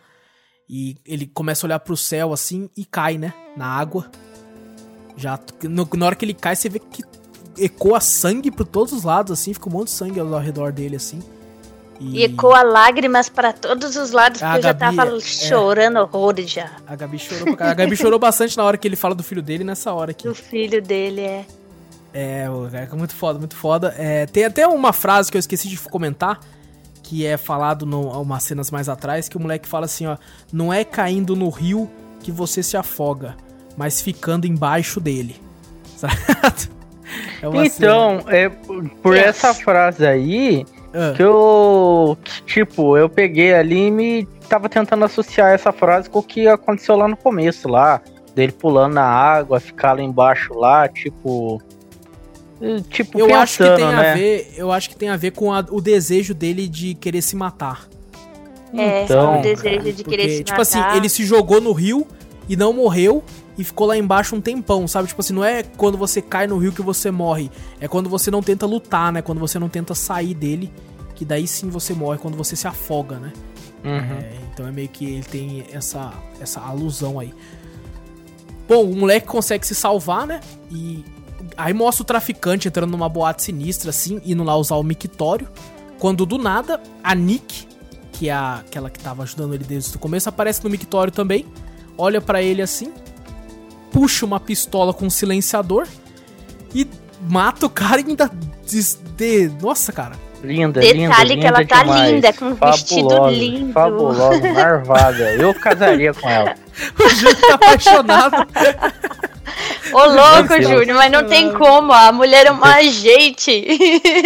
[0.69, 3.33] E ele começa a olhar pro céu, assim, e cai, né?
[3.57, 4.11] Na água.
[5.17, 7.03] Já, no- na hora que ele cai, você vê que
[7.59, 10.97] ecoa sangue por todos os lados, assim, fica um monte de sangue ao redor dele,
[10.97, 11.21] assim.
[12.01, 15.21] E ecoa lágrimas pra todos os lados, A porque eu já Gabi, tava é.
[15.21, 16.71] chorando horrores já.
[16.87, 17.57] A Gabi chorou.
[17.59, 20.29] A Gabi chorou bastante na hora que ele fala do filho dele, nessa hora aqui.
[20.29, 21.45] Do filho dele, é.
[22.13, 23.95] É, é muito foda, muito foda.
[23.99, 26.41] É, tem até uma frase que eu esqueci de comentar,
[27.03, 30.17] que é falado umas cenas mais atrás, que o moleque fala assim, ó,
[30.53, 31.89] não é caindo no rio
[32.21, 33.37] que você se afoga,
[33.77, 35.37] mas ficando embaixo dele.
[35.97, 36.71] Certo?
[37.43, 39.27] É Então, é por Yes.
[39.29, 42.17] essa frase aí cena- que eu.
[42.23, 46.47] que, tipo, eu peguei ali e me tava tentando associar essa frase com o que
[46.49, 48.01] aconteceu lá no começo, lá.
[48.35, 51.61] Dele pulando na água, ficar lá embaixo lá, tipo.
[52.91, 54.11] Tipo, eu pensando, acho que tem né?
[54.11, 57.23] a ver, eu acho que tem a ver com a- o desejo dele de querer
[57.23, 57.89] se matar.
[58.75, 60.97] É, Então, o desejo de querer Porque, se tipo assim, matar.
[60.97, 62.07] ele se jogou no rio
[62.49, 63.23] e não morreu
[63.57, 65.09] e ficou lá embaixo um tempão, sabe?
[65.09, 68.31] Tipo assim, não é quando você cai no rio que você morre, é quando você
[68.31, 69.23] não tenta lutar, né?
[69.23, 70.71] Quando você não tenta sair dele,
[71.15, 73.33] que daí sim você morre, quando você se afoga, né?
[73.85, 74.19] Uhum.
[74.19, 77.33] É, então é meio que ele tem essa, essa alusão aí.
[78.69, 80.41] Bom, o moleque consegue se salvar, né?
[80.71, 81.05] E
[81.59, 85.47] aí mostra o traficante entrando numa boate sinistra, assim, indo lá usar o mictório.
[85.99, 87.67] Quando do nada, a Nick,
[88.13, 91.45] que é a- aquela que tava ajudando ele desde o começo, aparece no mictório também.
[91.99, 92.93] Olha pra ele assim,
[93.91, 95.87] puxa uma pistola com um silenciador
[96.75, 96.87] e
[97.29, 98.31] mata o cara e ainda
[98.65, 99.49] diz de...
[99.61, 100.15] Nossa, cara.
[100.45, 102.11] Linda, Detalhe linda, que linda ela tá demais.
[102.13, 103.73] linda, com um vestido lindo.
[103.73, 105.35] Fabulosa, marvada.
[105.35, 106.55] Eu casaria com ela.
[107.05, 108.37] O Júlio tá apaixonado.
[109.93, 110.63] Ô, louco.
[110.63, 111.93] Júnior, mas não tem como.
[111.93, 113.65] A mulher é uma gente.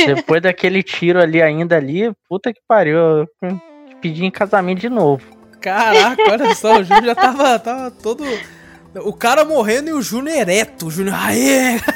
[0.07, 2.97] Depois daquele tiro ali ainda ali, puta que pariu.
[2.97, 3.29] Eu
[4.01, 5.25] pedi em casamento de novo.
[5.61, 8.25] Caraca, olha só, o Júnior já tava, tava todo.
[8.97, 10.87] O cara morrendo e o Júnior ereto.
[10.87, 11.17] O Júnior.
[11.19, 11.81] Aê!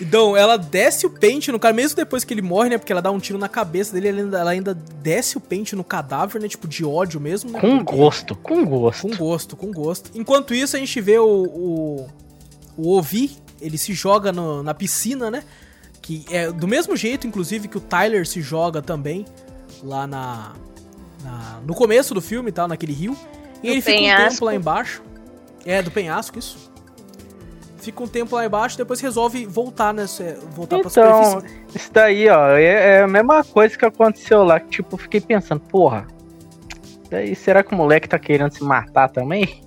[0.00, 2.78] Então, ela desce o pente no cara, mesmo depois que ele morre, né?
[2.78, 5.76] Porque ela dá um tiro na cabeça dele, ela ainda, ela ainda desce o pente
[5.76, 6.48] no cadáver, né?
[6.48, 7.60] Tipo, de ódio mesmo, né?
[7.60, 9.02] Com Porque- gosto, com gosto.
[9.08, 10.10] Com gosto, com gosto.
[10.14, 12.06] Enquanto isso, a gente vê o, o,
[12.76, 15.42] o Ovi, ele se joga no- na piscina, né?
[16.00, 19.26] Que é do mesmo jeito, inclusive, que o Tyler se joga também,
[19.82, 20.52] lá na,
[21.22, 23.16] na- no começo do filme tal, naquele rio.
[23.62, 24.30] E Do ele fica um penhasco.
[24.30, 25.02] tempo lá embaixo.
[25.64, 26.65] É, do penhasco, isso.
[27.86, 30.06] Fica um tempo lá embaixo, depois resolve voltar, né?
[30.56, 31.60] Voltar pra Então, superfície.
[31.72, 34.58] isso daí, ó, é, é a mesma coisa que aconteceu lá.
[34.58, 36.04] Que, tipo, eu fiquei pensando, porra,
[37.08, 39.60] daí será que o moleque tá querendo se matar também?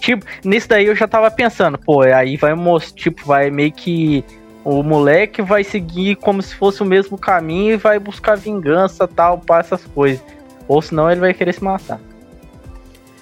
[0.00, 4.24] Tipo, nisso daí eu já tava pensando, pô, aí vai mostrar, tipo, vai meio que
[4.64, 9.38] o moleque vai seguir como se fosse o mesmo caminho e vai buscar vingança, tal,
[9.38, 10.24] para essas coisas.
[10.66, 12.00] Ou senão ele vai querer se matar.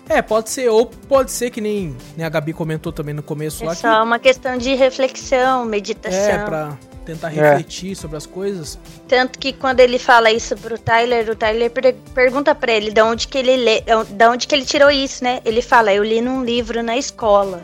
[0.09, 3.65] É, pode ser, ou pode ser que nem, nem a Gabi comentou também no começo
[3.65, 3.75] É lá.
[3.75, 6.19] que- só uma questão de reflexão, meditação.
[6.21, 7.51] É, pra tentar É.
[7.51, 8.79] refletir sobre as coisas.
[9.09, 13.01] Tanto que quando ele fala isso pro Tyler, o Tyler per- pergunta pra ele de
[13.03, 15.41] onde que ele lê, de onde que ele tirou isso, né?
[15.45, 17.61] Ele fala, eu li num livro na escola.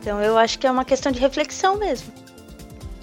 [0.00, 2.12] Então eu acho que é uma questão de reflexão mesmo.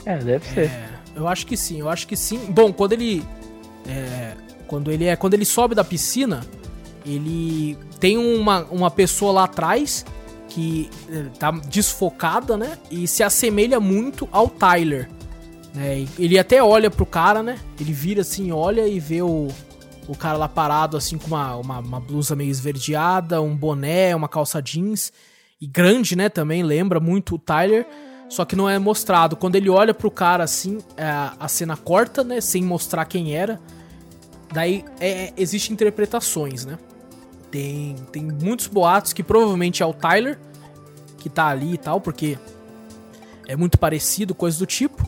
[0.06, 0.66] É, deve ser.
[0.70, 0.84] É,
[1.16, 2.38] eu acho que sim, eu acho que sim.
[2.50, 3.24] Bom, quando ele.
[3.88, 4.34] é,
[4.68, 5.16] quando ele é.
[5.16, 6.42] Quando ele sobe da piscina,
[7.06, 10.06] ele tem uma, uma pessoa lá atrás
[10.50, 12.78] que é, tá desfocada, né?
[12.92, 15.10] E se assemelha muito ao Tyler.
[15.76, 17.58] É, ele até olha pro cara, né?
[17.80, 19.48] Ele vira assim, olha e vê o,
[20.08, 24.28] o cara lá parado, assim, com uma, uma, uma blusa meio esverdeada, um boné, uma
[24.28, 25.12] calça jeans.
[25.60, 26.30] E grande, né?
[26.30, 27.88] Também lembra muito o Tyler.
[28.30, 29.36] Só que não é mostrado.
[29.36, 31.06] Quando ele olha pro cara assim, é,
[31.40, 32.40] a cena corta, né?
[32.42, 33.60] Sem mostrar quem era.
[34.52, 36.78] Daí é, existem interpretações, né?
[37.54, 40.40] Tem, tem muitos boatos que provavelmente é o Tyler
[41.20, 42.36] que tá ali e tal, porque
[43.48, 45.08] é muito parecido, coisa do tipo.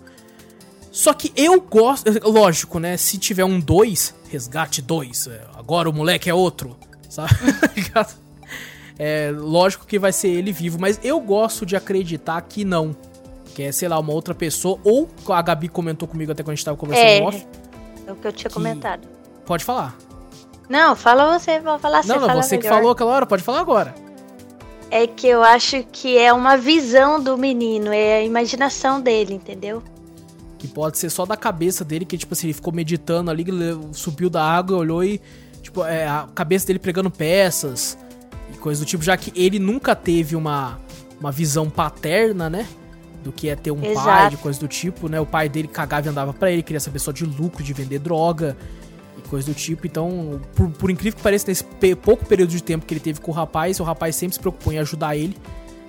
[0.92, 2.06] Só que eu gosto.
[2.24, 2.98] Lógico, né?
[2.98, 6.78] Se tiver um 2, resgate 2, é, agora o moleque é outro,
[7.10, 7.34] sabe?
[9.00, 12.96] é lógico que vai ser ele vivo, mas eu gosto de acreditar que não.
[13.56, 14.80] Que é, sei lá, uma outra pessoa.
[14.84, 17.48] Ou a Gabi comentou comigo até quando a gente tava conversando é, off.
[18.06, 18.54] É o que eu tinha que...
[18.54, 19.08] comentado.
[19.48, 19.98] Pode falar.
[20.70, 22.62] Não, fala você, vou falar Não, não, você melhor.
[22.62, 23.94] que falou aquela hora, pode falar agora.
[24.90, 29.84] É que eu acho que é uma visão do menino, é a imaginação dele, entendeu?
[30.58, 33.46] Que pode ser só da cabeça dele, que tipo assim, ele ficou meditando ali,
[33.94, 35.22] subiu da água, olhou e.
[35.62, 37.98] Tipo, é, a cabeça dele pregando peças
[38.54, 40.80] e coisa do tipo, já que ele nunca teve uma,
[41.20, 42.68] uma visão paterna, né?
[43.24, 44.06] Do que é ter um Exato.
[44.06, 45.20] pai, de coisa do tipo, né?
[45.20, 47.98] O pai dele cagava e andava pra ele, queria saber só de lucro, de vender
[47.98, 48.56] droga
[49.28, 49.86] coisa do tipo.
[49.86, 51.64] Então, por, por incrível que pareça, nesse
[51.96, 54.74] pouco período de tempo que ele teve com o rapaz, o rapaz sempre se preocupou
[54.74, 55.36] em ajudar ele.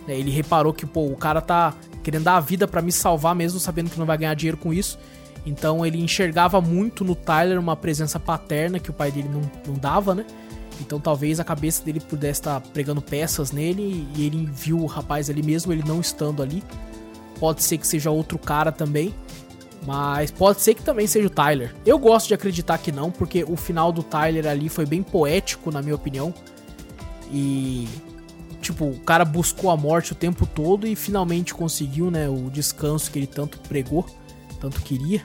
[0.06, 0.18] Né?
[0.18, 3.58] Ele reparou que, pô, o cara tá querendo dar a vida para me salvar mesmo
[3.58, 4.98] sabendo que não vai ganhar dinheiro com isso.
[5.44, 9.74] Então ele enxergava muito no Tyler uma presença paterna que o pai dele não, não
[9.74, 10.26] dava, né?
[10.80, 15.30] Então talvez a cabeça dele pudesse estar pregando peças nele e ele viu o rapaz
[15.30, 16.62] ali mesmo, ele não estando ali.
[17.38, 19.14] Pode ser que seja outro cara também,
[19.86, 21.74] mas pode ser que também seja o Tyler.
[21.86, 25.70] Eu gosto de acreditar que não, porque o final do Tyler ali foi bem poético,
[25.70, 26.34] na minha opinião.
[27.30, 27.88] E
[28.60, 33.10] tipo, o cara buscou a morte o tempo todo e finalmente conseguiu, né, o descanso
[33.10, 34.04] que ele tanto pregou,
[34.60, 35.22] tanto queria.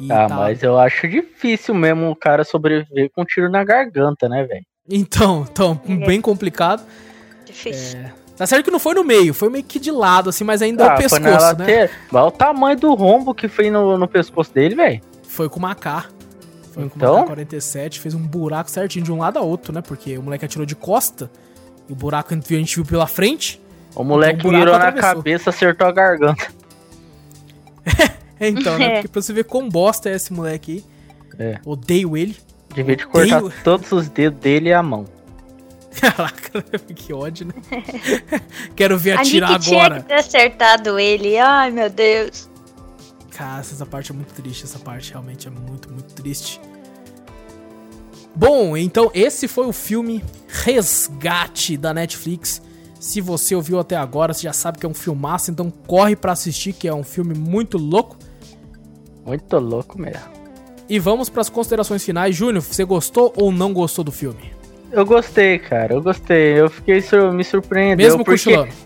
[0.00, 0.34] E ah, tá...
[0.34, 4.66] mas eu acho difícil mesmo o cara sobreviver com um tiro na garganta, né, velho?
[4.90, 6.06] Então, então, é.
[6.06, 6.84] bem complicado.
[7.46, 8.00] Difícil.
[8.00, 8.23] É...
[8.36, 10.84] Tá certo que não foi no meio, foi meio que de lado, assim, mas ainda
[10.84, 11.90] ah, é o pescoço, né?
[12.12, 15.00] Olha o tamanho do rombo que foi no, no pescoço dele, velho.
[15.22, 16.10] Foi com uma AK.
[16.72, 17.24] Foi então?
[17.24, 19.80] com uma AK-47, fez um buraco certinho de um lado a outro, né?
[19.80, 21.30] Porque o moleque atirou de costa.
[21.88, 23.60] E o buraco a gente viu pela frente.
[23.94, 26.48] O moleque então, o mirou na cabeça, acertou a garganta.
[28.40, 28.94] é, então, né?
[28.94, 30.84] Porque pra você ver quão bosta é esse moleque
[31.38, 31.46] aí.
[31.46, 31.60] É.
[31.64, 32.36] Odeio ele.
[32.74, 35.04] Devia de cortar todos os dedos dele e a mão.
[36.00, 36.62] Caraca,
[36.94, 37.54] que ódio, né?
[38.74, 39.60] Quero ver atirar agora.
[39.60, 41.38] Tinha que ter acertado ele.
[41.38, 42.48] Ai, meu Deus.
[43.30, 44.64] Cara, essa parte é muito triste.
[44.64, 46.60] Essa parte realmente é muito, muito triste.
[48.34, 52.60] Bom, então esse foi o filme Resgate da Netflix.
[52.98, 56.32] Se você ouviu até agora, você já sabe que é um filmaço, então corre para
[56.32, 58.16] assistir, que é um filme muito louco.
[59.24, 60.32] Muito louco mesmo.
[60.88, 62.34] E vamos para as considerações finais.
[62.34, 64.53] Júnior, você gostou ou não gostou do filme?
[64.94, 65.92] Eu gostei, cara.
[65.92, 66.60] Eu gostei.
[66.60, 67.02] Eu fiquei
[67.32, 68.02] me surpreendendo.
[68.02, 68.44] Mesmo porque...
[68.44, 68.84] cochilando.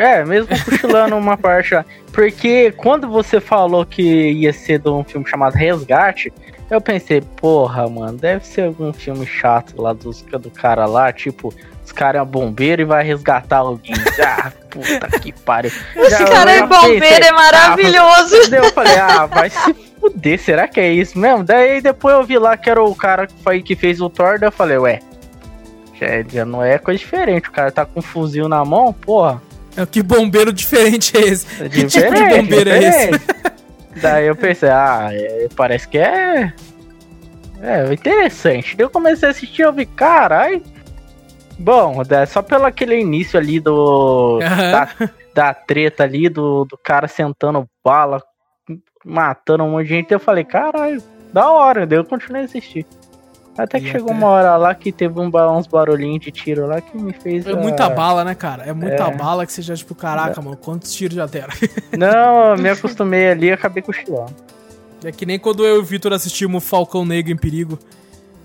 [0.00, 1.84] É, mesmo cochilando uma parte lá.
[2.12, 6.32] Porque quando você falou que ia ser de um filme chamado Resgate,
[6.70, 11.52] eu pensei, porra, mano, deve ser algum filme chato lá dos, do cara lá, tipo,
[11.84, 13.94] os caras é bombeiro e vai resgatar alguém.
[14.22, 15.72] Ah, puta que pariu.
[15.96, 18.36] Esse cara é bombeiro, pensei, é maravilhoso.
[18.36, 21.44] Ah, eu falei, ah, vai se fuder, será que é isso mesmo?
[21.44, 24.38] Daí depois eu vi lá que era o cara que, foi, que fez o Thor,
[24.38, 25.00] daí eu falei, ué,
[25.98, 29.40] já, já não é coisa diferente, o cara tá com um fuzil na mão, porra.
[29.76, 31.62] É, que bombeiro diferente é esse?
[31.62, 32.74] É que tipo de bombeiro diferente.
[32.74, 33.20] é esse?
[34.00, 36.52] Daí eu pensei, ah, é, parece que é.
[37.62, 38.74] É, interessante.
[38.78, 40.62] Eu comecei a assistir e vi, carai.
[41.58, 44.38] Bom, só pelo aquele início ali do.
[44.38, 44.40] Uhum.
[44.40, 44.88] Da,
[45.34, 48.22] da, treta ali, do, do cara sentando bala,
[49.04, 50.12] matando um monte de gente.
[50.12, 51.02] Eu falei, caralho,
[51.32, 51.86] da hora.
[51.86, 52.86] Daí eu continuei a assistir.
[53.58, 54.18] Até que e chegou até...
[54.18, 57.46] uma hora lá que teve um, uns barulhinhos de tiro lá que me fez.
[57.46, 58.64] É muita bala, né, cara?
[58.64, 59.16] É muita é...
[59.16, 60.44] bala que você já, tipo, caraca, é.
[60.44, 61.52] mano, quantos tiros já deram?
[61.96, 64.34] Não, me acostumei ali e acabei cochilando.
[65.04, 67.78] É que nem quando eu e o Vitor assistimos Falcão Negro em Perigo.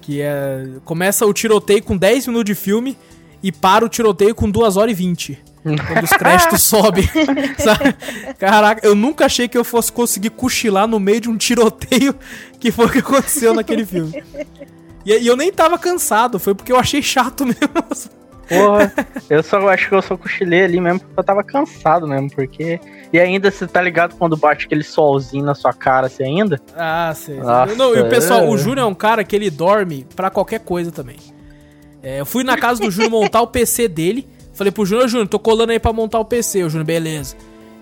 [0.01, 0.65] Que é.
[0.83, 2.97] Começa o tiroteio com 10 minutos de filme
[3.41, 5.43] e para o tiroteio com 2 horas e 20.
[5.65, 7.09] Quando os créditos sobem.
[7.57, 7.95] Sabe?
[8.37, 12.15] Caraca, eu nunca achei que eu fosse conseguir cochilar no meio de um tiroteio
[12.59, 14.23] que foi o que aconteceu naquele filme.
[15.05, 18.09] E, e eu nem tava cansado, foi porque eu achei chato mesmo.
[18.47, 18.93] Porra,
[19.29, 22.79] eu só acho que eu só cochilei ali mesmo porque eu tava cansado mesmo, porque.
[23.11, 26.61] E ainda você tá ligado quando bate aquele solzinho na sua cara assim ainda?
[26.75, 27.37] Ah, sei.
[27.37, 28.49] Nossa, Não, e o pessoal, é...
[28.49, 31.17] o Júnior é um cara que ele dorme pra qualquer coisa também.
[32.03, 34.27] É, eu fui na casa do Júnior montar o PC dele.
[34.55, 36.63] Falei pro Júnior, Júnior, tô colando aí pra montar o PC.
[36.63, 37.35] O Júnior, beleza.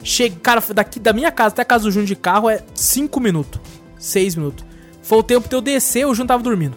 [0.03, 3.19] Chega, cara, daqui da minha casa até a casa do Júnior de carro é 5
[3.19, 3.61] minutos.
[3.97, 4.65] 6 minutos.
[5.01, 6.75] Foi o tempo de eu descer, o Júnior tava dormindo.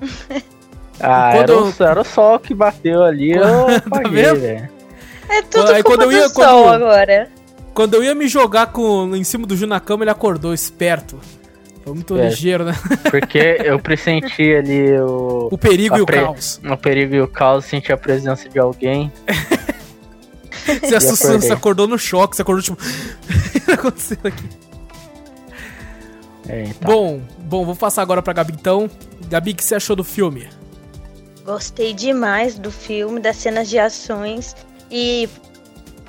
[1.00, 4.40] Ah, Quando era, eu- o, era o sol que bateu ali, eu Tá paguei, vendo?
[4.40, 4.68] velho.
[5.28, 7.30] É tudo Aí culpa quando eu ia- do quando- agora.
[7.72, 11.20] Quando eu ia me jogar com, em cima do Júnior na cama, ele acordou, esperto.
[11.84, 12.30] Foi muito Esperto.
[12.34, 12.74] ligeiro, né?
[13.10, 16.60] Porque eu pressenti ali o, O perigo A e o pre- caos.
[16.68, 19.10] o perigo e o caos, senti a presença de alguém.
[20.82, 22.76] Você, assustou, você acordou no choque, você acordou tipo.
[22.84, 24.44] o que tá acontecendo aqui?
[26.46, 26.90] É, então.
[26.92, 28.90] Bom, bom, vou passar agora pra Gabi então.
[29.30, 30.46] Gabi, o que você achou do filme?
[31.42, 34.54] Gostei demais do filme, das cenas de ações.
[34.90, 35.26] E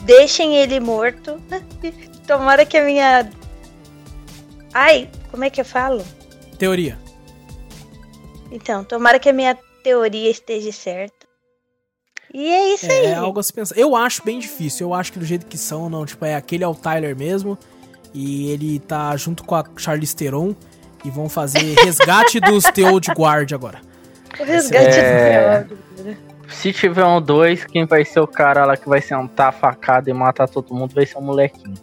[0.02, 1.40] deixem ele morto.
[2.28, 3.30] Tomara que a minha.
[4.74, 6.04] Ai, como é que eu falo?
[6.58, 6.98] Teoria.
[8.52, 11.28] Então, tomara que a minha teoria esteja certa.
[12.34, 13.06] E é isso aí.
[13.06, 13.76] É algo a se pensar.
[13.78, 14.88] Eu acho bem difícil.
[14.88, 16.06] Eu acho que do jeito que são, não.
[16.06, 17.58] Tipo, é aquele é o Tyler mesmo.
[18.14, 20.56] E ele tá junto com a Charlize Theron.
[21.04, 23.82] E vão fazer resgate dos The Old Guard agora.
[24.40, 25.64] O resgate É.
[25.64, 26.18] do
[26.50, 30.10] Se tiver um dois, quem vai ser o cara lá que vai sentar a facada
[30.10, 31.76] e matar todo mundo vai ser o molequinho.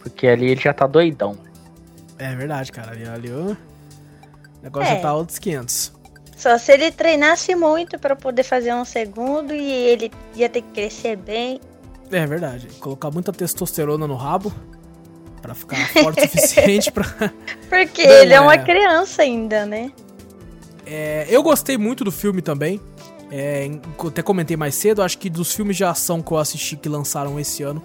[0.00, 1.36] Porque ali ele já tá doidão.
[2.18, 2.92] É verdade, cara.
[2.92, 3.56] Ali, ali o
[4.62, 4.96] negócio É.
[4.96, 5.92] já tá outros 500.
[6.36, 10.70] Só se ele treinasse muito pra poder fazer um segundo e ele ia ter que
[10.72, 11.60] crescer bem.
[12.10, 12.66] É verdade.
[12.80, 14.52] Colocar muita testosterona no rabo.
[15.40, 17.04] Pra ficar forte o suficiente pra.
[17.68, 18.58] Porque Bom, ele é uma é.
[18.58, 19.92] criança ainda, né?
[20.86, 22.80] É, eu gostei muito do filme também.
[23.30, 23.68] É,
[24.06, 27.40] até comentei mais cedo, acho que dos filmes de ação que eu assisti que lançaram
[27.40, 27.82] esse ano,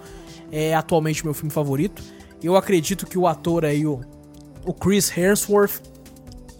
[0.51, 2.03] é atualmente meu filme favorito.
[2.43, 4.01] Eu acredito que o ator aí, o,
[4.65, 5.81] o Chris Hemsworth,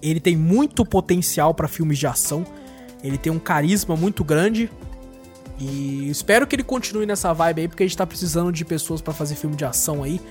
[0.02, 2.46] ele tem muito potencial pra filmes de ação.
[3.04, 4.70] Ele tem um carisma muito grande.
[5.60, 9.02] E espero que ele continue nessa vibe aí, porque a gente tá precisando de pessoas
[9.02, 10.22] pra fazer filme de ação aí.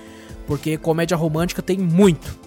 [0.47, 2.39] Porque comédia romântica tem muito.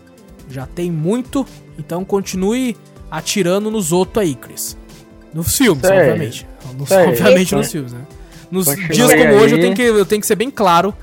[0.50, 1.46] Já tem muito,
[1.78, 2.76] então continue
[3.10, 4.76] atirando nos outros aí, Chris.
[5.34, 5.98] Nos filmes, aí.
[6.00, 6.48] obviamente.
[6.78, 7.08] Nos- aí.
[7.08, 7.56] obviamente Isso.
[7.56, 8.02] nos filmes, né?
[8.50, 9.62] Nos Continue dias como hoje eu aí.
[9.64, 10.94] tenho, que, eu tenho que ser bem claro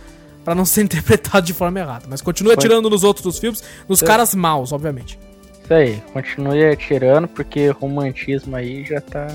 [0.49, 2.07] pra não ser interpretado de forma errada.
[2.09, 5.19] Mas continue Con- atirando nos outros dos filmes, nos caras maus, obviamente.
[5.65, 9.27] Isso aí, continue atirando, porque romantismo aí já tá.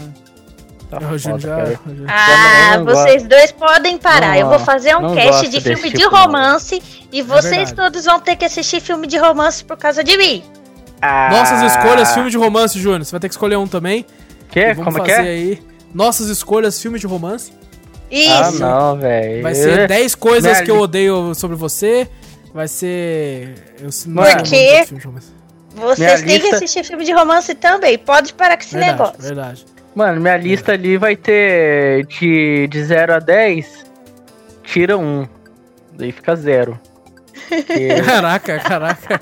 [0.89, 4.29] Tá foda, já- já- Ah, não vocês dois podem parar.
[4.29, 6.21] Não eu vou fazer um Não cast de filme de tipo, não.
[6.25, 6.81] romance
[7.11, 7.73] e vocês verdade.
[7.75, 10.43] todos vão ter que assistir filme de romance por causa de mim.
[11.01, 13.03] Ah, Nossas escolhas, filme de romance, Júnior.
[13.05, 14.05] Você vai ter que escolher um também.
[14.51, 14.73] Que?
[14.73, 15.31] Vamos Como fazer que é?
[15.31, 15.63] aí.
[15.93, 17.51] Nossas escolhas, filme de romance.
[18.13, 18.59] Ah, Isso.
[18.59, 19.41] não, velho.
[19.41, 22.07] Vai ser 10 coisas minha que eu odeio sobre você.
[22.53, 23.55] Vai ser.
[23.79, 24.81] Eu não Por sei o nome quê?
[24.81, 25.27] do filme de romance.
[25.75, 27.97] Vocês Minha têm que lista- assistir filme de romance também.
[27.97, 29.21] Pode parar com esse Verdade, negócio.
[29.21, 29.65] verdade.
[29.95, 33.85] Mano, minha lista ali vai ter de, de 0 a 10,
[34.63, 35.27] tira um.
[35.93, 36.79] Daí fica zero.
[37.49, 39.21] Porque- Caraca, caraca.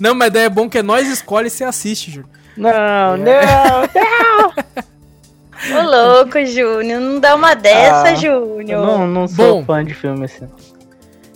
[0.00, 2.28] não, mas daí é bom que nós escolhe e você assiste, Júnior.
[2.56, 3.16] não, É.
[3.18, 4.52] não,
[5.72, 5.82] Ô
[6.16, 7.00] louco, Júnior.
[7.00, 8.84] Não dá uma dessa, Ah, Júnior.
[8.86, 9.64] não, não sou Bom.
[9.64, 10.46] fã de filme assim.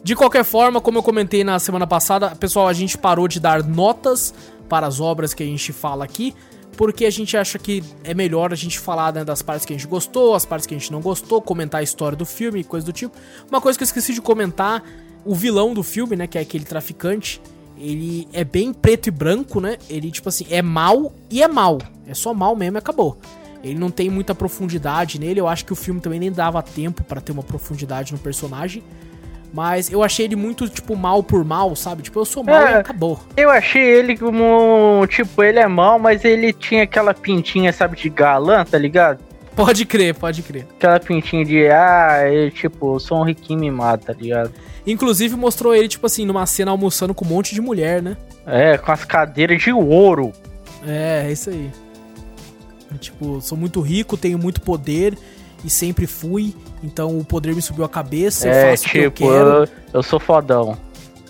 [0.03, 3.63] De qualquer forma, como eu comentei na semana passada, pessoal, a gente parou de dar
[3.63, 4.33] notas
[4.69, 6.35] para as obras que a gente fala aqui,
[6.77, 9.77] porque a gente acha que é melhor a gente falar né, das partes que a
[9.77, 12.87] gente gostou, as partes que a gente não gostou, comentar a história do filme, coisa
[12.87, 13.15] do tipo.
[13.51, 14.83] Uma coisa que eu esqueci de comentar,
[15.25, 17.43] o vilão do filme, né, que é aquele traficante,
[17.77, 19.77] ele é bem preto e branco, né?
[19.89, 21.79] Ele, tipo assim, é mal e é mal.
[22.07, 23.19] É só mal mesmo e acabou.
[23.63, 25.41] Ele não tem muita profundidade nele.
[25.41, 28.83] Eu acho que o filme também nem dava tempo pra ter uma profundidade no personagem.
[29.53, 32.03] Mas eu achei ele muito, tipo, mal por mal, sabe?
[32.03, 32.75] Tipo, eu sou mal e É.
[32.77, 33.19] acabou.
[33.37, 35.05] Eu achei ele como.
[35.09, 39.19] Tipo, ele é mal, mas ele tinha aquela pintinha, sabe, de galã, tá ligado?
[39.57, 40.67] Pode crer, pode crer.
[40.77, 41.67] Aquela pintinha de.
[41.69, 44.53] Ah, ele, tipo, eu sou um riquinho mimado, tá ligado?
[44.87, 48.17] Inclusive mostrou ele, tipo assim, numa cena almoçando com um monte de mulher, né?
[48.47, 50.33] É, com as cadeiras de ouro.
[50.87, 51.71] É, é isso aí.
[52.99, 55.17] Tipo, sou muito rico, tenho muito poder
[55.65, 56.55] e sempre fui.
[56.83, 59.49] Então o poder me subiu a cabeça, eu é, faço o que eu tipo, quero.
[59.49, 60.77] eu, eu sou fodão.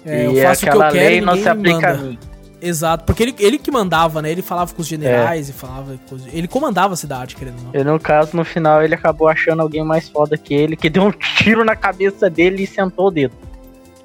[0.04, 1.94] É, eu e faço o que aquela eu quero lei e não se aplica a
[1.96, 2.18] mim.
[2.62, 4.30] Exato, porque ele, ele que mandava, né?
[4.30, 5.50] Ele falava com os generais É.
[5.50, 5.98] e falava.
[6.30, 7.80] Ele comandava a cidade, querendo ou não.
[7.80, 11.04] E no caso, no final, ele acabou achando alguém mais foda que ele, que deu
[11.04, 13.34] um tiro na cabeça dele e sentou o dedo.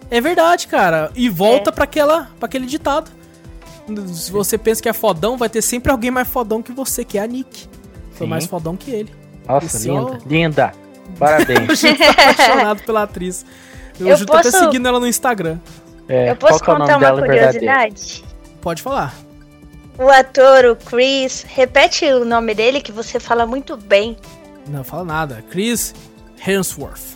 [0.10, 1.12] É verdade, cara.
[1.16, 1.74] E volta É.
[1.74, 3.12] pra aquela, para aquele ditado.
[4.14, 7.18] Se você pensa que é fodão, vai ter sempre alguém mais fodão que você, que
[7.18, 7.68] é a Nick.
[8.14, 8.30] Foi Sim.
[8.30, 9.12] mais fodão que ele.
[9.48, 10.02] Nossa, Esse linda.
[10.02, 10.74] ó- Linda.
[11.20, 11.70] Parabéns.
[11.70, 13.46] A gente tá apaixonado pela atriz.
[14.00, 15.60] Eu, Eu já tô até posso- seguindo ela no Instagram.
[16.08, 17.60] É, Eu posso é o contar nome uma dela verdadeiro?
[17.60, 18.24] curiosidade?
[18.62, 19.14] Pode falar.
[19.98, 24.18] O ator, o Chris, repete o nome dele que você fala muito bem.
[24.68, 25.44] Não fala nada.
[25.50, 25.94] Chris
[26.46, 27.16] Hemsworth.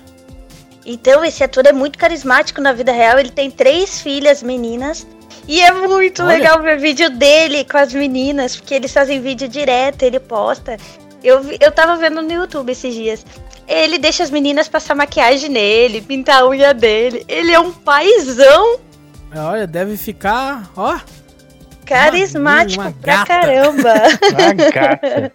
[0.85, 3.19] Então, esse ator é muito carismático na vida real.
[3.19, 5.05] Ele tem três filhas meninas.
[5.49, 6.37] E é muito Olha.
[6.37, 10.77] legal ver vídeo dele com as meninas, porque eles fazem vídeo direto, ele posta.
[11.23, 13.25] Eu, eu tava vendo no YouTube esses dias.
[13.67, 17.25] Ele deixa as meninas passar maquiagem nele, pintar a unha dele.
[17.27, 18.79] Ele é um paizão
[19.35, 20.99] Olha, deve ficar, ó.
[21.83, 23.25] carismático uma pra gata.
[23.27, 23.93] caramba.
[24.71, 25.33] Gata.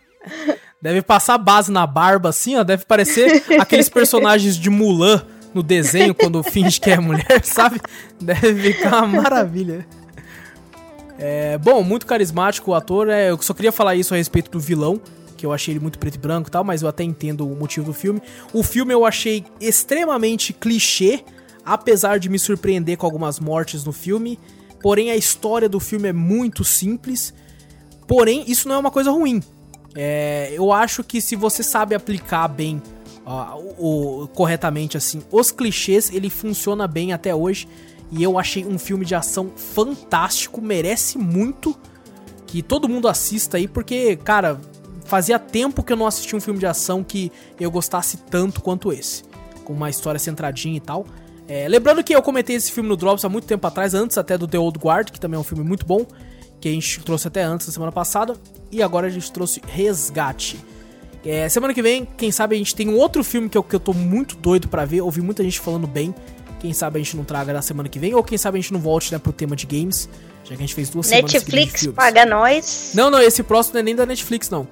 [0.80, 2.62] Deve passar base na barba, assim, ó.
[2.62, 7.80] Deve parecer aqueles personagens de Mulan no desenho, quando finge que é mulher, sabe?
[8.20, 9.86] Deve ficar uma maravilha.
[11.18, 13.08] É, bom, muito carismático o ator.
[13.08, 15.00] É, eu só queria falar isso a respeito do vilão,
[15.36, 17.54] que eu achei ele muito preto e branco e tal, mas eu até entendo o
[17.56, 18.20] motivo do filme.
[18.52, 21.24] O filme eu achei extremamente clichê,
[21.64, 24.38] apesar de me surpreender com algumas mortes no filme.
[24.82, 27.32] Porém, a história do filme é muito simples.
[28.06, 29.42] Porém, isso não é uma coisa ruim.
[29.94, 32.82] É, eu acho que se você sabe aplicar bem,
[33.24, 37.66] ó, o, o- corretamente assim, os clichês, ele funciona bem até hoje.
[38.16, 41.76] E eu achei um filme de ação fantástico, merece muito
[42.46, 44.60] que todo mundo assista aí, porque, cara,
[45.04, 48.92] fazia tempo que eu não assistia um filme de ação que eu gostasse tanto quanto
[48.92, 49.24] esse.
[49.64, 51.04] Com uma história centradinha e tal.
[51.48, 54.38] É, lembrando que eu comentei esse filme no Drops há muito tempo atrás, antes até
[54.38, 56.06] do The Old Guard, que também é um filme muito bom,
[56.60, 58.36] que a gente trouxe até antes, na semana passada,
[58.70, 60.56] e agora a gente trouxe Resgate.
[61.24, 63.74] É, semana que vem, quem sabe a gente tem um outro filme que eu, que
[63.74, 66.14] eu tô muito doido pra ver, ouvi muita gente falando bem,
[66.64, 68.72] quem sabe a gente não traga na semana que vem, ou quem sabe a gente
[68.72, 70.08] não volte né, pro tema de games,
[70.44, 72.92] já que a gente fez duas semanas seguidas de Netflix paga nós.
[72.94, 74.66] Não, não, esse próximo não é nem da Netflix, não.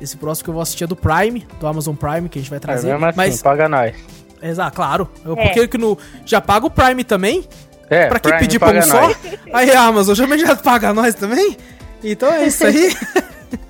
[0.00, 2.50] Esse próximo que eu vou assistir é do Prime, do Amazon Prime, que a gente
[2.50, 2.88] vai É, trazer.
[2.92, 3.94] mesmo assim, mas, paga nós.
[4.42, 5.08] exato, claro.
[5.24, 5.44] Eu, É.
[5.44, 5.96] Porque que no,
[6.26, 7.46] já paga o Prime também?
[7.88, 9.14] É, pra que Prime pedir pra um só?
[9.52, 11.56] Aí a Amazon já, já paga nós também?
[12.02, 12.96] Então é isso aí.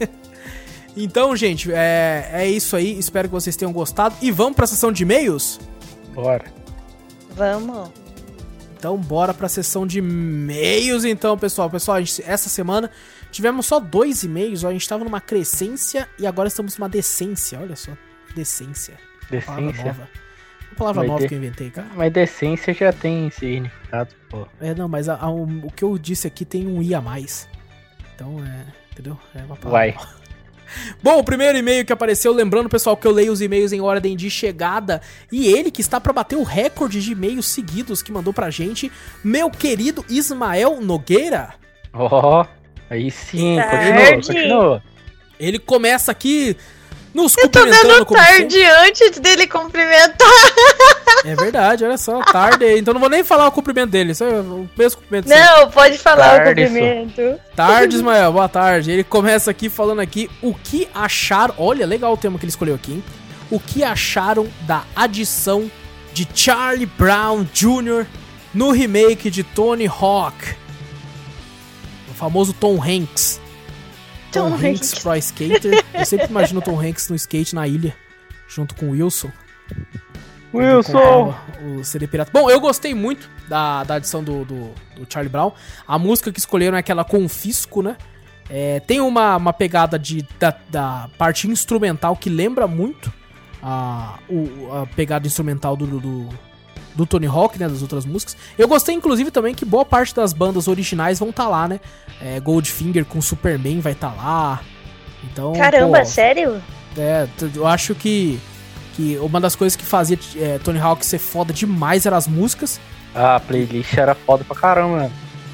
[0.97, 2.99] então, gente, é, é isso aí.
[2.99, 4.15] Espero que vocês tenham gostado.
[4.23, 5.61] E vamos pra sessão de e-mails?
[6.15, 6.57] Bora.
[7.39, 7.90] Vamos.
[8.77, 11.69] Então, bora pra sessão de e-mails, então, pessoal.
[11.70, 12.90] Pessoal, a gente- essa semana
[13.31, 14.62] tivemos só dois e-mails.
[14.65, 17.59] ó, A gente tava numa crescência e agora estamos numa decência.
[17.60, 17.90] Olha só,
[18.36, 18.94] decência.
[19.28, 19.85] Palavra Decência.
[19.85, 20.09] nova.
[20.70, 21.89] Uma palavra nova que eu inventei, cara.
[21.97, 24.47] Mas decência já tem significado, pô.
[24.60, 27.01] É, não, mas a- a- o, o que eu disse aqui tem um i a
[27.01, 27.48] mais.
[28.15, 28.65] Então, é.
[28.93, 29.19] Entendeu?
[29.35, 29.97] É uma palavra Vai.
[31.03, 34.16] Bom, o primeiro e-mail que apareceu, lembrando, pessoal, que eu leio os e-mails em ordem
[34.16, 35.01] de chegada.
[35.31, 38.90] E ele que está pra bater o recorde de e-mails seguidos que mandou pra gente,
[39.23, 41.55] meu querido Ismael Nogueira.
[41.93, 42.45] Ó,
[42.90, 44.82] aí sim, continua, continua.
[45.39, 46.57] Ele começa aqui
[47.15, 50.28] nos Eu tô cumprimentando dando como tarde antes dele cumprimentar.
[51.24, 52.64] É verdade, olha só, tarde.
[52.78, 55.28] Então não vou nem falar o cumprimento dele, só o mesmo cumprimento.
[55.28, 57.40] Não, pode falar o Tarde, cumprimento.
[57.56, 58.90] Tarde, Ismael, boa tarde.
[58.90, 61.55] Ele começa aqui falando aqui o que acharam.
[61.59, 63.05] Olha, legal o tema que ele escolheu aqui, hein?
[63.51, 65.70] O que acharam da adição
[66.12, 68.06] de Charlie Brown Jr.
[68.55, 70.55] no remake de Tony Hawk?
[72.10, 73.40] O famoso Tom Hanks.
[74.32, 74.98] Tom, Tom Hanks Hanks.
[75.01, 75.85] pro skater.
[75.94, 77.94] Eu sempre imagino o Tom Hanks no skate na ilha,
[78.47, 79.30] junto com o Wilson.
[80.53, 81.35] Wilson!
[81.79, 82.31] O CD Pirata.
[82.33, 85.53] Bom, eu gostei muito da, da adição do, do, do Charlie Brown.
[85.87, 87.97] A música que escolheram é aquela Confisco, né?
[88.51, 93.12] É, tem uma, uma pegada de, da, da parte instrumental que lembra muito
[93.62, 96.29] a, o, a pegada instrumental do, do,
[96.95, 97.69] do Tony Hawk, né?
[97.69, 98.37] Das outras músicas.
[98.57, 101.81] Eu gostei, inclusive, também que boa parte das bandas originais vão estar lá, né?
[102.23, 104.61] É, Goldfinger com Superman vai estar lá.
[105.25, 106.62] Então, Caramba, pô, sério?
[106.97, 108.41] é, eu acho que,
[108.99, 112.81] que uma das coisas que fazia é, Tony Hawk ser foda demais eram as músicas.
[113.15, 115.12] Ah, a playlist era foda pra caramba, mano.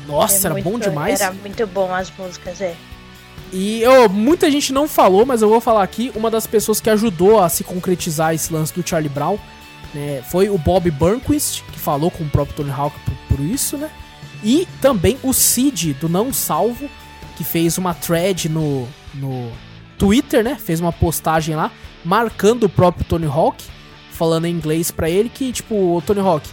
[0.08, 1.20] Nossa, É era bom muito- demais.
[1.20, 2.74] Era muito bom as músicas, é.
[3.52, 6.10] E eu, muita gente não falou, mas eu vou falar aqui.
[6.14, 9.38] Uma das pessoas que ajudou a se concretizar esse lance do Charlie Brown
[9.92, 13.76] né, foi o Bob Burnquist, que falou com o próprio Tony Hawk por, por isso,
[13.76, 13.90] né?
[14.42, 16.88] E também o Cid, do Não Salvo,
[17.36, 19.52] que fez uma thread no, no
[20.04, 20.54] Twitter, né?
[20.56, 21.72] Fez uma postagem lá,
[22.04, 23.64] marcando o próprio Tony Hawk,
[24.10, 26.46] falando em inglês pra ele que, tipo, o Tony Hawk,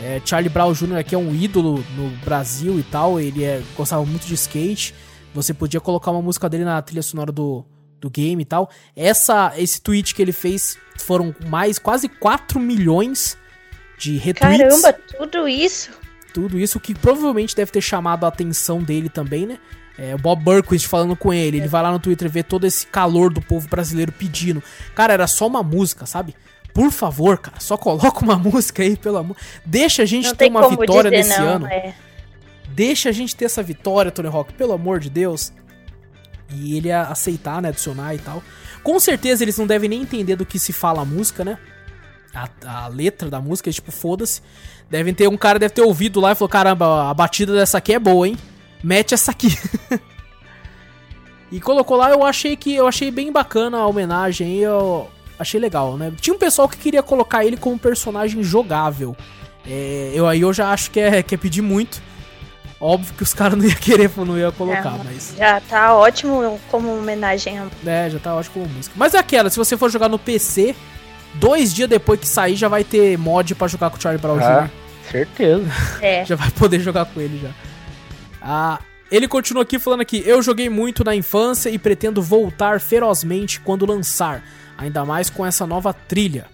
[0.00, 0.96] é, Charlie Brown Jr.
[0.96, 4.94] aqui é um ídolo no Brasil e tal, ele é, gostava muito de skate,
[5.34, 7.62] você podia colocar uma música dele na trilha sonora do,
[8.00, 8.70] do game e tal.
[8.96, 13.36] Essa, esse tweet que ele fez foram mais, quase 4 milhões
[13.98, 14.80] de retweets.
[14.82, 15.90] Caramba, tudo isso?
[16.32, 19.58] Tudo isso que provavelmente deve ter chamado a atenção dele também, né?
[19.98, 22.86] É, o Bob Burquist falando com ele, ele vai lá no Twitter ver todo esse
[22.86, 24.62] calor do povo brasileiro pedindo.
[24.94, 26.34] Cara, era só uma música, sabe?
[26.72, 29.36] Por favor, cara, só coloca uma música aí, pelo amor.
[29.64, 31.66] Deixa a gente Não ter uma vitória dizer nesse não, ano.
[31.66, 31.94] é.
[32.68, 35.52] Deixa a gente ter essa vitória, Tony Hawk, pelo amor de Deus.
[36.50, 38.42] E ele aceitar, né, adicionar e tal.
[38.82, 41.56] Com certeza eles não devem nem entender do que se fala a música, né?
[42.34, 42.48] a,
[42.84, 44.42] a letra da música, tipo, foda-se.
[44.90, 47.94] Devem ter, um cara deve ter ouvido lá e falou, caramba, a batida dessa aqui
[47.94, 48.36] é boa, hein?
[48.84, 49.56] Mete essa aqui.
[51.50, 55.08] e colocou lá, eu achei que eu achei bem bacana a homenagem, eu
[55.38, 56.12] achei legal, né?
[56.20, 59.16] Tinha um pessoal que queria colocar ele como personagem jogável.
[59.66, 62.02] É, eu aí eu já acho que é, que é pedir muito.
[62.78, 65.34] Óbvio que os caras não iam querer, não ia colocar, É, mas.
[65.38, 67.58] Já tá ótimo como homenagem.
[67.86, 68.94] É, já tá ótimo como música.
[68.98, 70.76] Mas é aquela, se você for jogar no PC,
[71.34, 74.38] dois dias depois que sair já vai ter mod pra jogar com o Charlie Brown
[74.42, 74.70] Ah, Jr.
[75.10, 75.70] certeza.
[76.02, 76.24] É.
[76.26, 77.50] Já vai poder jogar com ele já.
[78.44, 78.78] Ah,
[79.10, 83.86] ele continua aqui falando aqui: Eu joguei muito na infância e pretendo voltar ferozmente quando
[83.86, 84.44] lançar,
[84.76, 86.46] ainda mais com essa nova trilha.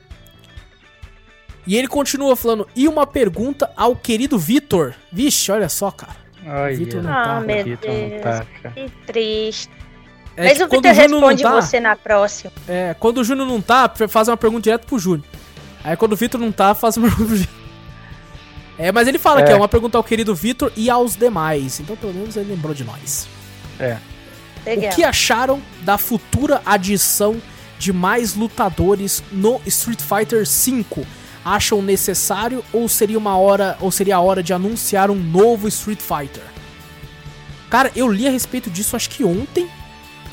[1.67, 4.95] E ele continua falando: E uma pergunta ao querido Vitor.
[5.13, 6.17] Vixe, olha só, cara.
[6.47, 8.23] Ai, Vitor não Ah, tá, meu Vitor não Deus.
[8.23, 8.47] tá.
[8.75, 9.71] Que triste.
[10.37, 12.53] É Mas que o não responde tá- você na próxima.
[12.67, 15.27] É, quando o Júnior não tá, faz uma pergunta direto pro Júnior.
[15.85, 17.47] Aí quando o Vitor não tá, faz uma pergunta.
[18.83, 19.45] É, mas ele fala É.
[19.45, 21.81] que é uma pergunta ao querido Vitor e aos demais.
[21.81, 23.29] Então pelo menos ele lembrou de nós.
[23.79, 23.99] É.
[24.65, 24.91] Legal.
[24.91, 27.37] O que acharam da futura adição
[27.79, 31.07] de mais lutadores no Street Fighter V?
[31.45, 36.01] Acham necessário ou seria uma hora ou seria a hora de anunciar um novo Street
[36.01, 36.43] Fighter?
[37.69, 39.69] Cara, eu li a respeito disso acho que ontem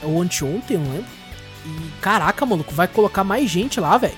[0.04, 1.06] ou anteontem, não lembro.
[1.66, 4.18] E caraca, maluco, vai colocar mais gente lá, velho.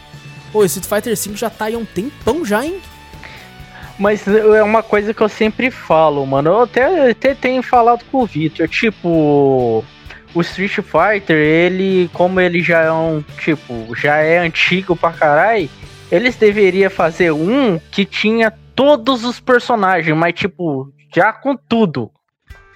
[0.51, 2.79] Pô, Street Fighter V já tá aí há um tempão já, hein?
[3.99, 6.51] Mas é uma coisa que eu sempre falo, mano.
[6.51, 8.65] Eu até, até tenho falado com o Victor.
[8.69, 9.83] Tipo,
[10.33, 15.69] o Street Fighter, ele, como ele já é um, tipo, já é antigo pra caralho,
[16.09, 22.09] eles deveriam fazer um que tinha todos os personagens, mas, tipo, já com tudo.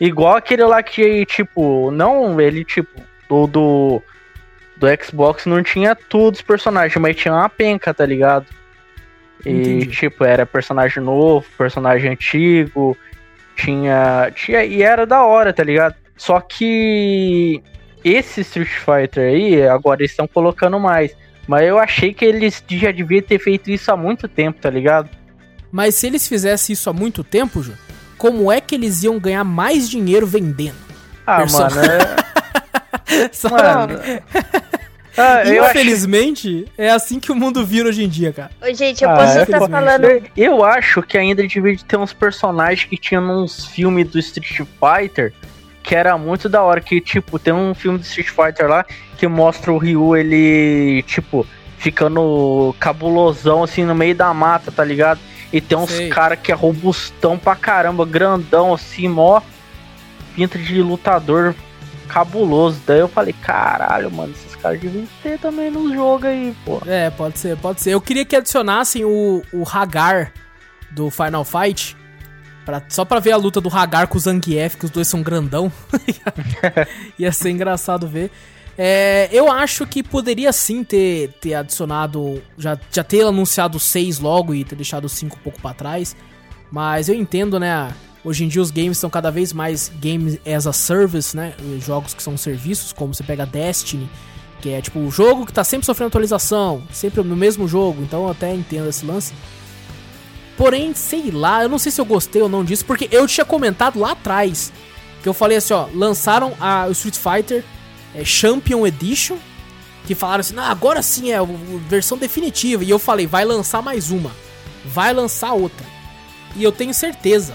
[0.02, 4.02] Igual aquele lá que, tipo, não, ele, tipo, do, do,
[4.76, 8.46] do Xbox não tinha todos os personagens, mas tinha uma penca, tá ligado?
[9.46, 9.88] E, Entendi.
[9.88, 12.98] tipo, era personagem novo, personagem antigo,
[13.56, 14.64] tinha, tinha.
[14.64, 15.96] E era da hora, tá ligado?
[16.16, 17.62] Só que
[18.04, 21.16] esse Street Fighter aí, agora eles estão colocando mais.
[21.48, 25.10] Mas eu achei que eles já deviam ter feito isso há muito tempo, tá ligado?
[25.72, 27.74] Mas se eles fizessem isso há muito tempo, Ju,
[28.18, 30.78] como é que eles iam ganhar mais dinheiro vendendo?
[31.28, 31.76] Ah, Perso- mano.
[31.82, 32.24] É...
[33.34, 33.94] Sabe?
[33.94, 34.00] mano.
[35.18, 38.50] Ah, Infelizmente, é assim que o mundo vira hoje em dia, cara.
[38.62, 40.08] Ô, gente, eu Ah, posso é estar falando.
[40.36, 45.34] Eu- acho que ainda devia ter uns personagens que tinham uns filmes do Street Fighter
[45.84, 46.80] que era muito da hora.
[46.82, 48.86] Que, tipo, tem um filme do Street Fighter lá
[49.18, 51.46] que mostra o Ryu, ele, tipo,
[51.78, 55.20] ficando cabulosão assim no meio da mata, tá ligado?
[55.52, 59.42] E tem uns cara que é robustão pra caramba, grandão assim, mó
[60.36, 61.54] pinta de lutador
[62.08, 62.82] cabuloso.
[62.88, 66.82] Daí eu falei, caralho, mano, esses deviam ter também no jogo aí, pô.
[66.86, 67.92] É, pode ser, pode ser.
[67.92, 70.32] Eu queria que adicionassem o, o Hagar
[70.92, 71.98] do Final Fight.
[72.66, 75.22] Pra, só pra ver a luta do Hagar com o Zangief, que os dois são
[75.22, 75.72] grandão.
[77.20, 78.32] Ia ser engraçado ver.
[78.78, 82.42] É, eu acho que poderia sim ter, ter adicionado.
[82.58, 86.16] Já, já ter anunciado 6 logo e ter deixado 5 um pouco pra trás.
[86.72, 87.94] Mas eu entendo, né?
[88.24, 91.54] Hoje em dia os games são cada vez mais games as a service, né?
[91.80, 94.10] Jogos que são serviços, como você pega Destiny,
[94.64, 98.24] que é tipo o jogo que tá sempre sofrendo atualização, sempre no mesmo jogo, então
[98.24, 99.34] eu até entendo esse lance.
[100.56, 103.44] Porém, sei lá, eu não sei se eu gostei ou não disso, porque eu tinha
[103.44, 104.72] comentado lá atrás
[105.22, 107.66] que eu falei assim, ó, lançaram a Street Fighter
[108.16, 109.36] é, Champion Edition,
[110.06, 111.44] que falaram assim, não, agora sim é a
[111.90, 114.32] versão definitiva, e eu falei, vai lançar mais uma,
[114.86, 115.86] vai lançar outra.
[116.56, 117.54] E eu tenho certeza,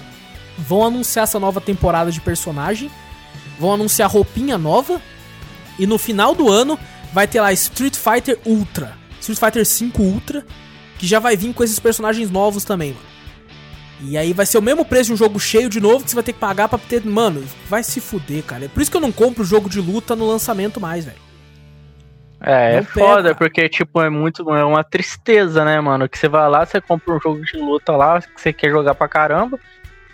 [0.59, 2.91] vão anunciar essa nova temporada de personagem,
[3.59, 5.01] vão anunciar roupinha nova,
[5.79, 6.79] e no final do ano
[7.13, 10.45] vai ter lá Street Fighter Ultra, Street Fighter 5 Ultra,
[10.99, 13.07] que já vai vir com esses personagens novos também, mano.
[14.01, 16.15] E aí vai ser o mesmo preço de um jogo cheio de novo que você
[16.15, 17.05] vai ter que pagar pra ter.
[17.05, 18.67] Mano, vai se fuder, cara.
[18.67, 21.19] É por isso que eu não compro jogo de luta no lançamento mais, velho.
[22.41, 23.35] É, Não é foda, pega.
[23.35, 24.49] porque, tipo, é muito.
[24.55, 26.09] É uma tristeza, né, mano?
[26.09, 28.95] Que você vai lá, você compra um jogo de luta lá, que você quer jogar
[28.95, 29.59] pra caramba.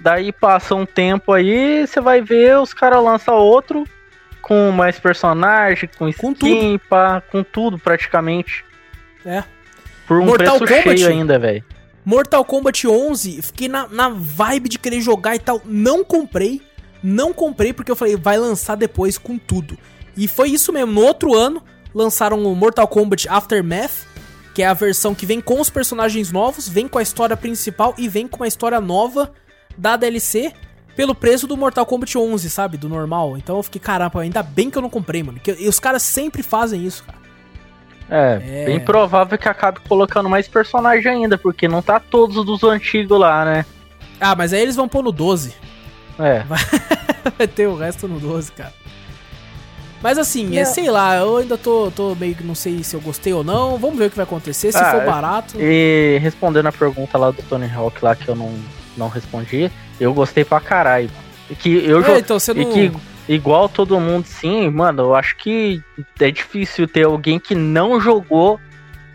[0.01, 3.85] Daí passa um tempo aí, você vai ver, os caras lançam outro
[4.45, 8.63] com mais personagem, com skin, Com pá, com tudo praticamente.
[9.25, 9.43] É.
[10.07, 10.99] Por um Mortal preço Kombat?
[11.01, 11.65] cheio ainda, velho.
[12.05, 15.63] Mortal Kombat 11, fiquei na, na vibe de querer jogar e tal.
[15.65, 16.61] Não comprei.
[17.03, 19.79] Não comprei porque eu falei, vai lançar depois com tudo.
[20.15, 20.93] E foi isso mesmo.
[20.93, 21.63] No outro ano,
[21.95, 24.07] lançaram o Mortal Kombat Aftermath,
[24.55, 27.95] que é a versão que vem com os personagens novos, vem com a história principal
[27.97, 29.33] e vem com uma história nova
[29.77, 30.53] da DLC
[30.97, 32.77] pelo preço do Mortal Kombat 11, sabe?
[32.77, 33.37] Do normal.
[33.37, 35.39] Então eu fiquei, caramba, ainda bem que eu não comprei, mano.
[35.41, 37.19] Que, e os caras sempre fazem isso, cara.
[38.11, 38.65] É, É.
[38.67, 43.45] bem provável que acabe colocando mais personagem ainda, porque não tá todos dos antigos lá,
[43.45, 43.65] né?
[44.21, 45.55] Ah, mas aí eles vão pôr no 12.
[46.19, 46.43] É.
[47.39, 48.73] Vai ter o resto no 12, cara.
[50.03, 50.71] Mas assim, é, Não.
[50.73, 53.79] sei lá, eu ainda tô, tô meio que não sei se eu gostei ou não.
[53.79, 54.71] Vamos ver o que vai acontecer.
[54.71, 55.57] Se Ah, for é- barato.
[55.59, 58.53] E respondendo a pergunta lá do Tony Hawk lá que eu não,
[58.97, 61.11] não respondi, eu gostei pra caralho.
[61.51, 62.73] E que eu É, então você e não.
[62.73, 62.93] que
[63.29, 65.83] igual todo mundo sim, mano, eu acho que
[66.21, 68.59] é difícil ter alguém que não jogou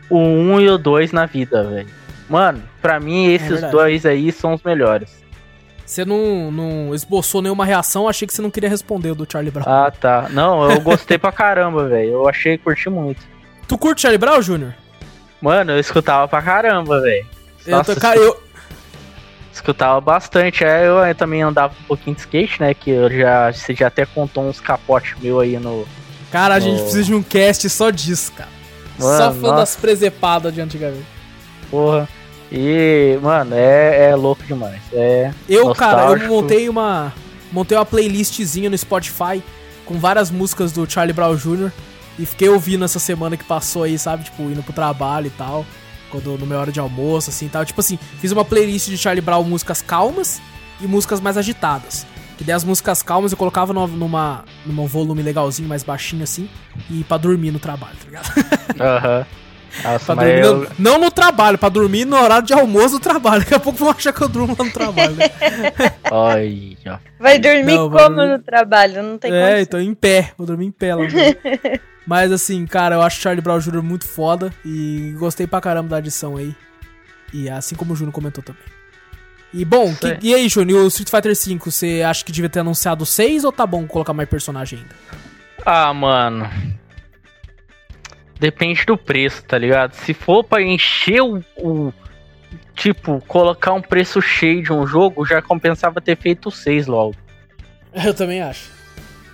[0.10, 1.88] o 1 e o 2 na vida, velho.
[2.30, 5.18] Mano, pra mim esses É dois aí são os melhores.
[5.86, 9.50] Você não, não esboçou nenhuma reação, achei que você não queria responder o do Charlie
[9.50, 9.66] Brown.
[9.68, 10.28] Ah, tá.
[10.30, 12.12] Não, eu gostei pra caramba, velho.
[12.12, 13.20] Eu achei, curti muito.
[13.68, 14.76] Tu curte Charlie Brown, Júnior?
[15.42, 17.26] Mano, eu escutava pra caramba, velho.
[17.66, 18.40] Eu tô- Cara, eu.
[19.60, 20.64] Escutava bastante.
[20.64, 22.74] É, eu, também andava um pouquinho de skate, né?
[22.74, 23.52] Que eu já.
[23.52, 25.86] Você já até contou uns capotes meu aí no.
[26.32, 26.84] Cara, a gente Oh.
[26.84, 28.50] precisa de um cast só disso, cara.
[28.98, 29.56] Mano, só fã nossa.
[29.56, 31.06] das presepadas de antigamente.
[31.70, 32.08] Porra.
[32.50, 34.82] E, mano, é, é louco demais.
[34.94, 35.34] É.
[35.48, 37.12] Eu, cara, eu montei uma.
[37.52, 39.44] Montei uma playlistzinha no Spotify
[39.86, 41.72] com várias músicas do Charlie Brown Jr.
[42.18, 44.24] E fiquei ouvindo essa semana que passou aí, sabe?
[44.24, 45.66] Tipo, indo pro trabalho e tal.
[46.12, 47.64] Quando no minha hora de almoço, assim e tal.
[47.66, 50.42] Tipo assim, fiz uma playlist de Charlie Brown músicas calmas
[50.82, 52.06] e músicas mais agitadas.
[52.38, 56.50] Que daí as músicas calmas eu colocava no- numa, num volume legalzinho, mais baixinho assim.
[56.90, 58.30] E pra dormir no trabalho, tá ligado?
[58.80, 59.26] Aham.
[59.84, 62.96] Nossa, Pra mas dormir, eu, não, não no trabalho, pra dormir no horário de almoço
[62.96, 63.42] do trabalho.
[63.42, 65.16] Daqui a pouco vão achar que eu durmo lá no trabalho.
[66.10, 67.00] Né?
[67.20, 69.04] Vai dormir Não, vai como dormir- no trabalho?
[69.04, 69.62] Não tem É, condição.
[69.62, 70.32] então em pé.
[70.38, 71.04] Vou dormir em pé lá.
[72.10, 73.84] Mas assim, cara, eu acho Charlie Brown Jr.
[73.84, 74.52] muito foda.
[74.66, 76.56] E gostei pra caramba da adição aí.
[77.32, 78.64] E assim como o Júnior comentou também.
[79.54, 82.62] E bom, que- e aí, Júnior, o Street Fighter V, você acha que devia ter
[82.62, 84.96] anunciado 6 ou tá bom colocar mais personagem ainda?
[85.64, 86.50] Ah, mano.
[88.40, 89.94] Depende do preço, tá ligado?
[89.94, 91.94] Se for pra encher o, o-
[92.76, 97.14] Tipo, colocar um preço cheio de um jogo, já compensava ter feito seis logo.
[97.94, 98.72] Eu também acho.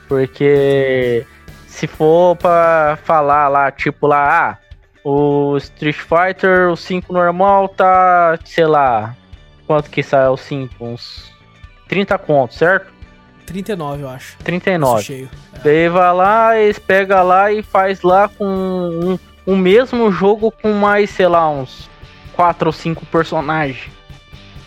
[0.09, 1.25] Porque
[1.75, 4.57] se for pra falar lá, tipo lá, ah,
[5.03, 9.13] o Street Fighter, o 5 normal tá, sei lá,
[9.67, 10.73] quanto que sai o 5?
[10.79, 11.29] Uns
[11.89, 12.93] 30 contos, certo?
[13.45, 14.37] 39, eu acho.
[14.37, 15.03] Preço 39.
[15.03, 15.29] cheio.
[15.63, 20.71] Daí vai lá, eles pega lá e faz lá com um, o mesmo jogo com
[20.71, 21.89] mais, sei lá, uns
[22.33, 23.91] 4 ou 5 personagens.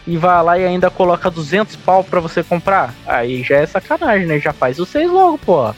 [0.06, 2.94] E vai lá e ainda coloca 200 pau pra você comprar.
[3.06, 4.38] Aí já é sacanagem, né?
[4.38, 5.74] Já faz os 6 logo, pô.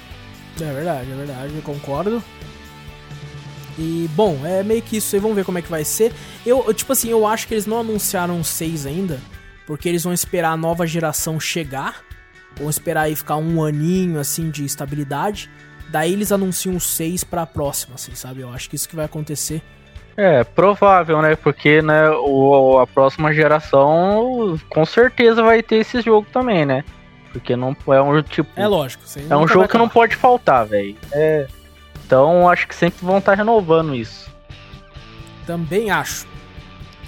[0.60, 2.22] É verdade, é verdade, eu concordo.
[3.78, 6.12] E, bom, é meio que isso aí, vamos ver como é que vai ser.
[6.44, 9.18] Eu, eu, tipo assim, eu acho que eles não anunciaram o 6 ainda,
[9.66, 12.02] porque eles vão esperar a nova geração chegar,
[12.56, 15.50] vão esperar aí ficar um aninho, assim, de estabilidade,
[15.88, 18.42] daí eles anunciam o 6 pra próxima, assim, sabe?
[18.42, 19.62] Eu acho que isso que vai acontecer.
[20.16, 21.34] É, provável, né?
[21.36, 26.84] Porque, né, o, a próxima geração com certeza vai ter esse jogo também, né?
[27.32, 28.50] Porque não é um tipo.
[28.56, 29.02] É lógico.
[29.16, 30.96] aí é um jogo que não pode faltar, velho.
[31.12, 31.46] É.
[32.04, 34.28] Então acho que sempre vão estar renovando isso.
[35.46, 36.26] Também acho.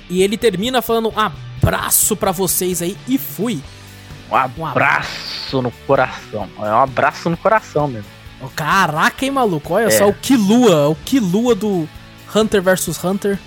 [0.09, 3.61] E ele termina falando um abraço pra vocês aí e fui.
[4.31, 6.49] Um abraço no coração.
[6.59, 8.09] É um abraço no coração mesmo.
[8.57, 9.75] Caraca, hein, maluco?
[9.75, 9.91] Olha É.
[9.91, 11.89] só o Kilua, o Kilua do
[12.35, 13.39] Hunter vs Hunter,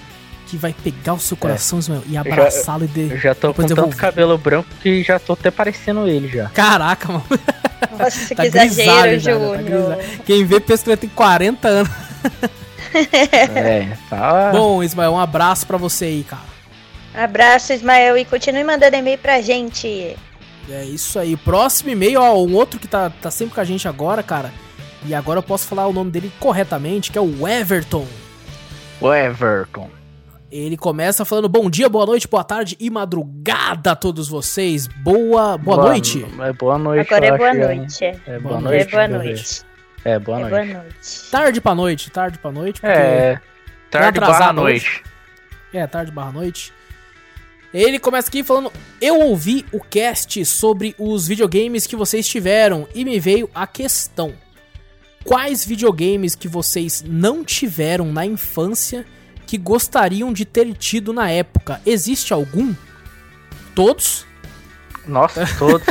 [0.45, 3.17] que vai pegar o seu coração Ismael, e abraçá-lo e Eu de...
[3.17, 6.49] já tô Depois com eu tanto cabelo branco que já tô até parecendo ele já.
[6.49, 7.25] Caraca, mano.
[7.97, 9.21] Nossa, Tá que grisalho?
[9.21, 9.97] Tá Júnior.
[10.25, 11.91] Quem vê pensa que vai ter 40 anos.
[13.53, 14.51] É, tá.
[14.53, 16.43] Bom, Ismael, um abraço pra você aí, cara.
[17.13, 20.15] Abraço, Ismael, e continue mandando e-mail pra gente.
[20.69, 21.35] É isso aí.
[21.35, 24.49] Próximo e-mail, ó, um outro que tá, tá sempre com a gente agora, cara.
[25.05, 28.07] E agora eu posso falar o nome dele corretamente, que é o Everton.
[28.99, 29.89] O Everton.
[30.57, 34.87] Ele começa falando bom dia, boa noite, boa tarde e madrugada a todos vocês.
[34.87, 36.25] Boa, boa, noite.
[36.39, 37.13] É boa noite.
[37.13, 37.75] Agora é boa é.
[37.75, 38.05] noite.
[38.05, 38.95] É Boa boa noite, noite.
[38.95, 39.25] É boa deixa eu ver.
[39.27, 39.65] noite.
[40.05, 40.51] É boa É noite.
[40.73, 41.29] boa noite.
[41.29, 42.79] Tarde pra noite, tarde pra noite.
[42.79, 43.39] porque- É.
[43.91, 45.03] Tarde barra noite.
[45.73, 46.73] É, tarde barra noite.
[47.73, 48.71] Ele começa aqui falando:
[49.01, 54.33] Eu ouvi o cast sobre os videogames que vocês tiveram e me veio a questão.
[55.25, 59.05] Quais videogames que vocês não tiveram na infância
[59.45, 61.79] que gostariam de ter tido na época?
[61.85, 62.73] Existe algum?
[63.73, 64.25] Todos?
[65.07, 65.85] Nossa, todos.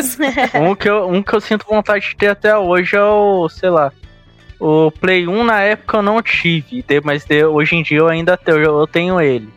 [0.54, 3.70] um, que eu, um que eu sinto vontade de ter até hoje é o, sei
[3.70, 3.92] lá.
[4.58, 8.58] O Play 1 na época eu não tive, mas hoje em dia eu ainda tenho,
[8.58, 9.48] eu, tenho ele.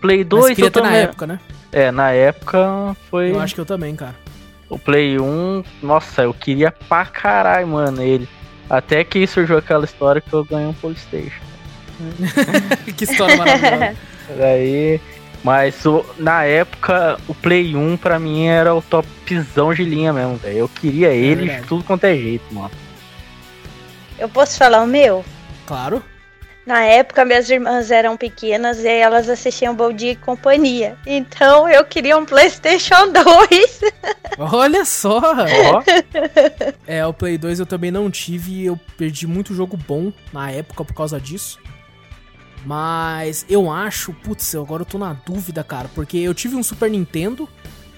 [0.00, 1.02] Play Mas 2 queria eu ter na também.
[1.02, 1.40] época, né?
[1.72, 3.30] É, na época foi.
[3.32, 4.14] Eu acho que eu também, cara.
[4.68, 8.28] O Play 1, nossa, eu queria pra caralho, mano, ele.
[8.68, 11.40] Até que surgiu aquela história que eu ganhei um Polystation.
[12.96, 13.96] que história maravilhosa.
[14.38, 15.00] Daí.
[15.44, 20.36] Mas o, na época, o Play 1 pra mim era o topzão de linha mesmo,
[20.36, 20.58] velho.
[20.58, 22.72] Eu queria ele de tudo quanto é jeito, mano.
[24.18, 25.24] Eu posso falar o meu?
[25.66, 26.02] Claro.
[26.66, 30.96] Na época, minhas irmãs eram pequenas e elas assistiam Bom Dia e Companhia.
[31.06, 33.80] Então, eu queria um PlayStation 2.
[34.36, 35.20] Olha só.
[36.88, 40.50] É, o Play 2 eu também não tive e eu perdi muito jogo bom na
[40.50, 41.60] época por causa disso.
[42.66, 46.90] Mas eu acho, putz, agora eu tô na dúvida, cara, porque eu tive um Super
[46.90, 47.48] Nintendo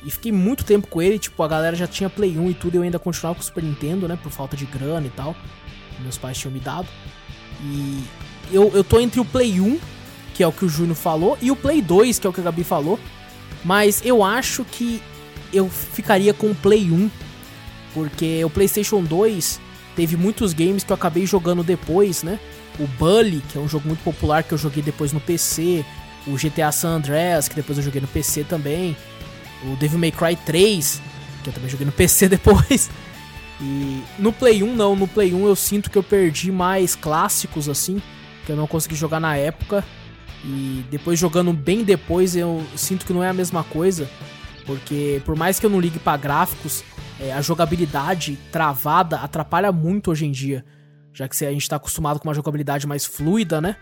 [0.05, 2.75] e fiquei muito tempo com ele, tipo, a galera já tinha Play 1 e tudo,
[2.75, 5.35] e eu ainda continuava com o Super Nintendo, né, por falta de grana e tal.
[6.01, 6.87] Meus pais tinham me dado.
[7.63, 8.05] E
[8.53, 9.81] eu, eu tô entre o Play 1,
[10.35, 12.41] que é o que o Júnior falou, e o Play 2, que é o que
[12.41, 13.01] a Gabi falou.
[13.65, 15.03] Mas eu acho que
[15.51, 17.11] eu ficaria com o Play 1
[17.95, 19.61] porque o PlayStation 2
[19.97, 22.39] teve muitos games que eu acabei jogando depois, né?
[22.79, 25.85] O Bully, que é um jogo muito popular que eu joguei depois no PC.
[26.27, 28.97] O GTA San Andreas, que depois eu joguei no PC também.
[29.65, 31.01] O Devil May Cry 3,
[31.43, 32.91] que eu também joguei no PC depois.
[33.61, 37.69] E no Play 1 não, no Play 1 eu sinto que eu perdi mais clássicos
[37.69, 38.01] assim,
[38.47, 39.85] que eu não consegui jogar na época.
[40.45, 44.09] E depois jogando bem depois eu sinto que não é a mesma coisa,
[44.65, 46.85] porque por mais que eu não ligue pra gráficos,
[47.19, 50.65] é, a jogabilidade travada atrapalha muito hoje em dia.
[51.19, 53.75] Já que a gente tá acostumado com uma jogabilidade mais fluida, né?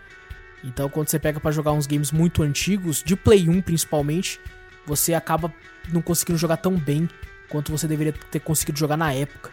[0.63, 4.39] Então quando você pega pra jogar uns games muito antigos, de Play 1 principalmente,
[4.87, 5.53] você acaba
[5.93, 7.07] não conseguindo jogar tão bem
[7.47, 9.51] quanto você deveria ter conseguido jogar na época.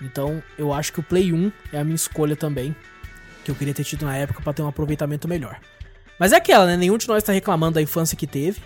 [0.00, 2.74] Então eu acho que o Play 1 é a minha escolha também,
[3.44, 5.58] que eu queria ter tido na época pra ter um aproveitamento melhor.
[6.20, 6.76] Mas é aquela, né?
[6.76, 8.62] Nenhum de nós tá reclamando da infância que teve.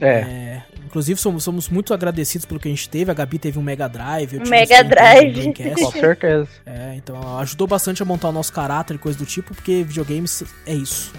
[0.00, 0.20] É.
[0.20, 3.10] É, inclusive, somos, somos muito agradecidos pelo que a gente teve.
[3.10, 4.34] A Gabi teve um Mega Drive.
[4.34, 5.48] eu Um tive Mega Drive.
[5.48, 5.74] um.
[5.74, 6.48] Com certeza.
[6.66, 10.42] É, então ajudou bastante a montar o nosso caráter e coisa do tipo, porque videogames
[10.66, 11.12] é isso.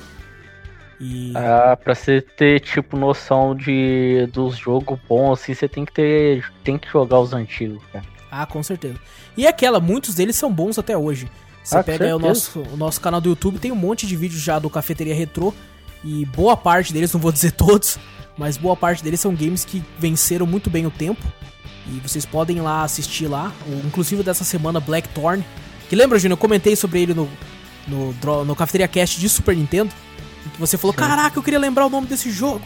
[0.99, 1.31] E.
[1.35, 6.43] Ah, pra você ter, tipo, noção de dos jogos bons, assim, você tem que ter.
[6.63, 8.05] Tem que jogar os antigos, cara.
[8.31, 8.95] Ah, com certeza.
[9.37, 11.29] E aquela, muitos deles são bons até hoje.
[11.63, 14.15] Você Ah, pega aí o nosso, o nosso canal do YouTube, tem um monte de
[14.15, 15.53] vídeos já do Cafeteria Retrô.
[16.03, 17.97] E boa parte deles, não vou dizer todos,
[18.39, 21.21] mas boa parte deles são games que venceram muito bem o tempo.
[21.87, 23.51] E vocês podem ir lá assistir lá.
[23.67, 25.43] O, inclusive dessa semana, Blackthorn.
[25.89, 26.37] Que lembra, Júnior?
[26.37, 27.27] Eu comentei sobre ele no,
[27.85, 29.91] no, no Cafeteria Cast de Super Nintendo.
[30.53, 32.63] Que você falou, caraca, eu queria lembrar o nome desse jogo.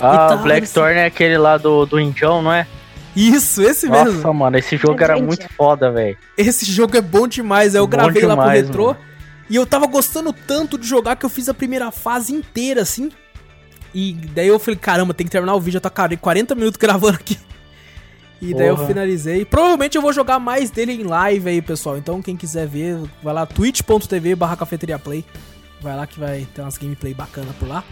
[0.00, 2.64] Ah, tá, o Blackthorn é aquele lá do, do Indião, não é?
[3.16, 4.12] Isso, esse mesmo.
[4.12, 5.26] Nossa, mano, esse jogo era Gente.
[5.26, 6.16] muito foda, velho.
[6.36, 7.74] Esse jogo é bom demais.
[7.74, 8.86] Eu Bom gravei lá pro demais, retrô.
[8.88, 8.98] mano.
[9.50, 13.10] E eu tava gostando tanto de jogar que eu fiz a primeira fase inteira, assim.
[13.94, 15.76] E daí eu falei, caramba, tem que terminar o vídeo.
[15.78, 15.90] Eu tô
[16.20, 17.38] 40 minutos gravando aqui.
[18.42, 18.88] E daí eu Porra.
[18.88, 19.44] finalizei.
[19.44, 21.96] Provavelmente eu vou jogar mais dele em live aí, pessoal.
[21.96, 25.24] Então quem quiser ver, vai lá, twitch.tv barra cafeteria play.
[25.80, 27.84] Vai lá que vai ter umas gameplay bacana por lá.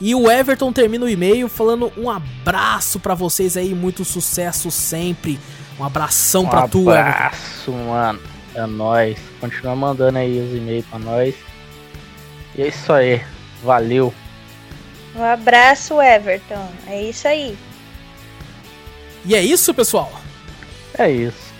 [0.00, 5.38] E o Everton termina o e-mail falando um abraço pra vocês aí, muito sucesso sempre.
[5.78, 7.00] Um abração Um pra tu, Everton.
[7.00, 8.20] abraço, mano.
[8.54, 9.18] É nóis.
[9.40, 11.34] Continua mandando aí os e-mails pra nós.
[12.56, 13.20] E é isso aí.
[13.64, 14.12] Valeu.
[15.14, 16.68] Um abraço, Everton.
[16.86, 17.56] É isso aí.
[19.24, 20.12] E é isso, pessoal.
[20.98, 21.54] É isso.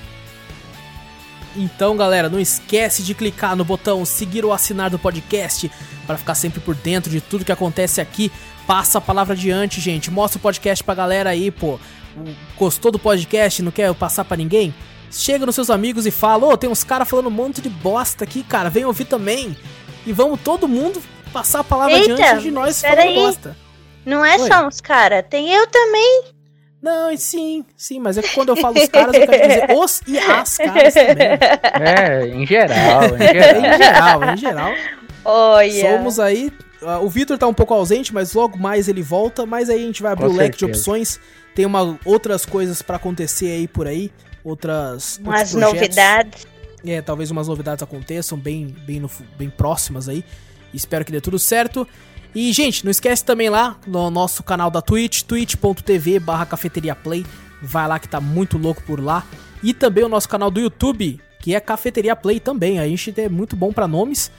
[1.57, 5.71] Então, galera, não esquece de clicar no botão seguir ou assinar do podcast
[6.07, 8.31] para ficar sempre por dentro de tudo que acontece aqui.
[8.67, 10.11] Passa a palavra adiante, gente.
[10.11, 11.79] Mostra o podcast pra galera aí, pô.
[12.59, 13.63] Gostou do podcast?
[13.63, 14.75] Não quer passar pra ninguém?
[15.11, 18.25] Chega nos seus amigos e fala: Ô, tem uns caras falando um monte de bosta
[18.25, 18.69] aqui, cara.
[18.69, 19.57] Vem ouvir também.
[20.05, 21.01] E vamos todo mundo
[21.35, 23.15] passar a palavra Eita, adiante de nós falando aí.
[23.17, 23.57] bosta.
[24.07, 24.49] Não é Oi.
[24.49, 26.25] só uns cara, tem eu também.
[26.81, 29.67] Não, e sim, sim, mas é que quando eu falo os caras, eu quero dizer
[29.75, 31.27] os e as caras também.
[31.81, 33.65] É, em geral, em geral.
[33.65, 34.73] em geral, em geral.
[35.25, 35.97] Olha.
[35.97, 36.53] Somos aí.
[36.83, 39.47] ah, o Vitor tá um pouco ausente, mas logo mais ele volta.
[39.47, 41.19] Mas aí a gente vai abrir o leque de opções.
[41.55, 44.13] Tem uma, outras coisas pra acontecer aí por aí.
[44.45, 45.19] Outras.
[45.25, 46.47] Umas novidades.
[46.87, 50.23] É, talvez umas novidades aconteçam bem, bem, no bem próximas aí.
[50.75, 51.87] Espero que dê tudo certo.
[52.35, 57.25] E, gente, não esquece também lá no nosso canal da Twitch, twitch.tv barra cafeteria play.
[57.63, 59.25] Vai lá que tá muito louco por lá.
[59.63, 62.79] E também o nosso canal do YouTube, que é Cafeteria Play também.
[62.79, 64.31] A gente é muito bom pra nomes.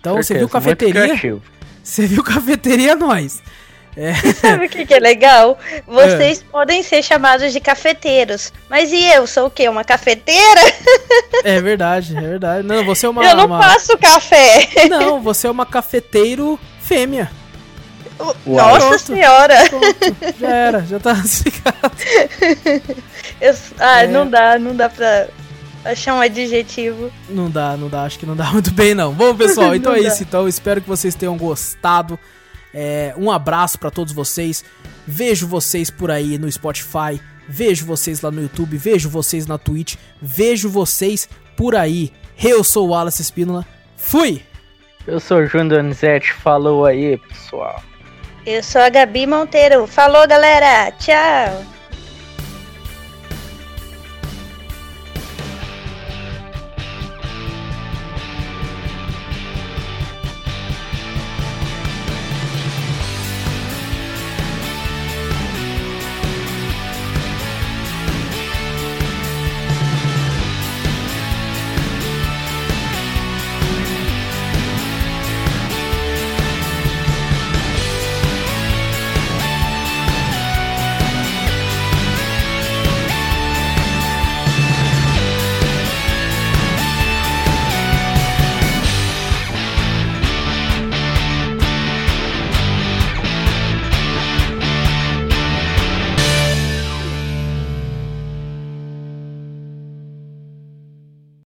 [0.00, 1.42] Então, você Certeza, viu muito cafeteria?
[1.82, 2.94] Você viu cafeteria,
[3.96, 4.14] é.
[4.34, 5.58] Sabe o que, que é legal?
[5.86, 8.52] Vocês podem ser chamados de cafeteiros.
[8.68, 9.26] Mas e eu?
[9.26, 9.68] Sou o quê?
[9.68, 10.60] Uma cafeteira?
[11.44, 12.66] É verdade, é verdade.
[12.66, 13.24] Não, você é uma.
[13.24, 14.68] eu não uma- faço café.
[14.90, 17.30] Não, você é uma cafeteiro fêmea.
[18.44, 18.98] Nossa Pronto.
[18.98, 19.54] senhora.
[19.70, 21.92] Pronto, já era, já tá explicado.
[23.40, 24.06] Eu- ah, É.
[24.08, 25.28] não dá, não dá pra.
[25.84, 27.10] achar um adjetivo.
[27.28, 29.12] Não dá, não dá, acho que não dá muito bem não.
[29.12, 30.22] Bom, pessoal, então é isso.
[30.22, 32.18] Então, espero que vocês tenham gostado.
[32.80, 34.64] É, um abraço para todos vocês.
[35.04, 37.20] Vejo vocês por aí no Spotify.
[37.48, 38.76] Vejo vocês lá no YouTube.
[38.76, 39.96] Vejo vocês na Twitch.
[40.22, 42.12] Vejo vocês por aí.
[42.40, 43.66] Eu sou o Wallace Espínola.
[43.96, 44.44] Fui!
[45.08, 46.32] Eu sou o Júnior Donizete.
[46.34, 47.82] Falou aí, pessoal.
[48.46, 49.84] Eu sou a Gabi Monteiro.
[49.88, 50.92] Falou, galera.
[50.92, 51.77] Tchau.